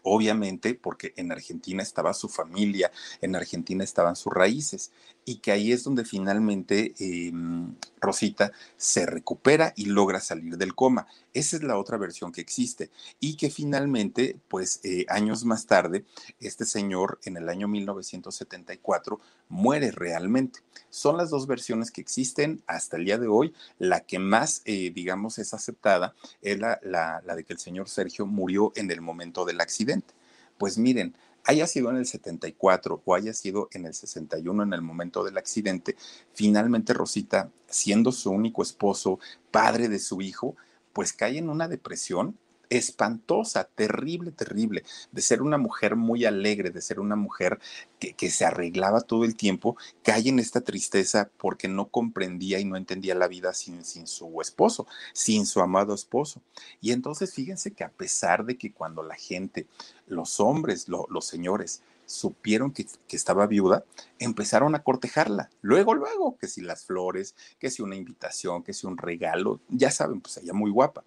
obviamente 0.09 0.73
porque 0.73 1.13
en 1.17 1.31
Argentina 1.31 1.83
estaba 1.83 2.13
su 2.13 2.29
familia, 2.29 2.91
en 3.21 3.35
Argentina 3.35 3.83
estaban 3.83 4.15
sus 4.15 4.33
raíces, 4.33 4.91
y 5.25 5.39
que 5.39 5.51
ahí 5.51 5.73
es 5.73 5.83
donde 5.83 6.05
finalmente 6.05 6.93
em, 6.99 7.75
Rosita 7.99 8.51
se 8.77 9.05
recupera 9.05 9.73
y 9.75 9.85
logra 9.85 10.21
salir 10.21 10.57
del 10.57 10.75
coma. 10.75 11.07
Esa 11.37 11.57
es 11.57 11.63
la 11.63 11.77
otra 11.77 11.97
versión 11.97 12.31
que 12.31 12.41
existe, 12.41 12.89
y 13.19 13.37
que 13.37 13.51
finalmente, 13.51 14.39
pues 14.47 14.79
eh, 14.83 15.05
años 15.07 15.45
más 15.45 15.67
tarde, 15.67 16.03
este 16.39 16.65
señor 16.65 17.19
en 17.25 17.37
el 17.37 17.47
año 17.47 17.67
1974 17.67 19.19
muere 19.47 19.91
realmente. 19.91 20.61
Son 20.89 21.15
las 21.15 21.29
dos 21.29 21.45
versiones 21.45 21.91
que 21.91 22.01
existen 22.01 22.63
hasta 22.65 22.97
el 22.97 23.05
día 23.05 23.19
de 23.19 23.27
hoy. 23.27 23.53
La 23.77 23.99
que 23.99 24.17
más, 24.17 24.63
eh, 24.65 24.91
digamos, 24.95 25.37
es 25.37 25.53
aceptada 25.53 26.15
es 26.41 26.57
la, 26.59 26.79
la 26.81 27.35
de 27.35 27.43
que 27.43 27.53
el 27.53 27.59
señor 27.59 27.87
Sergio 27.87 28.25
murió 28.25 28.71
en 28.75 28.89
el 28.89 29.01
momento 29.01 29.45
del 29.45 29.61
accidente 29.61 30.15
pues 30.57 30.77
miren, 30.77 31.15
haya 31.43 31.67
sido 31.67 31.89
en 31.89 31.97
el 31.97 32.05
74 32.05 33.01
o 33.05 33.15
haya 33.15 33.33
sido 33.33 33.69
en 33.71 33.85
el 33.85 33.93
61 33.93 34.63
en 34.63 34.73
el 34.73 34.81
momento 34.81 35.23
del 35.23 35.37
accidente, 35.37 35.95
finalmente 36.33 36.93
Rosita, 36.93 37.49
siendo 37.67 38.11
su 38.11 38.31
único 38.31 38.61
esposo, 38.61 39.19
padre 39.51 39.87
de 39.87 39.99
su 39.99 40.21
hijo, 40.21 40.55
pues 40.97 41.13
cae 41.13 41.37
en 41.37 41.51
una 41.51 41.67
depresión 41.67 42.39
espantosa, 42.71 43.65
terrible, 43.65 44.31
terrible, 44.31 44.83
de 45.11 45.21
ser 45.21 45.43
una 45.43 45.59
mujer 45.59 45.95
muy 45.95 46.25
alegre, 46.25 46.71
de 46.71 46.81
ser 46.81 46.99
una 46.99 47.15
mujer 47.15 47.59
que, 47.99 48.31
se 48.31 48.45
arreglaba 48.45 49.01
todo 49.01 49.23
el 49.23 49.35
tiempo, 49.35 49.77
cae 50.01 50.27
en 50.29 50.39
esta 50.39 50.61
tristeza 50.61 51.29
porque 51.37 51.67
no 51.67 51.89
comprendía 51.89 52.59
y 52.59 52.65
no 52.65 52.77
entendía 52.77 53.13
la 53.13 53.27
vida 53.27 53.53
sin, 53.53 53.85
sin 53.85 54.07
su 54.07 54.41
esposo, 54.41 54.87
sin 55.13 55.45
su 55.45 55.61
amado 55.61 55.93
esposo. 55.93 56.41
Y 56.81 56.93
entonces 56.93 57.31
fíjense 57.31 57.73
que 57.73 57.83
a 57.83 57.91
pesar 57.91 58.43
de 58.43 58.57
que 58.57 58.73
cuando 58.73 59.03
la 59.03 59.17
gente, 59.17 59.67
los 60.07 60.39
hombres, 60.39 60.87
los 60.87 61.27
señores, 61.27 61.83
supieron 62.07 62.71
que, 62.71 62.87
que, 63.07 63.15
estaba 63.15 63.45
viuda, 63.45 63.85
empezaron 64.17 64.73
a 64.73 64.81
cortejarla. 64.81 65.51
Luego, 65.61 65.93
luego, 65.93 66.37
que 66.37 66.47
si 66.47 66.61
las 66.61 66.85
flores, 66.85 67.35
que 67.59 67.69
si 67.69 67.83
una 67.83 67.95
invitación, 67.95 68.63
que 68.63 68.73
si 68.73 68.87
un 68.87 68.97
regalo, 68.97 69.61
ya 69.69 69.91
saben, 69.91 70.21
pues 70.21 70.37
ella 70.37 70.53
muy 70.53 70.71
guapa 70.71 71.03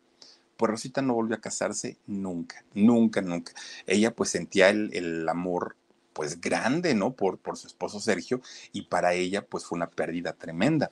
pues 0.61 0.72
Rosita 0.72 1.01
no 1.01 1.14
volvió 1.14 1.36
a 1.36 1.40
casarse 1.40 1.96
nunca, 2.07 2.62
nunca, 2.74 3.22
nunca. 3.22 3.55
Ella 3.86 4.14
pues 4.14 4.28
sentía 4.28 4.68
el, 4.68 5.26
amor 5.26 5.74
pues 6.12 6.38
grande, 6.38 6.94
¿no? 6.94 7.14
Por, 7.14 7.38
por 7.38 7.57
su 7.57 7.66
esposo 7.66 7.98
Sergio 7.98 8.42
y 8.70 8.82
para 8.82 9.14
ella 9.14 9.46
pues 9.46 9.64
fue 9.64 9.76
una 9.76 9.88
pérdida 9.88 10.34
tremenda. 10.34 10.90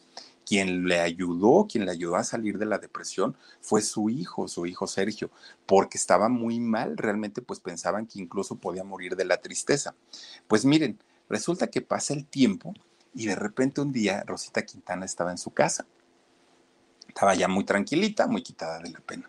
Quien 0.49 0.87
le 0.87 1.01
ayudó, 1.01 1.67
quien 1.71 1.85
le 1.85 1.91
ayudó 1.91 2.17
a 2.17 2.25
salir 2.25 2.59
de 2.59 2.67
la 2.67 2.79
depresión 2.79 3.37
fue 3.61 3.83
su 3.83 4.09
hijo, 4.09 4.49
su 4.49 4.65
hijo 4.65 4.87
Sergio, 4.87 5.31
porque 5.67 5.99
estaba 5.99 6.29
muy 6.29 6.59
mal, 6.61 6.97
realmente 6.97 7.43
pues 7.43 7.61
pensaban 7.61 8.07
que 8.07 8.19
incluso 8.19 8.55
podía 8.57 8.85
morir 8.85 9.17
de 9.17 9.27
la 9.27 9.43
tristeza. 9.43 9.95
Pues 10.47 10.65
miren, 10.65 10.99
resulta 11.29 11.67
que 11.67 11.83
pasa 11.83 12.15
el 12.15 12.25
tiempo 12.25 12.73
y 13.13 13.27
de 13.27 13.37
repente 13.37 13.81
un 13.81 13.93
día 13.93 14.25
Rosita 14.27 14.65
Quintana 14.65 15.05
estaba 15.05 15.33
en 15.33 15.39
su 15.39 15.51
casa. 15.51 15.85
Estaba 17.07 17.35
ya 17.35 17.49
muy 17.49 17.65
tranquilita, 17.65 18.27
muy 18.27 18.43
quitada 18.43 18.79
de 18.79 18.91
la 18.91 19.01
pena. 19.01 19.29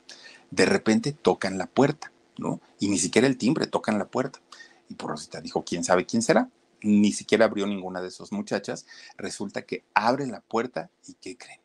De 0.52 0.66
repente 0.66 1.12
tocan 1.12 1.58
la 1.58 1.66
puerta. 1.66 2.12
¿no? 2.40 2.62
Y 2.80 2.88
ni 2.88 2.98
siquiera 2.98 3.28
el 3.28 3.38
timbre, 3.38 3.68
tocan 3.68 4.00
la 4.00 4.06
puerta. 4.06 4.40
Y 4.90 4.96
por 4.96 5.12
Rosita 5.12 5.42
dijo, 5.42 5.64
¿quién 5.64 5.84
sabe 5.84 6.06
quién 6.06 6.22
será? 6.22 6.50
Ni 6.82 7.12
siquiera 7.12 7.46
abrió 7.46 7.68
ninguna 7.68 8.02
de 8.02 8.08
esas 8.08 8.32
muchachas. 8.32 8.86
Resulta 9.18 9.64
que 9.64 9.84
abre 9.94 10.28
la 10.28 10.42
puerta 10.42 10.90
y 11.08 11.16
¿qué 11.16 11.38
creen? 11.38 11.62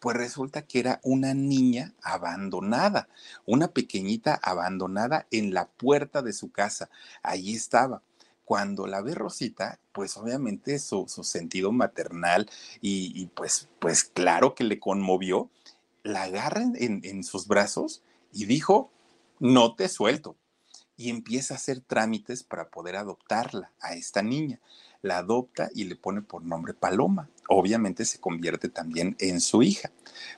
Pues 0.00 0.16
resulta 0.16 0.66
que 0.66 0.80
era 0.80 1.00
una 1.02 1.32
niña 1.32 1.94
abandonada, 2.02 3.08
una 3.46 3.68
pequeñita 3.68 4.38
abandonada 4.42 5.26
en 5.30 5.54
la 5.54 5.66
puerta 5.66 6.20
de 6.20 6.34
su 6.34 6.52
casa. 6.52 6.90
Allí 7.22 7.54
estaba. 7.54 8.02
Cuando 8.44 8.86
la 8.86 9.00
ve 9.00 9.14
Rosita, 9.14 9.80
pues 9.92 10.18
obviamente 10.18 10.78
su, 10.78 11.06
sentido 11.08 11.72
maternal 11.72 12.50
y, 12.82 13.24
pues, 13.34 13.70
pues 13.78 14.04
claro 14.04 14.54
que 14.54 14.64
le 14.64 14.78
conmovió, 14.78 15.48
la 16.02 16.24
agarra 16.24 16.64
en, 16.74 17.00
en 17.02 17.24
sus 17.24 17.46
brazos 17.46 18.02
y 18.30 18.44
dijo, 18.44 18.90
no 19.38 19.74
te 19.74 19.88
suelto. 19.88 20.36
Y 20.96 21.10
empieza 21.10 21.54
a 21.54 21.56
hacer 21.56 21.80
trámites 21.80 22.42
para 22.42 22.68
poder 22.68 22.96
adoptarla 22.96 23.72
a 23.80 23.94
esta 23.94 24.22
niña. 24.22 24.60
La 25.02 25.18
adopta 25.18 25.70
y 25.74 25.84
le 25.84 25.96
pone 25.96 26.22
por 26.22 26.42
nombre 26.42 26.72
Paloma 26.74 27.28
obviamente 27.48 28.04
se 28.04 28.20
convierte 28.20 28.68
también 28.68 29.16
en 29.18 29.40
su 29.40 29.62
hija. 29.62 29.90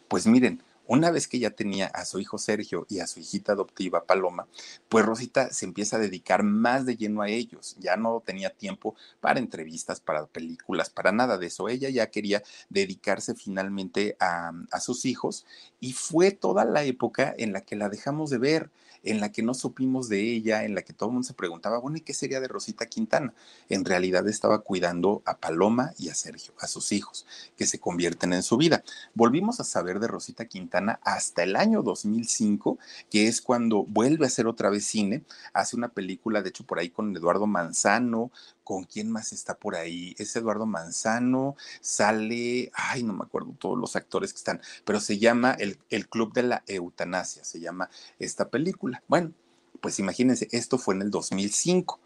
Pues 0.08 0.26
miren, 0.26 0.62
una 0.88 1.10
vez 1.10 1.26
que 1.26 1.40
ya 1.40 1.50
tenía 1.50 1.86
a 1.88 2.04
su 2.04 2.20
hijo 2.20 2.38
Sergio 2.38 2.86
y 2.88 3.00
a 3.00 3.08
su 3.08 3.18
hijita 3.18 3.52
adoptiva 3.52 4.04
Paloma, 4.04 4.46
pues 4.88 5.04
Rosita 5.04 5.52
se 5.52 5.64
empieza 5.64 5.96
a 5.96 6.00
dedicar 6.00 6.44
más 6.44 6.86
de 6.86 6.96
lleno 6.96 7.22
a 7.22 7.28
ellos. 7.28 7.76
Ya 7.80 7.96
no 7.96 8.22
tenía 8.24 8.50
tiempo 8.50 8.94
para 9.20 9.40
entrevistas, 9.40 9.98
para 9.98 10.26
películas, 10.26 10.88
para 10.88 11.10
nada 11.10 11.38
de 11.38 11.46
eso. 11.46 11.68
Ella 11.68 11.90
ya 11.90 12.08
quería 12.10 12.42
dedicarse 12.68 13.34
finalmente 13.34 14.16
a, 14.20 14.52
a 14.70 14.80
sus 14.80 15.04
hijos 15.06 15.44
y 15.80 15.92
fue 15.92 16.30
toda 16.30 16.64
la 16.64 16.84
época 16.84 17.34
en 17.36 17.52
la 17.52 17.62
que 17.62 17.74
la 17.74 17.88
dejamos 17.88 18.30
de 18.30 18.38
ver 18.38 18.70
en 19.06 19.20
la 19.20 19.32
que 19.32 19.42
no 19.42 19.54
supimos 19.54 20.08
de 20.08 20.20
ella, 20.20 20.64
en 20.64 20.74
la 20.74 20.82
que 20.82 20.92
todo 20.92 21.08
el 21.08 21.14
mundo 21.14 21.26
se 21.26 21.34
preguntaba, 21.34 21.78
bueno, 21.78 21.96
¿y 21.96 22.00
qué 22.00 22.12
sería 22.12 22.40
de 22.40 22.48
Rosita 22.48 22.86
Quintana? 22.86 23.32
En 23.68 23.84
realidad 23.84 24.28
estaba 24.28 24.58
cuidando 24.60 25.22
a 25.24 25.38
Paloma 25.38 25.92
y 25.96 26.08
a 26.08 26.14
Sergio, 26.14 26.52
a 26.60 26.66
sus 26.66 26.92
hijos, 26.92 27.26
que 27.56 27.66
se 27.66 27.78
convierten 27.78 28.32
en 28.32 28.42
su 28.42 28.56
vida. 28.56 28.82
Volvimos 29.14 29.60
a 29.60 29.64
saber 29.64 30.00
de 30.00 30.08
Rosita 30.08 30.46
Quintana 30.46 31.00
hasta 31.02 31.44
el 31.44 31.56
año 31.56 31.82
2005, 31.82 32.78
que 33.10 33.28
es 33.28 33.40
cuando 33.40 33.84
vuelve 33.84 34.24
a 34.24 34.28
hacer 34.28 34.46
otra 34.46 34.70
vez 34.70 34.84
cine, 34.84 35.22
hace 35.52 35.76
una 35.76 35.88
película, 35.88 36.42
de 36.42 36.48
hecho, 36.48 36.66
por 36.66 36.78
ahí 36.78 36.90
con 36.90 37.16
Eduardo 37.16 37.46
Manzano, 37.46 38.32
¿Con 38.66 38.82
quién 38.82 39.12
más 39.12 39.32
está 39.32 39.54
por 39.54 39.76
ahí? 39.76 40.16
Es 40.18 40.34
Eduardo 40.34 40.66
Manzano, 40.66 41.54
sale, 41.80 42.72
ay, 42.74 43.04
no 43.04 43.12
me 43.12 43.22
acuerdo 43.22 43.54
todos 43.56 43.78
los 43.78 43.94
actores 43.94 44.32
que 44.32 44.38
están, 44.38 44.60
pero 44.84 44.98
se 44.98 45.18
llama 45.18 45.52
el, 45.52 45.78
el 45.88 46.08
Club 46.08 46.32
de 46.32 46.42
la 46.42 46.64
Eutanasia, 46.66 47.44
se 47.44 47.60
llama 47.60 47.88
esta 48.18 48.48
película. 48.48 48.95
Bueno, 49.08 49.32
pues 49.80 49.98
imagínense, 49.98 50.48
esto 50.52 50.78
fue 50.78 50.94
en 50.94 51.02
el 51.02 51.10
2005. 51.10 52.00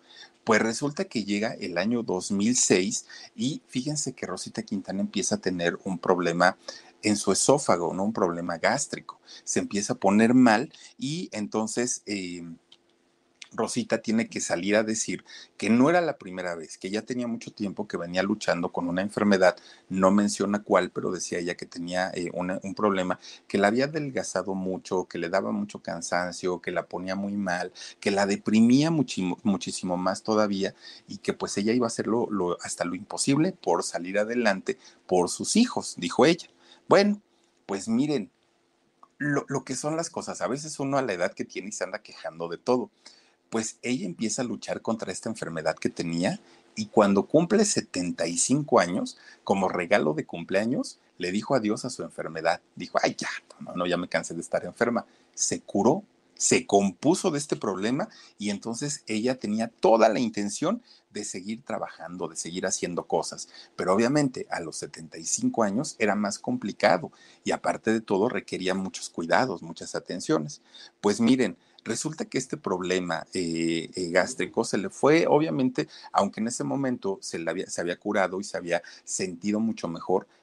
Pues 0.45 0.63
resulta 0.63 1.05
que 1.05 1.25
llega 1.25 1.53
el 1.55 1.79
año 1.79 2.03
2006 2.03 3.07
y 3.37 3.63
fíjense 3.69 4.15
que 4.15 4.27
Rosita 4.27 4.63
Quintana 4.63 5.01
empieza 5.01 5.37
a 5.37 5.41
tener 5.41 5.79
un 5.85 5.99
problema 5.99 6.57
en 7.03 7.17
su 7.17 7.33
esófago, 7.33 7.93
¿no? 7.95 8.05
Un 8.05 8.13
problema 8.13 8.59
gástrico. 8.59 9.21
Se 9.45 9.61
empieza 9.61 9.95
a 9.95 9.97
poner 9.97 10.35
mal 10.35 10.73
y 10.99 11.29
entonces... 11.33 12.03
Eh, 12.07 12.45
Rosita 13.53 13.99
tiene 13.99 14.29
que 14.29 14.41
salir 14.41 14.77
a 14.77 14.85
decir 14.85 15.25
que 15.57 15.71
no 15.71 15.91
era 15.91 16.01
la 16.01 16.19
primera 16.19 16.55
vez, 16.55 16.79
que 16.79 16.91
ya 16.91 17.03
tenía 17.03 17.27
mucho 17.27 17.53
tiempo 17.53 17.89
que 17.89 17.97
venía 17.97 18.23
luchando 18.23 18.71
con 18.71 18.89
una 18.89 19.03
enfermedad, 19.03 19.57
no 19.89 20.11
menciona 20.11 20.63
cuál, 20.63 20.91
pero 20.91 21.11
decía 21.11 21.39
ella 21.39 21.57
que 21.57 21.67
tenía 21.67 22.11
eh, 22.15 22.31
un 22.33 22.75
problema, 22.75 23.19
que 23.49 23.59
la 23.59 23.69
había 23.69 23.87
adelgazado 23.87 24.55
mucho, 24.55 25.07
que 25.07 25.19
le 25.19 25.29
daba 25.29 25.53
mucho 25.53 25.83
cansancio, 25.83 26.61
que 26.61 26.71
la 26.71 26.87
ponía 26.87 27.17
muy 27.17 27.33
mal, 27.33 27.73
que 27.99 28.11
la 28.11 28.27
deprimía 28.27 28.91
muchísimo 28.91 29.97
más 29.97 30.23
todavía 30.23 30.75
y 31.09 31.19
que 31.19 31.33
pues 31.33 31.57
ella 31.59 31.73
iba 31.73 31.87
a 31.87 31.89
hacerlo 31.89 32.29
hasta 32.63 32.85
lo 32.85 32.95
imposible 32.95 33.53
por 33.53 33.83
salir 33.83 34.19
adelante 34.19 34.79
por 35.07 35.29
sus 35.29 35.57
hijos, 35.57 35.95
dijo 35.99 36.25
ella. 36.27 36.49
Bueno, 36.89 37.21
pues 37.67 37.89
miren, 37.89 38.31
lo, 39.19 39.45
lo 39.49 39.65
que 39.65 39.77
son 39.77 39.97
las 39.97 40.09
cosas, 40.09 40.41
a 40.41 40.49
veces 40.49 40.81
uno 40.81 40.97
a 40.99 41.03
la 41.03 41.13
edad 41.13 41.35
que 41.35 41.45
tiene 41.45 41.73
se 41.73 41.85
anda 41.85 42.03
quejando 42.03 42.49
de 42.49 42.59
todo 42.59 42.91
pues 43.51 43.77
ella 43.83 44.07
empieza 44.07 44.43
a 44.43 44.47
luchar 44.47 44.81
contra 44.81 45.13
esta 45.13 45.29
enfermedad 45.29 45.77
que 45.77 45.91
tenía 45.91 46.41
y 46.75 46.87
cuando 46.87 47.27
cumple 47.27 47.65
75 47.65 48.81
años, 48.81 49.19
como 49.45 49.69
regalo 49.69 50.15
de 50.15 50.25
cumpleaños, 50.25 50.99
le 51.19 51.33
dijo 51.33 51.55
adiós 51.55 51.85
a 51.85 51.91
su 51.91 52.03
enfermedad. 52.03 52.63
Dijo, 52.77 52.99
ay, 53.03 53.17
ya, 53.19 53.29
no, 53.59 53.75
no, 53.75 53.87
ya 53.87 53.97
me 53.97 54.09
cansé 54.09 54.35
de 54.35 54.41
estar 54.41 54.65
enferma. 54.65 55.05
Se 55.35 55.61
curó, 55.61 56.05
se 56.41 56.67
compuso 56.67 57.31
de 57.31 57.39
este 57.39 57.57
problema 57.57 58.09
y 58.39 58.49
entonces 58.49 59.03
ella 59.07 59.39
tenía 59.39 59.69
toda 59.69 60.09
la 60.09 60.21
intención 60.21 60.81
de 61.11 61.25
seguir 61.25 61.63
trabajando, 61.63 62.29
de 62.29 62.37
seguir 62.37 62.65
haciendo 62.65 63.07
cosas. 63.07 63.49
Pero 63.77 63.93
obviamente 63.93 64.47
a 64.51 64.61
los 64.61 64.77
75 64.77 65.63
años 65.65 65.97
era 65.99 66.15
más 66.15 66.39
complicado 66.39 67.13
y 67.45 67.51
aparte 67.51 67.93
de 67.93 68.01
todo 68.01 68.31
requería 68.31 68.75
muchos 68.75 69.11
cuidados, 69.11 69.63
muchas 69.63 69.95
atenciones. 69.95 70.63
Pues 71.03 71.21
miren, 71.21 71.59
Resulta 71.85 72.25
que 72.25 72.39
este 72.39 72.57
problema 72.57 73.27
eh, 73.33 73.91
eh, 73.95 74.11
gástrico 74.11 74.65
se 74.65 74.79
le 74.79 74.91
fue, 74.91 75.27
obviamente, 75.27 75.89
aunque 76.13 76.41
en 76.41 76.49
ese 76.49 76.65
momento 76.65 77.19
se, 77.23 77.43
había, 77.49 77.67
se 77.69 77.81
había 77.81 77.97
curado 77.97 78.41
y 78.41 78.45
se 78.45 78.57
había 78.57 78.83
sentido 79.05 79.61
mucho 79.61 79.89
mejor, 79.89 80.27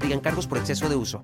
aplican 0.00 0.20
cargos 0.20 0.46
por 0.46 0.56
exceso 0.56 0.88
de 0.88 0.96
uso. 0.96 1.22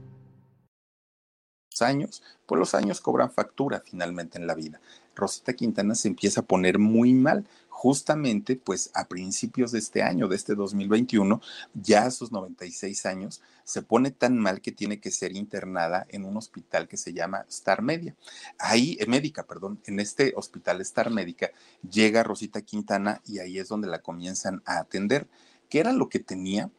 Años, 1.80 2.22
pues 2.46 2.58
los 2.58 2.74
años 2.74 3.00
cobran 3.00 3.30
factura 3.30 3.82
finalmente 3.84 4.38
en 4.38 4.46
la 4.46 4.54
vida. 4.54 4.80
Rosita 5.14 5.54
Quintana 5.54 5.94
se 5.94 6.08
empieza 6.08 6.40
a 6.40 6.46
poner 6.46 6.78
muy 6.78 7.14
mal, 7.14 7.46
justamente 7.70 8.56
pues 8.56 8.90
a 8.94 9.08
principios 9.08 9.72
de 9.72 9.78
este 9.78 10.02
año, 10.02 10.28
de 10.28 10.36
este 10.36 10.54
2021, 10.54 11.40
ya 11.74 12.04
a 12.04 12.10
sus 12.10 12.32
96 12.32 13.06
años, 13.06 13.42
se 13.64 13.80
pone 13.80 14.10
tan 14.10 14.38
mal 14.38 14.60
que 14.60 14.72
tiene 14.72 15.00
que 15.00 15.10
ser 15.10 15.34
internada 15.34 16.06
en 16.10 16.24
un 16.24 16.36
hospital 16.36 16.86
que 16.86 16.98
se 16.98 17.14
llama 17.14 17.46
Star 17.48 17.80
Media. 17.80 18.14
Ahí, 18.58 18.96
eh, 19.00 19.06
médica, 19.06 19.44
perdón, 19.44 19.80
en 19.86 20.00
este 20.00 20.34
hospital 20.36 20.82
Star 20.82 21.10
Médica 21.10 21.50
llega 21.90 22.22
Rosita 22.22 22.60
Quintana 22.60 23.22
y 23.26 23.38
ahí 23.38 23.58
es 23.58 23.68
donde 23.68 23.88
la 23.88 24.02
comienzan 24.02 24.62
a 24.66 24.78
atender. 24.78 25.28
¿Qué 25.68 25.80
era 25.80 25.92
lo 25.92 26.08
que 26.08 26.20
tenía? 26.20 26.70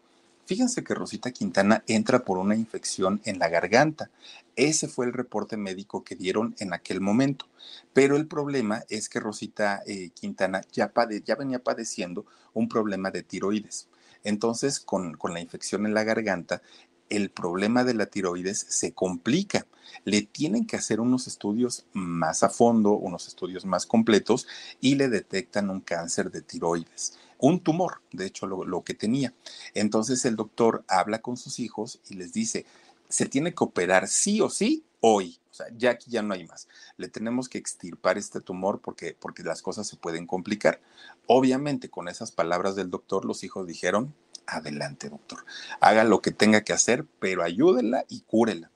Fíjense 0.48 0.82
que 0.82 0.96
Rosita 0.96 1.32
Quintana 1.32 1.84
entra 1.88 2.24
por 2.24 2.38
una 2.38 2.56
infección 2.56 3.20
en 3.26 3.38
la 3.38 3.50
garganta. 3.50 4.10
Ese 4.56 4.88
fue 4.88 5.06
el 5.06 5.12
reporte 5.12 5.58
médico 5.58 6.06
que 6.06 6.16
dieron 6.16 6.56
en 6.60 6.72
aquel 6.72 7.02
momento. 7.02 7.50
Pero 7.92 8.16
el 8.16 8.28
problema 8.28 8.86
es 8.88 9.10
que 9.10 9.20
Rosita 9.20 9.82
eh, 9.86 10.10
Quintana 10.12 10.62
ya, 10.72 10.94
venía 11.38 11.60
padeciendo 11.60 12.26
un 12.54 12.70
problema 12.70 13.12
de 13.12 13.24
tiroides. 13.24 13.90
Entonces, 14.24 14.80
con 14.80 15.18
la 15.34 15.42
infección 15.42 15.86
en 15.86 15.94
la 15.94 16.06
garganta, 16.06 16.62
el 17.10 17.30
problema 17.30 17.84
de 17.84 17.96
la 17.96 18.06
tiroides 18.06 18.58
se 18.70 18.94
complica. 18.94 19.68
Le 20.06 20.22
tienen 20.22 20.66
que 20.66 20.78
hacer 20.78 21.02
unos 21.02 21.28
estudios 21.28 21.86
más 21.92 22.44
a 22.44 22.50
fondo, 22.50 22.94
unos 22.94 23.28
estudios 23.28 23.66
más 23.66 23.86
completos 23.86 24.48
y 24.80 24.96
le 24.96 25.10
detectan 25.10 25.70
un 25.70 25.82
cáncer 25.82 26.32
de 26.32 26.42
tiroides 26.42 27.18
un 27.38 27.62
tumor, 27.62 28.02
de 28.12 28.26
hecho 28.26 28.48
lo, 28.48 28.84
que 28.84 28.94
tenía. 28.94 29.34
Entonces 29.74 30.26
el 30.26 30.36
doctor 30.36 30.84
habla 30.88 31.20
con 31.20 31.38
sus 31.38 31.60
hijos 31.60 32.00
y 32.10 32.16
les 32.16 32.34
dice, 32.34 32.66
se 33.10 33.26
tiene 33.26 33.54
que 33.54 33.64
operar 33.64 34.08
sí 34.08 34.42
o 34.42 34.50
sí 34.50 34.84
hoy. 35.00 35.40
O 35.52 35.54
sea, 35.54 35.68
ya 35.76 35.92
aquí 35.92 36.12
ya 36.12 36.22
no 36.22 36.34
hay 36.34 36.46
más. 36.46 36.68
Le 36.98 37.08
tenemos 37.08 37.50
que 37.50 37.58
extirpar 37.58 38.18
este 38.18 38.42
tumor 38.42 38.80
porque, 38.82 39.16
porque 39.20 39.44
las 39.44 39.62
cosas 39.62 39.88
se 39.88 39.98
pueden 39.98 40.28
complicar. 40.28 40.82
Obviamente, 41.26 41.90
con 41.90 42.08
esas 42.08 42.32
palabras 42.32 42.76
del 42.76 42.90
doctor, 42.90 43.26
los 43.26 43.44
hijos 43.44 43.66
dijeron, 43.66 44.14
adelante, 44.46 45.10
doctor, 45.10 45.46
haga 45.80 46.04
lo 46.04 46.22
que 46.22 46.32
tenga 46.32 46.62
que 46.62 46.74
hacer, 46.74 47.06
pero 47.20 47.44
ayúdela 47.44 48.06
y 48.08 48.22
cúrela. 48.22 48.72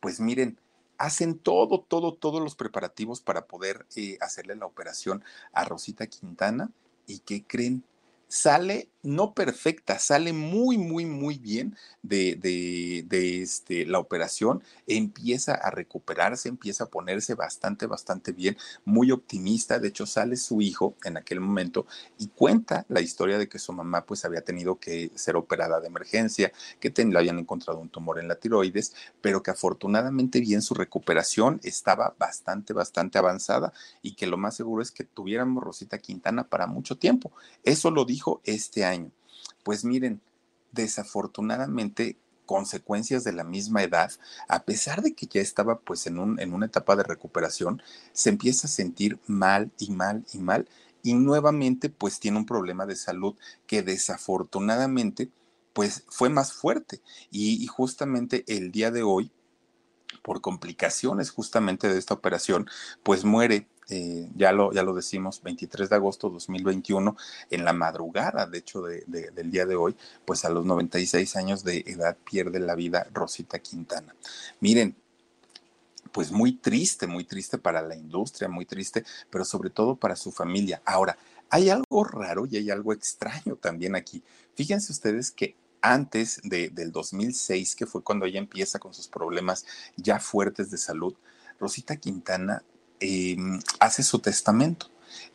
Pues 0.00 0.20
miren, 0.20 0.58
hacen 0.98 1.38
todo, 1.38 1.80
todo, 1.80 2.14
todos 2.14 2.42
los 2.42 2.54
preparativos 2.54 3.20
para 3.20 3.46
poder 3.46 3.86
eh, 3.96 4.18
hacerle 4.20 4.54
la 4.56 4.66
operación 4.66 5.24
a 5.52 5.64
Rosita 5.64 6.06
Quintana. 6.06 6.70
¿Y 7.06 7.20
qué 7.20 7.42
creen? 7.42 7.84
Sale 8.30 8.92
no 9.02 9.34
perfecta, 9.34 9.98
sale 9.98 10.32
muy, 10.32 10.78
muy, 10.78 11.06
muy 11.06 11.38
bien 11.38 11.76
de, 12.02 12.36
de, 12.36 13.42
este, 13.42 13.86
la 13.86 13.98
operación, 13.98 14.62
empieza 14.86 15.54
a 15.54 15.70
recuperarse, 15.70 16.48
empieza 16.48 16.84
a 16.84 16.88
ponerse 16.88 17.34
bastante, 17.34 17.86
bastante 17.86 18.32
bien, 18.32 18.56
muy 18.84 19.10
optimista. 19.10 19.78
De 19.78 19.88
hecho, 19.88 20.06
sale 20.06 20.36
su 20.36 20.60
hijo 20.60 20.94
en 21.04 21.16
aquel 21.16 21.40
momento 21.40 21.86
y 22.18 22.28
cuenta 22.28 22.84
la 22.88 23.00
historia 23.00 23.38
de 23.38 23.48
que 23.48 23.58
su 23.58 23.72
mamá 23.72 24.04
pues 24.04 24.24
había 24.24 24.42
tenido 24.42 24.78
que 24.78 25.10
ser 25.14 25.36
operada 25.36 25.80
de 25.80 25.86
emergencia, 25.86 26.52
que 26.78 26.90
le 26.90 27.18
habían 27.18 27.38
encontrado 27.38 27.78
un 27.78 27.88
tumor 27.88 28.18
en 28.18 28.28
la 28.28 28.34
tiroides, 28.34 28.94
pero 29.22 29.42
que 29.42 29.50
afortunadamente 29.50 30.40
bien 30.40 30.60
su 30.60 30.74
recuperación 30.74 31.60
estaba 31.62 32.14
bastante, 32.18 32.74
bastante 32.74 33.18
avanzada 33.18 33.72
y 34.02 34.14
que 34.14 34.26
lo 34.26 34.36
más 34.36 34.56
seguro 34.56 34.82
es 34.82 34.90
que 34.90 35.04
tuviéramos 35.04 35.64
Rosita 35.64 35.98
Quintana 35.98 36.44
para 36.44 36.66
mucho 36.66 36.98
tiempo. 36.98 37.32
Eso 37.64 37.90
lo 37.90 38.04
dijo 38.04 38.42
este 38.44 38.84
año. 38.84 38.89
Pues 39.62 39.84
miren, 39.84 40.20
desafortunadamente 40.72 42.16
consecuencias 42.46 43.22
de 43.22 43.32
la 43.32 43.44
misma 43.44 43.82
edad, 43.82 44.10
a 44.48 44.64
pesar 44.64 45.02
de 45.02 45.14
que 45.14 45.26
ya 45.26 45.40
estaba 45.40 45.78
pues 45.78 46.06
en, 46.06 46.18
un, 46.18 46.40
en 46.40 46.52
una 46.52 46.66
etapa 46.66 46.96
de 46.96 47.04
recuperación, 47.04 47.80
se 48.12 48.30
empieza 48.30 48.66
a 48.66 48.70
sentir 48.70 49.20
mal 49.26 49.70
y 49.78 49.90
mal 49.92 50.24
y 50.32 50.38
mal 50.38 50.68
y 51.02 51.14
nuevamente 51.14 51.90
pues 51.90 52.18
tiene 52.18 52.38
un 52.38 52.46
problema 52.46 52.86
de 52.86 52.96
salud 52.96 53.36
que 53.66 53.82
desafortunadamente 53.82 55.30
pues 55.72 56.04
fue 56.08 56.28
más 56.28 56.52
fuerte. 56.52 57.00
Y 57.30 57.64
justamente 57.68 58.44
el 58.48 58.72
día 58.72 58.90
de 58.90 59.02
hoy 59.02 59.30
por 60.22 60.40
complicaciones 60.40 61.30
justamente 61.30 61.88
de 61.88 61.98
esta 61.98 62.14
operación 62.14 62.68
pues 63.02 63.24
muere 63.24 63.66
eh, 63.90 64.28
ya, 64.34 64.52
lo, 64.52 64.72
ya 64.72 64.82
lo 64.82 64.94
decimos, 64.94 65.42
23 65.42 65.88
de 65.88 65.96
agosto 65.96 66.28
de 66.28 66.34
2021, 66.34 67.16
en 67.50 67.64
la 67.64 67.72
madrugada, 67.72 68.46
de 68.46 68.58
hecho, 68.58 68.82
del 68.82 69.50
día 69.50 69.66
de 69.66 69.76
hoy, 69.76 69.96
pues 70.24 70.44
a 70.44 70.50
los 70.50 70.64
96 70.64 71.36
años 71.36 71.64
de 71.64 71.84
edad 71.86 72.16
pierde 72.24 72.60
la 72.60 72.74
vida 72.74 73.06
Rosita 73.12 73.58
Quintana. 73.58 74.14
Miren, 74.60 74.96
pues 76.12 76.32
muy 76.32 76.52
triste, 76.52 77.06
muy 77.06 77.24
triste 77.24 77.58
para 77.58 77.82
la 77.82 77.96
industria, 77.96 78.48
muy 78.48 78.66
triste, 78.66 79.04
pero 79.30 79.44
sobre 79.44 79.70
todo 79.70 79.96
para 79.96 80.16
su 80.16 80.32
familia. 80.32 80.82
Ahora, 80.84 81.16
hay 81.48 81.70
algo 81.70 82.04
raro 82.04 82.46
y 82.46 82.56
hay 82.56 82.70
algo 82.70 82.92
extraño 82.92 83.56
también 83.56 83.96
aquí. 83.96 84.22
Fíjense 84.54 84.92
ustedes 84.92 85.30
que 85.30 85.56
antes 85.82 86.40
de, 86.44 86.68
del 86.68 86.92
2006, 86.92 87.74
que 87.74 87.86
fue 87.86 88.02
cuando 88.02 88.26
ella 88.26 88.38
empieza 88.38 88.78
con 88.78 88.94
sus 88.94 89.08
problemas 89.08 89.64
ya 89.96 90.20
fuertes 90.20 90.70
de 90.70 90.78
salud, 90.78 91.14
Rosita 91.58 91.96
Quintana 91.96 92.62
Em, 93.00 93.60
hace 93.78 94.02
su 94.02 94.18
testamento. 94.18 94.90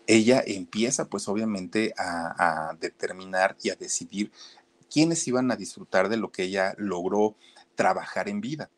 Ella 0.06 0.44
empieza 0.46 1.10
pues 1.10 1.28
obviamente 1.28 1.94
a, 1.98 2.78
determinar 2.80 3.58
y 3.62 3.72
a 3.72 3.76
decidir 3.76 4.32
quiénes 4.92 5.28
iban 5.28 5.52
a 5.52 5.56
disfrutar 5.56 6.08
de 6.10 6.18
lo 6.18 6.32
que 6.32 6.44
ella 6.44 6.76
logró 6.78 7.36
trabajar 7.74 8.30
en 8.30 8.40
vida. 8.40 8.70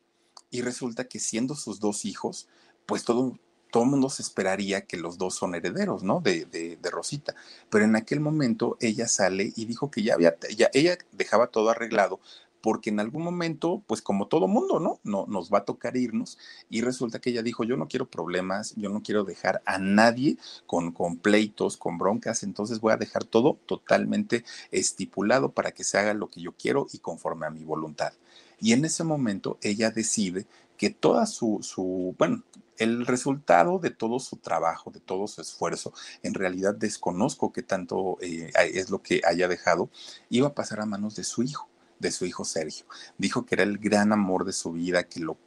Y 0.49 0.61
resulta 0.61 1.03
que 1.03 1.19
siendo 1.19 1.53
sus 1.55 1.81
dos 1.81 2.05
hijos, 2.05 2.47
pues 2.85 3.03
todo, 3.03 3.37
todo 3.71 3.83
mundo 3.83 4.09
se 4.09 4.21
esperaría 4.21 4.85
que 4.85 4.95
los 4.95 5.17
dos 5.17 5.35
son 5.35 5.53
herederos, 5.53 6.03
¿no? 6.03 6.21
De, 6.21 6.45
de, 6.45 6.77
de, 6.77 6.89
Rosita. 6.89 7.35
Pero 7.69 7.83
en 7.83 7.97
aquel 7.97 8.21
momento 8.21 8.77
ella 8.79 9.09
sale 9.09 9.51
y 9.57 9.65
dijo 9.65 9.91
que 9.91 10.03
ya 10.03 10.13
había, 10.13 10.37
ya, 10.55 10.69
ella 10.73 10.97
dejaba 11.11 11.47
todo 11.47 11.69
arreglado 11.69 12.21
porque 12.61 12.89
en 12.89 12.99
algún 12.99 13.23
momento, 13.23 13.83
pues 13.87 14.01
como 14.01 14.27
todo 14.27 14.47
mundo, 14.47 14.79
¿no? 14.79 14.99
¿no? 15.03 15.25
Nos 15.27 15.51
va 15.51 15.59
a 15.59 15.65
tocar 15.65 15.95
irnos 15.97 16.37
y 16.69 16.81
resulta 16.81 17.19
que 17.19 17.29
ella 17.29 17.43
dijo, 17.43 17.63
yo 17.63 17.77
no 17.77 17.87
quiero 17.87 18.09
problemas, 18.09 18.73
yo 18.75 18.89
no 18.89 19.01
quiero 19.01 19.23
dejar 19.23 19.61
a 19.65 19.77
nadie 19.77 20.37
con, 20.65 20.91
con 20.91 21.17
pleitos, 21.17 21.77
con 21.77 21.97
broncas, 21.97 22.43
entonces 22.43 22.79
voy 22.79 22.93
a 22.93 22.97
dejar 22.97 23.23
todo 23.23 23.57
totalmente 23.65 24.43
estipulado 24.71 25.51
para 25.51 25.71
que 25.71 25.83
se 25.83 25.97
haga 25.97 26.13
lo 26.13 26.29
que 26.29 26.41
yo 26.41 26.53
quiero 26.53 26.87
y 26.91 26.99
conforme 26.99 27.45
a 27.45 27.51
mi 27.51 27.63
voluntad. 27.63 28.13
Y 28.59 28.73
en 28.73 28.85
ese 28.85 29.03
momento 29.03 29.57
ella 29.61 29.91
decide 29.91 30.47
que 30.77 30.89
toda 30.89 31.25
su, 31.25 32.15
bueno, 32.17 32.43
el 32.77 33.05
resultado 33.05 33.79
de 33.79 33.89
todo 33.89 34.19
su 34.19 34.37
trabajo, 34.37 34.91
de 34.91 34.99
todo 34.99 35.27
su 35.27 35.41
esfuerzo, 35.41 35.93
en 36.21 36.33
realidad 36.33 36.75
desconozco 36.75 37.51
qué 37.51 37.63
tanto 37.63 38.17
eh, 38.21 38.51
es 38.73 38.89
lo 38.89 39.01
que 39.01 39.21
haya 39.25 39.47
dejado, 39.47 39.89
iba 40.29 40.49
a 40.49 40.53
pasar 40.53 40.81
a 40.81 40.85
manos 40.85 41.15
de 41.15 41.23
su 41.23 41.43
hijo 41.43 41.67
de 41.99 42.11
su 42.11 42.25
hijo 42.25 42.45
Sergio. 42.45 42.85
Dijo 43.17 43.45
que 43.45 43.55
era 43.55 43.63
el 43.63 43.77
gran 43.77 44.11
amor 44.13 44.45
de 44.45 44.53
su 44.53 44.71
vida, 44.71 45.03
que 45.03 45.19
lo 45.19 45.37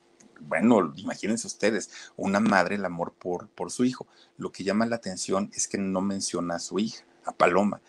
bueno, 0.40 0.92
imagínense 0.96 1.46
ustedes, 1.46 1.90
una 2.16 2.40
madre 2.40 2.76
el 2.76 2.84
amor 2.84 3.12
por, 3.12 3.48
por 3.48 3.70
su 3.70 3.84
hijo. 3.84 4.06
Lo 4.38 4.50
que 4.50 4.64
llama 4.64 4.86
la 4.86 4.96
atención 4.96 5.50
es 5.54 5.68
que 5.68 5.78
no 5.78 6.00
menciona 6.00 6.56
a 6.56 6.60
su 6.60 6.78
hija, 6.78 7.04
a 7.24 7.32
Paloma. 7.32 7.80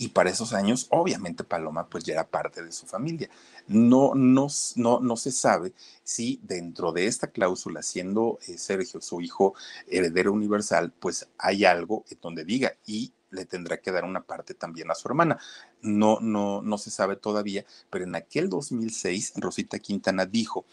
Y 0.00 0.08
para 0.08 0.30
esos 0.30 0.52
años, 0.52 0.86
obviamente 0.90 1.42
Paloma 1.42 1.88
pues 1.88 2.04
ya 2.04 2.14
era 2.14 2.28
parte 2.28 2.62
de 2.62 2.70
su 2.70 2.86
familia. 2.86 3.28
No, 3.66 4.14
no, 4.14 4.46
no, 4.76 5.00
no 5.00 5.16
se 5.16 5.32
sabe 5.32 5.72
si 6.04 6.40
dentro 6.44 6.92
de 6.92 7.06
esta 7.06 7.26
cláusula, 7.26 7.82
siendo 7.82 8.38
eh, 8.46 8.58
Sergio 8.58 9.00
su 9.00 9.20
hijo 9.20 9.54
heredero 9.88 10.32
universal, 10.32 10.92
pues 10.98 11.28
hay 11.36 11.64
algo 11.64 12.04
en 12.10 12.18
donde 12.22 12.44
diga, 12.44 12.74
y 12.86 13.12
le 13.30 13.44
tendrá 13.44 13.80
que 13.80 13.92
dar 13.92 14.04
una 14.04 14.22
parte 14.22 14.54
también 14.54 14.90
a 14.90 14.94
su 14.94 15.08
hermana. 15.08 15.38
No, 15.82 16.18
no, 16.20 16.62
no 16.62 16.78
se 16.78 16.90
sabe 16.90 17.16
todavía, 17.16 17.64
pero 17.90 18.04
en 18.04 18.14
aquel 18.14 18.48
2006 18.48 19.34
Rosita 19.36 19.78
Quintana 19.78 20.26
dijo 20.26 20.64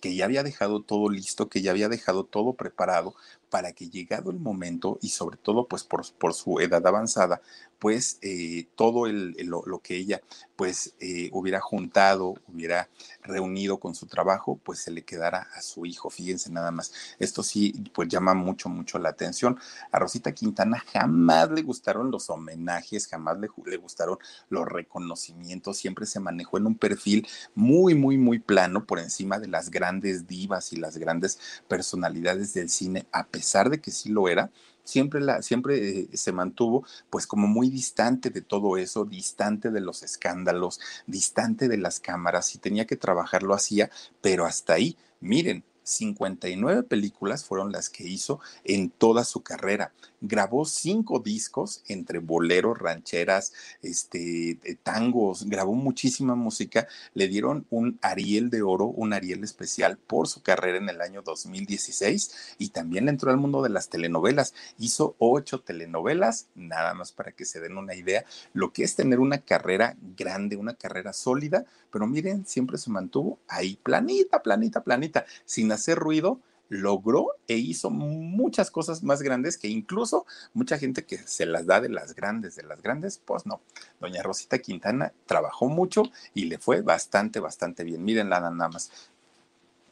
que 0.00 0.14
ya 0.14 0.26
había 0.26 0.42
dejado 0.42 0.82
todo 0.82 1.08
listo, 1.08 1.48
que 1.48 1.62
ya 1.62 1.70
había 1.70 1.88
dejado 1.88 2.24
todo 2.24 2.54
preparado 2.54 3.14
para 3.54 3.72
que 3.72 3.88
llegado 3.88 4.32
el 4.32 4.40
momento 4.40 4.98
y 5.00 5.10
sobre 5.10 5.36
todo 5.36 5.68
pues 5.68 5.84
por, 5.84 6.34
su 6.34 6.58
edad 6.58 6.84
avanzada, 6.88 7.40
pues 7.78 8.18
eh, 8.20 8.66
todo 8.74 9.06
lo, 9.06 9.78
que 9.78 9.94
ella 9.96 10.20
pues 10.56 10.96
eh, 10.98 11.30
hubiera 11.32 11.60
juntado, 11.60 12.34
hubiera 12.48 12.88
reunido 13.22 13.78
con 13.78 13.94
su 13.94 14.06
trabajo, 14.06 14.58
pues 14.64 14.80
se 14.80 14.90
le 14.90 15.02
quedara 15.02 15.46
a 15.54 15.62
su 15.62 15.86
hijo. 15.86 16.10
Fíjense 16.10 16.50
nada 16.50 16.72
más. 16.72 16.92
Esto 17.20 17.44
sí, 17.44 17.72
pues 17.92 18.08
llama 18.08 18.34
mucho, 18.34 18.68
mucho 18.68 18.98
la 18.98 19.10
atención. 19.10 19.56
A 19.92 20.00
Rosita 20.00 20.32
Quintana 20.32 20.82
jamás 20.92 21.50
le 21.50 21.62
gustaron 21.62 22.10
los 22.10 22.30
homenajes, 22.30 23.06
jamás 23.06 23.38
le, 23.38 23.48
le 23.66 23.76
gustaron 23.76 24.18
los 24.48 24.66
reconocimientos, 24.66 25.76
siempre 25.76 26.06
se 26.06 26.18
manejó 26.18 26.58
en 26.58 26.66
un 26.66 26.74
perfil 26.76 27.28
muy, 27.54 27.94
muy, 27.94 28.18
muy 28.18 28.40
plano 28.40 28.84
por 28.84 28.98
encima 28.98 29.38
de 29.38 29.46
las 29.46 29.70
grandes 29.70 30.26
divas 30.26 30.72
y 30.72 30.76
las 30.76 30.96
grandes 30.96 31.38
personalidades 31.68 32.52
del 32.54 32.68
cine, 32.68 33.06
a 33.12 33.26
pesar 33.26 33.43
de 33.70 33.80
que 33.80 33.90
sí 33.90 34.08
lo 34.08 34.28
era, 34.28 34.50
siempre, 34.84 35.20
la, 35.20 35.42
siempre 35.42 36.00
eh, 36.00 36.08
se 36.16 36.32
mantuvo 36.32 36.84
pues 37.10 37.26
como 37.26 37.46
muy 37.46 37.70
distante 37.70 38.30
de 38.30 38.42
todo 38.42 38.76
eso, 38.76 39.04
distante 39.04 39.70
de 39.70 39.80
los 39.80 40.02
escándalos, 40.02 40.80
distante 41.06 41.68
de 41.68 41.78
las 41.78 42.00
cámaras, 42.00 42.54
y 42.54 42.58
tenía 42.58 42.86
que 42.86 42.96
trabajar, 42.96 43.42
lo 43.42 43.54
hacía, 43.54 43.90
pero 44.20 44.44
hasta 44.44 44.74
ahí, 44.74 44.96
miren, 45.20 45.64
59 45.84 46.82
películas 46.82 47.44
fueron 47.44 47.70
las 47.70 47.88
que 47.90 48.04
hizo 48.04 48.40
en 48.64 48.90
toda 48.90 49.24
su 49.24 49.42
carrera. 49.42 49.92
Grabó 50.20 50.64
cinco 50.64 51.20
discos 51.20 51.82
entre 51.86 52.18
boleros, 52.18 52.78
rancheras, 52.78 53.52
este, 53.82 54.58
eh, 54.64 54.76
tangos, 54.82 55.44
grabó 55.48 55.74
muchísima 55.74 56.34
música. 56.34 56.88
Le 57.12 57.28
dieron 57.28 57.66
un 57.70 57.98
Ariel 58.02 58.50
de 58.50 58.62
Oro, 58.62 58.86
un 58.86 59.12
Ariel 59.12 59.44
especial 59.44 59.98
por 59.98 60.26
su 60.26 60.42
carrera 60.42 60.78
en 60.78 60.88
el 60.88 61.00
año 61.00 61.22
2016 61.22 62.56
y 62.58 62.70
también 62.70 63.08
entró 63.08 63.30
al 63.30 63.36
mundo 63.36 63.62
de 63.62 63.68
las 63.68 63.88
telenovelas. 63.88 64.54
Hizo 64.78 65.14
ocho 65.18 65.60
telenovelas, 65.60 66.48
nada 66.54 66.94
más 66.94 67.12
para 67.12 67.32
que 67.32 67.44
se 67.44 67.60
den 67.60 67.76
una 67.76 67.94
idea 67.94 68.24
lo 68.52 68.72
que 68.72 68.84
es 68.84 68.96
tener 68.96 69.20
una 69.20 69.38
carrera 69.38 69.96
grande, 70.16 70.56
una 70.56 70.74
carrera 70.74 71.12
sólida, 71.12 71.64
pero 71.90 72.06
miren, 72.06 72.46
siempre 72.46 72.78
se 72.78 72.90
mantuvo 72.90 73.38
ahí 73.48 73.78
planita, 73.82 74.42
planita, 74.42 74.82
planita, 74.82 75.24
sin 75.44 75.72
hacer 75.74 75.98
ruido, 75.98 76.40
logró 76.68 77.28
e 77.46 77.56
hizo 77.56 77.90
muchas 77.90 78.70
cosas 78.70 79.02
más 79.02 79.22
grandes 79.22 79.58
que 79.58 79.68
incluso 79.68 80.26
mucha 80.54 80.78
gente 80.78 81.04
que 81.04 81.18
se 81.18 81.46
las 81.46 81.66
da 81.66 81.80
de 81.80 81.88
las 81.88 82.14
grandes, 82.14 82.56
de 82.56 82.62
las 82.62 82.82
grandes, 82.82 83.18
pues 83.18 83.46
no. 83.46 83.60
Doña 84.00 84.22
Rosita 84.22 84.58
Quintana 84.58 85.12
trabajó 85.26 85.68
mucho 85.68 86.04
y 86.32 86.46
le 86.46 86.58
fue 86.58 86.80
bastante, 86.80 87.40
bastante 87.40 87.84
bien. 87.84 88.04
Miren 88.04 88.28
nada 88.28 88.50
más. 88.50 88.90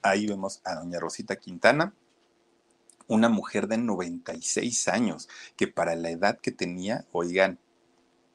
Ahí 0.03 0.27
vemos 0.27 0.61
a 0.65 0.75
doña 0.75 0.99
Rosita 0.99 1.37
Quintana, 1.37 1.95
una 3.07 3.29
mujer 3.29 3.69
de 3.69 3.79
96 3.79 4.89
años, 4.89 5.29
que 5.57 5.69
para 5.69 5.95
la 5.95 6.11
edad 6.11 6.41
que 6.41 6.51
tenía, 6.51 7.05
oigan, 7.13 7.59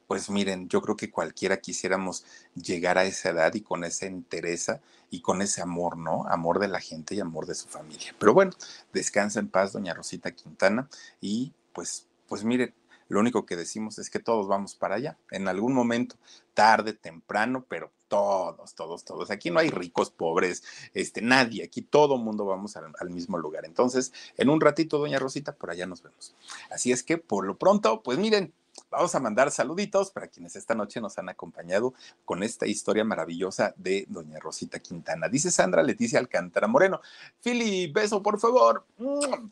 pues 0.08 0.30
miren, 0.30 0.70
yo 0.70 0.82
creo 0.82 0.96
que 0.96 1.12
cualquiera 1.12 1.58
quisiéramos 1.58 2.24
llegar 2.56 2.98
a 2.98 3.04
esa 3.04 3.30
edad 3.30 3.54
y 3.54 3.62
con 3.62 3.84
esa 3.84 4.06
entereza 4.06 4.80
y 5.10 5.22
con 5.22 5.42
ese 5.42 5.62
amor, 5.62 5.98
¿no? 5.98 6.26
Amor 6.28 6.60
de 6.60 6.68
la 6.68 6.80
gente 6.80 7.16
y 7.16 7.20
amor 7.20 7.46
de 7.46 7.56
su 7.56 7.68
familia. 7.68 8.16
Pero 8.20 8.34
bueno, 8.34 8.52
descansa 8.94 9.40
en 9.40 9.50
paz, 9.50 9.74
doña 9.74 9.94
Rosita 9.94 10.32
Quintana, 10.32 10.90
y 11.22 11.54
pues, 11.74 12.08
pues 12.28 12.44
miren, 12.44 12.74
lo 13.10 13.20
único 13.20 13.46
que 13.46 13.56
decimos 13.56 14.00
es 14.00 14.10
que 14.10 14.20
todos 14.20 14.48
vamos 14.48 14.76
para 14.76 14.96
allá, 14.96 15.18
en 15.32 15.48
algún 15.48 15.74
momento, 15.74 16.16
tarde, 16.54 16.94
temprano, 16.94 17.66
pero 17.70 17.92
todos, 18.08 18.74
todos, 18.74 19.04
todos. 19.04 19.32
Aquí 19.32 19.50
no 19.50 19.60
hay 19.60 19.70
ricos, 19.70 20.10
pobres, 20.10 20.64
este, 20.94 21.22
nadie, 21.22 21.64
aquí 21.64 21.82
todo 21.82 22.18
mundo 22.18 22.46
vamos 22.46 22.76
al, 22.76 22.92
al 23.00 23.10
mismo 23.10 23.38
lugar. 23.38 23.66
Entonces, 23.66 24.12
en 24.38 24.50
un 24.50 24.60
ratito, 24.60 24.98
doña 24.98 25.20
Rosita, 25.20 25.54
por 25.54 25.72
allá 25.72 25.86
nos 25.86 26.04
vemos. 26.04 26.36
Así 26.70 26.92
es 26.92 27.04
que, 27.04 27.18
por 27.18 27.46
lo 27.46 27.58
pronto, 27.58 28.02
pues 28.04 28.18
miren, 28.18 28.54
vamos 28.90 29.14
a 29.16 29.20
mandar 29.20 29.52
saluditos 29.52 30.12
para 30.12 30.28
quienes 30.28 30.56
esta 30.56 30.76
noche 30.76 31.02
nos 31.02 31.18
han 31.18 31.30
acompañado 31.30 31.94
con 32.26 32.44
esta 32.44 32.68
historia 32.68 33.04
maravillosa 33.04 33.74
de 33.78 34.06
doña 34.10 34.40
Rosita 34.40 34.80
Quintana. 34.80 35.30
Dice 35.30 35.52
Sandra 35.52 35.84
Leticia 35.84 36.20
Alcántara 36.20 36.68
Moreno. 36.68 37.02
Fili, 37.42 37.88
beso, 37.88 38.22
por 38.22 38.40
favor. 38.40 38.86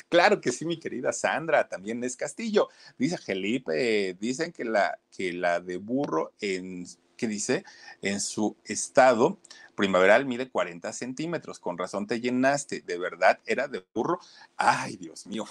Claro 0.10 0.42
que 0.42 0.52
sí, 0.52 0.66
mi 0.66 0.80
querida 0.80 1.12
Sandra, 1.14 1.68
también 1.68 2.04
es 2.04 2.16
Castillo. 2.16 2.70
Dice 2.98 3.18
Felipe, 3.18 4.16
dicen 4.20 4.52
que 4.52 4.66
la, 4.66 5.00
que 5.12 5.34
la 5.34 5.60
de 5.60 5.78
burro 5.78 6.34
en, 6.40 6.86
¿qué 7.18 7.28
dice? 7.28 7.66
En 8.02 8.20
su 8.20 8.56
estado 8.64 9.40
primaveral 9.76 10.26
mide 10.26 10.50
40 10.50 10.92
centímetros. 10.94 11.60
Con 11.60 11.78
razón 11.78 12.08
te 12.08 12.22
llenaste. 12.22 12.82
De 12.82 12.98
verdad, 12.98 13.40
era 13.46 13.68
de 13.68 13.86
burro. 13.94 14.20
Ay, 14.56 14.98
Dios 14.98 15.28
mío. 15.28 15.46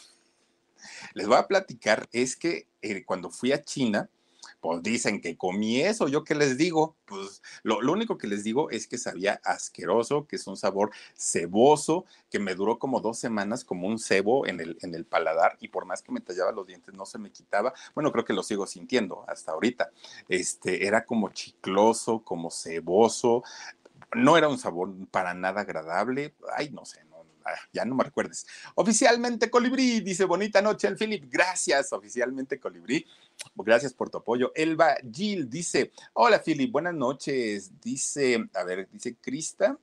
Les 1.14 1.26
voy 1.26 1.36
a 1.36 1.46
platicar, 1.46 2.08
es 2.12 2.36
que 2.36 2.68
eh, 2.82 3.04
cuando 3.04 3.30
fui 3.30 3.52
a 3.52 3.62
China, 3.62 4.08
pues 4.60 4.82
dicen 4.82 5.20
que 5.20 5.36
comí 5.36 5.80
eso, 5.80 6.08
yo 6.08 6.24
qué 6.24 6.34
les 6.34 6.56
digo, 6.56 6.96
pues 7.04 7.42
lo, 7.62 7.78
único 7.92 8.18
que 8.18 8.26
les 8.26 8.44
digo 8.44 8.70
es 8.70 8.86
que 8.86 8.98
sabía 8.98 9.40
asqueroso, 9.44 10.26
que 10.26 10.36
es 10.36 10.46
un 10.46 10.56
sabor 10.56 10.90
ceboso, 11.16 12.04
que 12.30 12.38
me 12.38 12.54
duró 12.54 12.78
como 12.78 13.00
dos 13.00 13.18
semanas 13.18 13.64
como 13.64 13.86
un 13.86 13.98
cebo 13.98 14.46
en 14.46 14.60
el, 14.60 14.78
en 14.82 14.94
el 14.94 15.04
paladar 15.04 15.56
y 15.60 15.68
por 15.68 15.84
más 15.84 16.02
que 16.02 16.12
me 16.12 16.20
tallaba 16.20 16.52
los 16.52 16.66
dientes 16.66 16.94
no 16.94 17.06
se 17.06 17.18
me 17.18 17.30
quitaba, 17.30 17.74
bueno, 17.94 18.12
creo 18.12 18.24
que 18.24 18.32
lo 18.32 18.42
sigo 18.42 18.66
sintiendo 18.66 19.24
hasta 19.28 19.52
ahorita, 19.52 19.90
este, 20.28 20.86
era 20.86 21.04
como 21.04 21.30
chicloso, 21.30 22.20
como 22.24 22.50
ceboso, 22.50 23.42
no 24.14 24.36
era 24.36 24.48
un 24.48 24.58
sabor 24.58 24.92
para 25.10 25.34
nada 25.34 25.62
agradable, 25.62 26.34
ay, 26.56 26.70
no 26.70 26.84
sé, 26.84 27.04
Ah, 27.13 27.13
ya 27.72 27.84
no 27.84 27.94
me 27.94 28.04
recuerdes. 28.04 28.46
Oficialmente 28.74 29.50
Colibrí, 29.50 30.00
dice 30.00 30.24
bonita 30.24 30.62
noche 30.62 30.88
el 30.88 30.96
Philip. 30.96 31.24
Gracias, 31.30 31.92
oficialmente 31.92 32.58
Colibrí. 32.58 33.06
Gracias 33.56 33.92
por 33.92 34.10
tu 34.10 34.18
apoyo. 34.18 34.52
Elba 34.54 34.96
Gil 35.12 35.48
dice, 35.48 35.92
hola 36.14 36.42
Philip, 36.42 36.70
buenas 36.70 36.94
noches. 36.94 37.72
Dice, 37.80 38.48
a 38.54 38.64
ver, 38.64 38.88
dice 38.90 39.16
Crista 39.16 39.78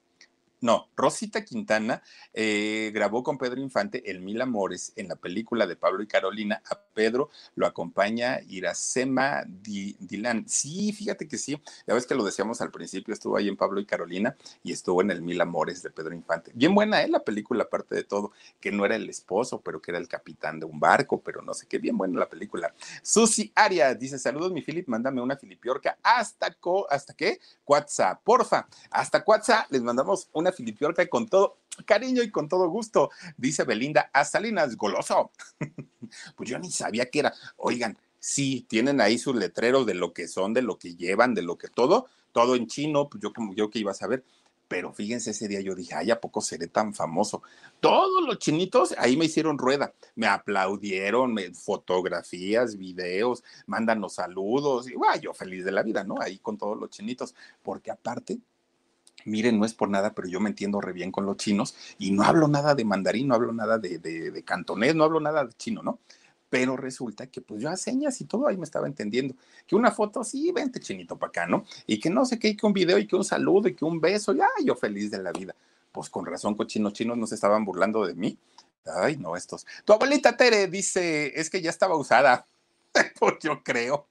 no, 0.61 0.89
Rosita 0.95 1.43
Quintana 1.43 2.03
eh, 2.33 2.91
grabó 2.93 3.23
con 3.23 3.39
Pedro 3.39 3.59
Infante 3.59 4.09
El 4.09 4.21
Mil 4.21 4.39
Amores 4.41 4.93
en 4.95 5.07
la 5.07 5.15
película 5.15 5.65
de 5.65 5.75
Pablo 5.75 6.03
y 6.03 6.07
Carolina. 6.07 6.61
A 6.69 6.79
Pedro 6.79 7.31
lo 7.55 7.65
acompaña 7.65 8.39
Iracema 8.47 9.43
Dilan. 9.47 10.47
Sí, 10.47 10.93
fíjate 10.93 11.27
que 11.27 11.39
sí. 11.39 11.59
Ya 11.87 11.95
ves 11.95 12.05
que 12.05 12.13
lo 12.13 12.23
decíamos 12.23 12.61
al 12.61 12.69
principio, 12.69 13.11
estuvo 13.11 13.37
ahí 13.37 13.47
en 13.47 13.57
Pablo 13.57 13.79
y 13.79 13.87
Carolina 13.87 14.35
y 14.63 14.71
estuvo 14.71 15.01
en 15.01 15.09
El 15.09 15.23
Mil 15.23 15.41
Amores 15.41 15.81
de 15.81 15.89
Pedro 15.89 16.13
Infante. 16.13 16.51
Bien 16.53 16.75
buena, 16.75 17.01
¿eh? 17.01 17.07
La 17.07 17.23
película, 17.23 17.63
aparte 17.63 17.95
de 17.95 18.03
todo, 18.03 18.31
que 18.59 18.71
no 18.71 18.85
era 18.85 18.95
el 18.95 19.09
esposo, 19.09 19.61
pero 19.61 19.81
que 19.81 19.89
era 19.89 19.97
el 19.97 20.07
capitán 20.07 20.59
de 20.59 20.65
un 20.67 20.79
barco, 20.79 21.21
pero 21.21 21.41
no 21.41 21.55
sé 21.55 21.65
qué, 21.65 21.79
bien 21.79 21.97
buena 21.97 22.19
la 22.19 22.29
película. 22.29 22.73
Susi 23.01 23.51
Aria 23.55 23.95
dice: 23.95 24.19
Saludos, 24.19 24.51
mi 24.51 24.61
Philip, 24.61 24.87
mándame 24.87 25.21
una 25.21 25.37
filipiorca 25.37 25.97
hasta, 26.03 26.55
¿hasta 26.89 27.13
qué? 27.15 27.39
WhatsApp, 27.65 28.21
porfa. 28.23 28.67
Hasta 28.91 29.23
WhatsApp 29.25 29.71
les 29.71 29.81
mandamos 29.81 30.29
una 30.33 30.50
Filipiorca 30.51 31.07
con 31.07 31.27
todo 31.27 31.57
cariño 31.85 32.23
y 32.23 32.31
con 32.31 32.47
todo 32.47 32.69
gusto, 32.69 33.09
dice 33.37 33.63
Belinda 33.63 34.09
a 34.13 34.25
Salinas, 34.25 34.75
goloso. 34.77 35.31
pues 36.35 36.49
yo 36.49 36.59
ni 36.59 36.71
sabía 36.71 37.09
que 37.09 37.19
era. 37.19 37.33
Oigan, 37.57 37.97
sí, 38.19 38.65
tienen 38.69 39.01
ahí 39.01 39.17
sus 39.17 39.35
letreros 39.35 39.85
de 39.85 39.95
lo 39.95 40.13
que 40.13 40.27
son, 40.27 40.53
de 40.53 40.61
lo 40.61 40.77
que 40.77 40.95
llevan, 40.95 41.33
de 41.33 41.41
lo 41.41 41.57
que 41.57 41.67
todo, 41.67 42.07
todo 42.31 42.55
en 42.55 42.67
chino, 42.67 43.09
pues 43.09 43.21
yo 43.21 43.33
como 43.33 43.53
yo 43.53 43.69
que 43.69 43.79
iba 43.79 43.91
a 43.91 43.95
saber. 43.95 44.23
Pero 44.67 44.93
fíjense, 44.93 45.31
ese 45.31 45.49
día 45.49 45.59
yo 45.59 45.75
dije, 45.75 45.95
ay, 45.95 46.11
¿a 46.11 46.21
poco 46.21 46.39
seré 46.39 46.67
tan 46.67 46.93
famoso? 46.93 47.43
Todos 47.81 48.23
los 48.25 48.39
chinitos 48.39 48.95
ahí 48.97 49.17
me 49.17 49.25
hicieron 49.25 49.57
rueda, 49.57 49.93
me 50.15 50.27
aplaudieron, 50.27 51.33
me, 51.33 51.53
fotografías, 51.53 52.77
videos, 52.77 53.43
mándanos 53.65 54.13
saludos, 54.13 54.89
y 54.89 54.93
guay, 54.93 55.19
yo 55.19 55.33
feliz 55.33 55.65
de 55.65 55.73
la 55.73 55.83
vida, 55.83 56.05
¿no? 56.05 56.21
Ahí 56.21 56.37
con 56.37 56.57
todos 56.57 56.79
los 56.79 56.89
chinitos, 56.89 57.35
porque 57.63 57.91
aparte 57.91 58.39
Miren, 59.25 59.59
no 59.59 59.65
es 59.65 59.73
por 59.73 59.89
nada, 59.89 60.13
pero 60.13 60.27
yo 60.27 60.39
me 60.39 60.49
entiendo 60.49 60.81
re 60.81 60.93
bien 60.93 61.11
con 61.11 61.25
los 61.25 61.37
chinos 61.37 61.75
y 61.97 62.11
no 62.11 62.23
hablo 62.23 62.47
nada 62.47 62.75
de 62.75 62.85
mandarín, 62.85 63.27
no 63.27 63.35
hablo 63.35 63.53
nada 63.53 63.77
de, 63.77 63.99
de, 63.99 64.43
cantonés, 64.43 64.95
no 64.95 65.03
hablo 65.03 65.19
nada 65.19 65.45
de 65.45 65.53
chino, 65.53 65.81
¿no? 65.83 65.99
Pero 66.49 66.75
resulta 66.75 67.27
que 67.27 67.39
pues 67.39 67.61
yo 67.61 67.69
a 67.69 67.77
señas 67.77 68.19
y 68.19 68.25
todo 68.25 68.47
ahí 68.47 68.57
me 68.57 68.65
estaba 68.65 68.87
entendiendo. 68.87 69.35
Que 69.65 69.75
una 69.75 69.91
foto, 69.91 70.23
sí, 70.23 70.51
vente 70.51 70.79
chinito 70.79 71.17
para 71.17 71.29
acá, 71.29 71.47
¿no? 71.47 71.65
Y 71.87 71.99
que 71.99 72.09
no 72.09 72.25
sé 72.25 72.39
qué, 72.39 72.57
que 72.57 72.65
un 72.65 72.73
video 72.73 72.97
y 72.97 73.07
que 73.07 73.15
un 73.15 73.23
saludo 73.23 73.69
y 73.69 73.75
que 73.75 73.85
un 73.85 74.01
beso, 74.01 74.33
ya 74.33 74.47
yo 74.63 74.75
feliz 74.75 75.09
de 75.11 75.19
la 75.23 75.31
vida. 75.31 75.55
Pues 75.91 76.09
con 76.09 76.25
razón, 76.25 76.55
cochinos 76.55 76.93
chinos 76.93 77.17
no 77.17 77.25
se 77.25 77.35
estaban 77.35 77.63
burlando 77.63 78.05
de 78.05 78.15
mí. 78.15 78.37
Ay, 78.85 79.17
no, 79.17 79.35
estos. 79.35 79.65
Tu 79.85 79.93
abuelita 79.93 80.35
Tere 80.35 80.67
dice, 80.67 81.39
es 81.39 81.49
que 81.49 81.61
ya 81.61 81.69
estaba 81.69 81.95
usada. 81.95 82.45
pues 83.19 83.35
yo 83.41 83.63
creo. 83.63 84.07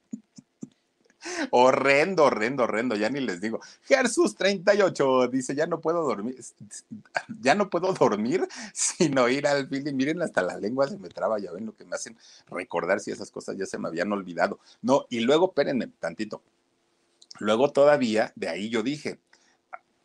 Horrendo, 1.51 2.25
horrendo, 2.25 2.63
horrendo, 2.63 2.95
ya 2.95 3.09
ni 3.09 3.19
les 3.19 3.41
digo. 3.41 3.59
Jesús 3.83 4.35
38 4.35 5.27
dice, 5.27 5.55
ya 5.55 5.67
no 5.67 5.79
puedo 5.79 6.03
dormir, 6.03 6.37
ya 7.41 7.55
no 7.55 7.69
puedo 7.69 7.93
dormir 7.93 8.47
sino 8.73 9.29
ir 9.29 9.47
al 9.47 9.67
film. 9.67 9.95
Miren, 9.95 10.21
hasta 10.21 10.41
la 10.41 10.57
lengua 10.57 10.87
se 10.87 10.97
me 10.97 11.09
traba, 11.09 11.39
ya 11.39 11.51
ven 11.51 11.65
lo 11.65 11.75
que 11.75 11.85
me 11.85 11.95
hacen 11.95 12.17
recordar 12.49 12.99
si 12.99 13.11
esas 13.11 13.31
cosas 13.31 13.57
ya 13.57 13.65
se 13.65 13.77
me 13.77 13.87
habían 13.87 14.11
olvidado. 14.11 14.59
No, 14.81 15.05
y 15.09 15.21
luego, 15.21 15.47
espérenme 15.47 15.87
tantito. 15.99 16.41
Luego 17.39 17.71
todavía, 17.71 18.33
de 18.35 18.49
ahí 18.49 18.69
yo 18.69 18.83
dije, 18.83 19.19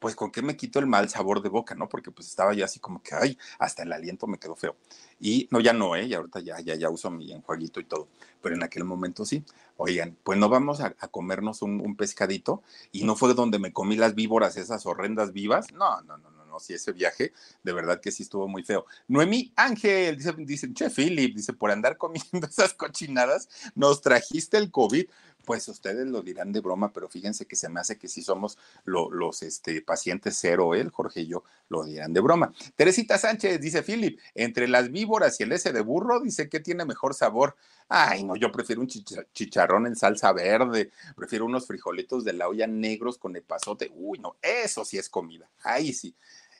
pues 0.07 0.15
con 0.15 0.31
qué 0.31 0.41
me 0.41 0.57
quito 0.57 0.79
el 0.79 0.87
mal 0.87 1.09
sabor 1.09 1.43
de 1.43 1.49
boca, 1.49 1.75
¿no? 1.75 1.89
Porque 1.89 2.13
pues 2.13 2.29
estaba 2.29 2.55
ya 2.55 2.67
así 2.67 2.79
como 2.79 3.03
que, 3.03 3.17
ay, 3.17 3.37
hasta 3.59 3.83
el 3.83 3.93
aliento 3.93 4.29
me 4.29 4.39
quedó 4.39 4.55
feo. 4.55 4.77
Y 5.19 5.49
no, 5.51 5.59
ya 5.59 5.73
no, 5.73 5.97
¿eh? 5.97 6.05
Y 6.05 6.15
ahorita 6.15 6.39
ya, 6.39 6.61
ya, 6.61 6.77
ya 6.77 6.89
uso 6.89 7.11
mi 7.11 7.33
enjuaguito 7.33 7.81
y 7.81 7.85
todo. 7.87 8.07
Pero 8.41 8.55
en 8.55 8.63
aquel 8.63 8.85
momento 8.85 9.25
sí. 9.25 9.43
Oigan, 9.77 10.17
pues 10.23 10.39
no 10.39 10.49
vamos 10.49 10.81
a, 10.81 10.93
comernos 11.11 11.61
un, 11.61 11.97
pescadito. 11.97 12.63
Y 12.93 13.03
no 13.03 13.17
fue 13.17 13.35
donde 13.35 13.59
me 13.59 13.73
comí 13.73 13.97
las 13.97 14.15
víboras, 14.15 14.57
esas 14.57 14.87
horrendas 14.87 15.33
vivas. 15.33 15.73
No, 15.73 16.01
no, 16.03 16.19
no, 16.19 16.31
no, 16.31 16.47
no. 16.47 16.61
Sí, 16.61 16.75
ese 16.75 16.93
viaje, 16.93 17.33
de 17.65 17.73
verdad 17.73 18.01
que 18.01 18.13
sí 18.13 18.23
estuvo 18.23 18.47
muy 18.47 18.63
feo. 18.63 18.87
Noemí 19.09 19.53
Ángel, 19.57 20.19
dice, 20.19 20.33
dice, 20.39 20.73
che, 20.73 20.89
Philip, 20.89 21.35
dice, 21.35 21.53
por 21.53 21.73
andar 21.73 21.97
comiendo 21.97 22.47
esas 22.49 22.75
cochinadas, 22.75 23.49
nos 23.75 24.03
trajiste 24.03 24.57
el 24.57 24.71
COVID 24.71 25.07
pues 25.47 25.69
ustedes 25.69 26.07
lo 26.09 26.23
dirán 26.23 26.53
de 26.53 26.61
broma, 26.61 26.93
pero 26.93 27.09
fíjense 27.09 27.47
que 27.47 27.55
se 27.55 27.69
me 27.69 27.81
hace 27.81 27.97
que 27.97 28.09
si 28.09 28.21
somos 28.21 28.59
los 28.85 29.43
este, 29.43 29.81
pacientes 29.81 30.37
cero, 30.39 30.75
él, 30.75 30.91
Jorge 30.91 31.21
y 31.21 31.29
yo, 31.29 31.45
lo 31.69 31.85
dirán 31.85 32.13
de 32.13 32.21
broma. 32.21 32.53
Teresita 32.75 33.17
Sánchez 33.17 33.61
dice, 33.61 33.83
Philip, 33.83 34.19
entre 34.35 34.67
las 34.67 34.91
víboras 34.91 35.39
y 35.41 35.45
el 35.45 35.53
ese 35.53 35.73
de 35.73 35.81
burro, 35.81 36.21
dice 36.21 36.49
que 36.49 36.59
tiene 36.59 36.85
mejor 36.85 37.15
sabor. 37.15 37.57
Ay, 37.89 38.25
no, 38.25 38.35
yo 38.35 38.51
prefiero 38.51 38.81
un 38.81 38.89
chicharrón 38.89 39.87
en 39.87 39.95
salsa 39.95 40.33
verde, 40.33 40.91
prefiero 41.15 41.47
unos 41.47 41.67
frijolitos 41.67 42.25
de 42.25 42.33
la 42.33 42.49
olla 42.49 42.67
negros 42.67 43.17
con 43.17 43.37
epazote. 43.37 43.91
Uy, 43.95 44.19
no, 44.19 44.37
eso 44.43 44.85
sí 44.85 44.99
es 44.99 45.09
comida. 45.09 45.49
Ahí 45.63 45.93
sí. 45.93 46.15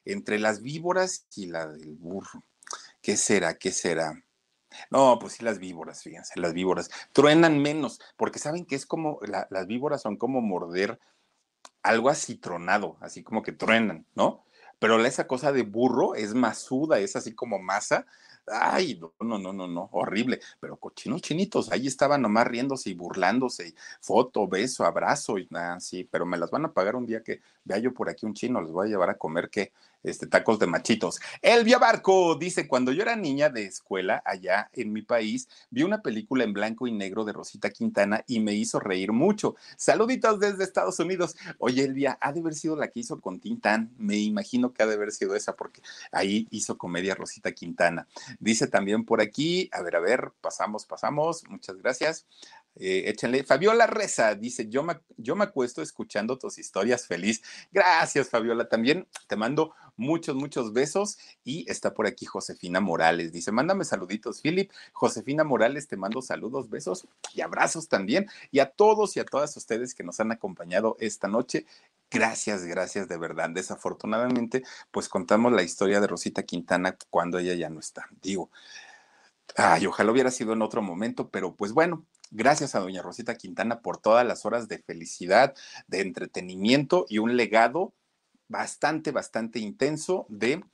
Entre 0.05 0.39
las 0.39 0.63
víboras 0.63 1.27
y 1.35 1.47
la 1.47 1.67
del 1.67 1.97
burro. 1.97 2.45
¿Qué 3.03 3.17
será? 3.17 3.59
¿Qué 3.59 3.73
será? 3.73 4.23
No, 4.91 5.19
pues 5.19 5.35
sí, 5.35 5.45
las 5.45 5.59
víboras, 5.59 6.03
fíjense, 6.03 6.39
las 6.41 6.53
víboras 6.53 6.91
truenan 7.13 7.61
menos, 7.61 8.01
porque 8.17 8.39
saben 8.39 8.67
que 8.67 8.75
es 8.75 8.87
como, 8.87 9.21
las 9.23 9.67
víboras 9.67 10.03
son 10.03 10.17
como 10.17 10.41
morder 10.41 10.99
algo 11.83 12.09
acitronado, 12.09 12.97
así 13.01 13.23
como 13.23 13.43
que 13.43 13.53
truenan, 13.53 14.07
¿no? 14.15 14.45
Pero 14.79 15.03
esa 15.05 15.27
cosa 15.27 15.53
de 15.53 15.63
burro 15.63 16.15
es 16.15 16.35
masuda, 16.35 16.99
es 16.99 17.17
así 17.17 17.35
como 17.35 17.59
masa. 17.59 18.07
Ay, 18.47 18.99
no, 19.01 19.15
no, 19.21 19.39
no, 19.39 19.53
no, 19.53 19.67
no, 19.67 19.89
horrible. 19.93 20.41
Pero 20.61 20.77
cochinos 20.77 21.23
chinitos, 21.23 21.73
ahí 21.73 21.87
estaban 21.87 22.23
nomás 22.23 22.47
riéndose 22.47 22.91
y 22.91 22.95
burlándose, 22.95 23.75
foto, 24.01 24.47
beso, 24.47 24.85
abrazo 24.85 25.39
y 25.39 25.49
nada, 25.51 25.81
sí, 25.81 26.05
pero 26.05 26.27
me 26.27 26.37
las 26.37 26.51
van 26.51 26.67
a 26.67 26.73
pagar 26.73 26.95
un 26.95 27.07
día 27.07 27.23
que 27.23 27.41
vea 27.65 27.79
yo 27.79 27.95
por 27.95 28.11
aquí 28.11 28.27
un 28.27 28.35
chino, 28.35 28.61
les 28.61 28.71
voy 28.71 28.87
a 28.87 28.91
llevar 28.91 29.11
a 29.11 29.19
comer 29.19 29.49
que 29.49 29.73
este, 30.07 30.27
tacos 30.27 30.59
de 30.59 30.67
machitos. 30.67 31.21
Elvia 31.43 31.79
Barco 31.79 32.37
dice, 32.37 32.67
cuando 32.69 32.93
yo 32.93 33.03
era 33.03 33.17
niña 33.17 33.51
de 33.51 33.65
escuela 33.65 34.23
allá 34.25 34.71
en 34.73 34.93
mi 34.93 35.03
país, 35.03 35.49
vi 35.71 35.83
una 35.83 36.01
película 36.03 36.45
en 36.45 36.53
blanco 36.53 36.87
y 36.87 36.93
negro 36.93 37.25
de 37.25 37.33
Rosita 37.33 37.71
Quintana 37.71 38.25
y 38.27 38.41
me 38.41 38.55
hizo 38.55 38.81
reír 38.81 39.13
mucho. 39.13 39.57
Saluditos 39.77 40.41
desde 40.41 40.65
Estados 40.65 40.99
Unidos. 41.01 41.37
Oye, 41.59 41.85
Elvia, 41.85 42.19
ha 42.21 42.33
de 42.33 42.41
haber 42.41 42.55
sido 42.55 42.77
la 42.77 42.89
que 42.89 43.01
hizo 43.01 43.21
con 43.21 43.41
Tintán. 43.41 43.91
Me 43.99 44.17
imagino 44.17 44.73
que 44.73 44.83
ha 44.83 44.87
de 44.87 44.95
haber 44.95 45.13
sido 45.13 45.35
esa 45.35 45.57
porque 45.57 45.83
ahí 46.13 46.47
hizo 46.51 46.79
comedia 46.79 47.15
Rosita 47.15 47.53
Quintana. 47.53 48.07
Dice 48.39 48.69
también 48.69 49.05
por 49.05 49.21
aquí, 49.21 49.69
a 49.73 49.83
ver, 49.83 49.97
a 49.97 50.01
ver, 50.01 50.33
pasamos, 50.41 50.87
pasamos. 50.87 51.45
Muchas 51.49 51.77
gracias. 51.77 52.27
Eh, 52.79 53.05
échenle. 53.07 53.45
Fabiola 53.45 53.87
Reza 53.87 54.35
dice: 54.35 54.69
yo 54.69 54.83
me, 54.83 55.01
yo 55.17 55.35
me 55.35 55.45
acuesto 55.45 55.83
escuchando 55.83 56.39
tus 56.39 56.59
historias 56.59 57.07
feliz. 57.07 57.43
Gracias, 57.73 58.29
Fabiola. 58.29 58.69
También 58.69 59.09
te 59.27 59.37
mando 59.37 59.75
muchos, 59.97 60.37
muchos 60.37 60.73
besos. 60.73 61.19
Y 61.43 61.71
está 61.71 61.95
por 61.95 62.07
aquí 62.07 62.27
Josefina 62.27 62.81
Morales. 62.81 63.33
Dice: 63.33 63.53
Mándame 63.53 63.85
saluditos, 63.85 64.41
Philip. 64.41 64.71
Josefina 64.93 65.45
Morales, 65.45 65.89
te 65.89 65.97
mando 65.97 66.23
saludos, 66.23 66.69
besos 66.69 67.07
y 67.35 67.41
abrazos 67.41 67.89
también. 67.89 68.27
Y 68.51 68.59
a 68.59 68.71
todos 68.71 69.17
y 69.17 69.21
a 69.21 69.25
todas 69.25 69.57
ustedes 69.57 69.95
que 69.95 70.05
nos 70.05 70.21
han 70.21 70.33
acompañado 70.33 70.97
esta 71.01 71.29
noche. 71.29 71.67
Gracias, 72.11 72.65
gracias 72.65 73.09
de 73.09 73.17
verdad. 73.17 73.51
Desafortunadamente, 73.51 74.63
pues 74.91 75.09
contamos 75.09 75.53
la 75.53 75.63
historia 75.63 76.01
de 76.01 76.07
Rosita 76.07 76.45
Quintana 76.45 76.97
cuando 77.11 77.39
ella 77.39 77.55
ya 77.55 77.69
no 77.69 77.81
está. 77.81 78.07
Digo, 78.23 78.51
ay, 79.57 79.87
ojalá 79.87 80.13
hubiera 80.13 80.31
sido 80.31 80.53
en 80.53 80.63
otro 80.63 80.83
momento, 80.83 81.31
pero 81.31 81.57
pues 81.57 81.73
bueno, 81.73 82.07
Gracias 82.31 82.75
a 82.75 82.81
doña 82.81 83.03
Rosita 83.03 83.37
Quintana 83.37 83.81
por 83.81 83.99
todas 83.99 84.27
las 84.27 84.45
horas 84.45 84.67
de 84.69 84.79
felicidad, 84.79 85.55
de 85.87 86.01
entretenimiento 86.01 87.07
y 87.09 87.19
un 87.19 87.37
legado 87.37 87.95
bastante, 88.49 89.13
bastante 89.13 89.59
intenso 89.59 90.27
de 90.29 90.65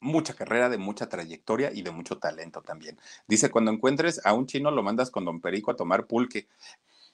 mucha 0.00 0.34
carrera, 0.34 0.68
de 0.68 0.78
mucha 0.78 1.08
trayectoria 1.08 1.72
y 1.72 1.82
de 1.82 1.90
mucho 1.90 2.18
talento 2.18 2.62
también. 2.62 2.98
Dice, 3.26 3.50
cuando 3.50 3.72
encuentres 3.72 4.24
a 4.24 4.32
un 4.32 4.46
chino 4.46 4.70
lo 4.70 4.82
mandas 4.82 5.10
con 5.10 5.24
don 5.24 5.40
Perico 5.40 5.70
a 5.70 5.76
tomar 5.76 6.06
pulque. 6.06 6.46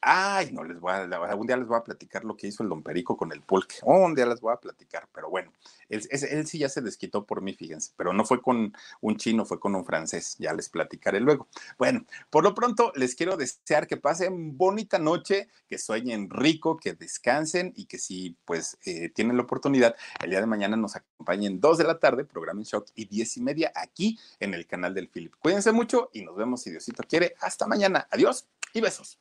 Ay, 0.05 0.51
no 0.51 0.65
les 0.65 0.81
voy 0.81 0.93
a, 0.93 1.35
un 1.37 1.47
día 1.47 1.57
les 1.57 1.69
voy 1.69 1.79
a 1.79 1.85
platicar 1.85 2.25
lo 2.25 2.37
que 2.37 2.49
hizo 2.49 2.65
el 2.65 2.69
don 2.69 2.83
Perico 2.83 3.17
con 3.17 3.31
el 3.31 3.41
pulque. 3.41 3.77
un 3.83 4.17
día 4.17 4.27
les 4.27 4.41
voy 4.41 4.53
a 4.53 4.57
platicar, 4.57 5.09
pero 5.15 5.31
bueno, 5.31 5.53
él, 5.89 6.03
sí 6.45 6.59
ya 6.59 6.69
se 6.69 6.81
desquitó 6.81 7.25
por 7.25 7.41
mí, 7.41 7.55
fíjense, 7.55 7.93
pero 7.97 8.13
no 8.13 8.25
fue 8.25 8.43
con 8.43 8.77
un 9.01 9.17
chino, 9.17 9.45
fue 9.45 9.61
con 9.61 9.77
un 9.77 9.85
francés, 9.85 10.35
ya 10.41 10.55
les 10.55 10.69
platicaré 10.69 11.21
luego. 11.21 11.47
Bueno, 11.79 12.05
por 12.31 12.43
lo 12.43 12.53
pronto 12.53 12.93
les 12.97 13.15
quiero 13.15 13.37
desear 13.37 13.87
que 13.87 13.97
pasen 13.97 14.59
bonita 14.59 14.99
noche, 14.99 15.49
que 15.69 15.79
sueñen 15.79 16.31
rico, 16.31 16.79
que 16.79 16.95
descansen 16.95 17.73
y 17.77 17.85
que 17.85 17.99
si 17.99 18.37
pues 18.45 18.79
eh, 18.85 19.09
tienen 19.11 19.37
la 19.37 19.45
oportunidad, 19.45 19.95
el 20.21 20.31
día 20.31 20.41
de 20.41 20.47
mañana 20.47 20.77
nos 20.77 20.97
acompañen 20.97 21.61
dos 21.61 21.79
de 21.79 21.85
la 21.85 22.01
tarde, 22.01 22.25
programa 22.25 22.61
en 22.61 22.65
shock, 22.65 22.89
y 22.97 23.05
diez 23.05 23.37
y 23.37 23.41
media 23.41 23.71
aquí 23.77 24.19
en 24.41 24.55
el 24.55 24.67
canal 24.67 24.95
del 24.95 25.09
Philip. 25.09 25.35
Cuídense 25.39 25.71
mucho 25.71 26.11
y 26.13 26.23
nos 26.23 26.35
vemos 26.35 26.63
si 26.63 26.71
Diosito 26.71 27.05
quiere. 27.09 27.37
Hasta 27.41 27.69
mañana. 27.69 28.09
Adiós 28.11 28.49
y 28.73 28.81
besos. 28.81 29.21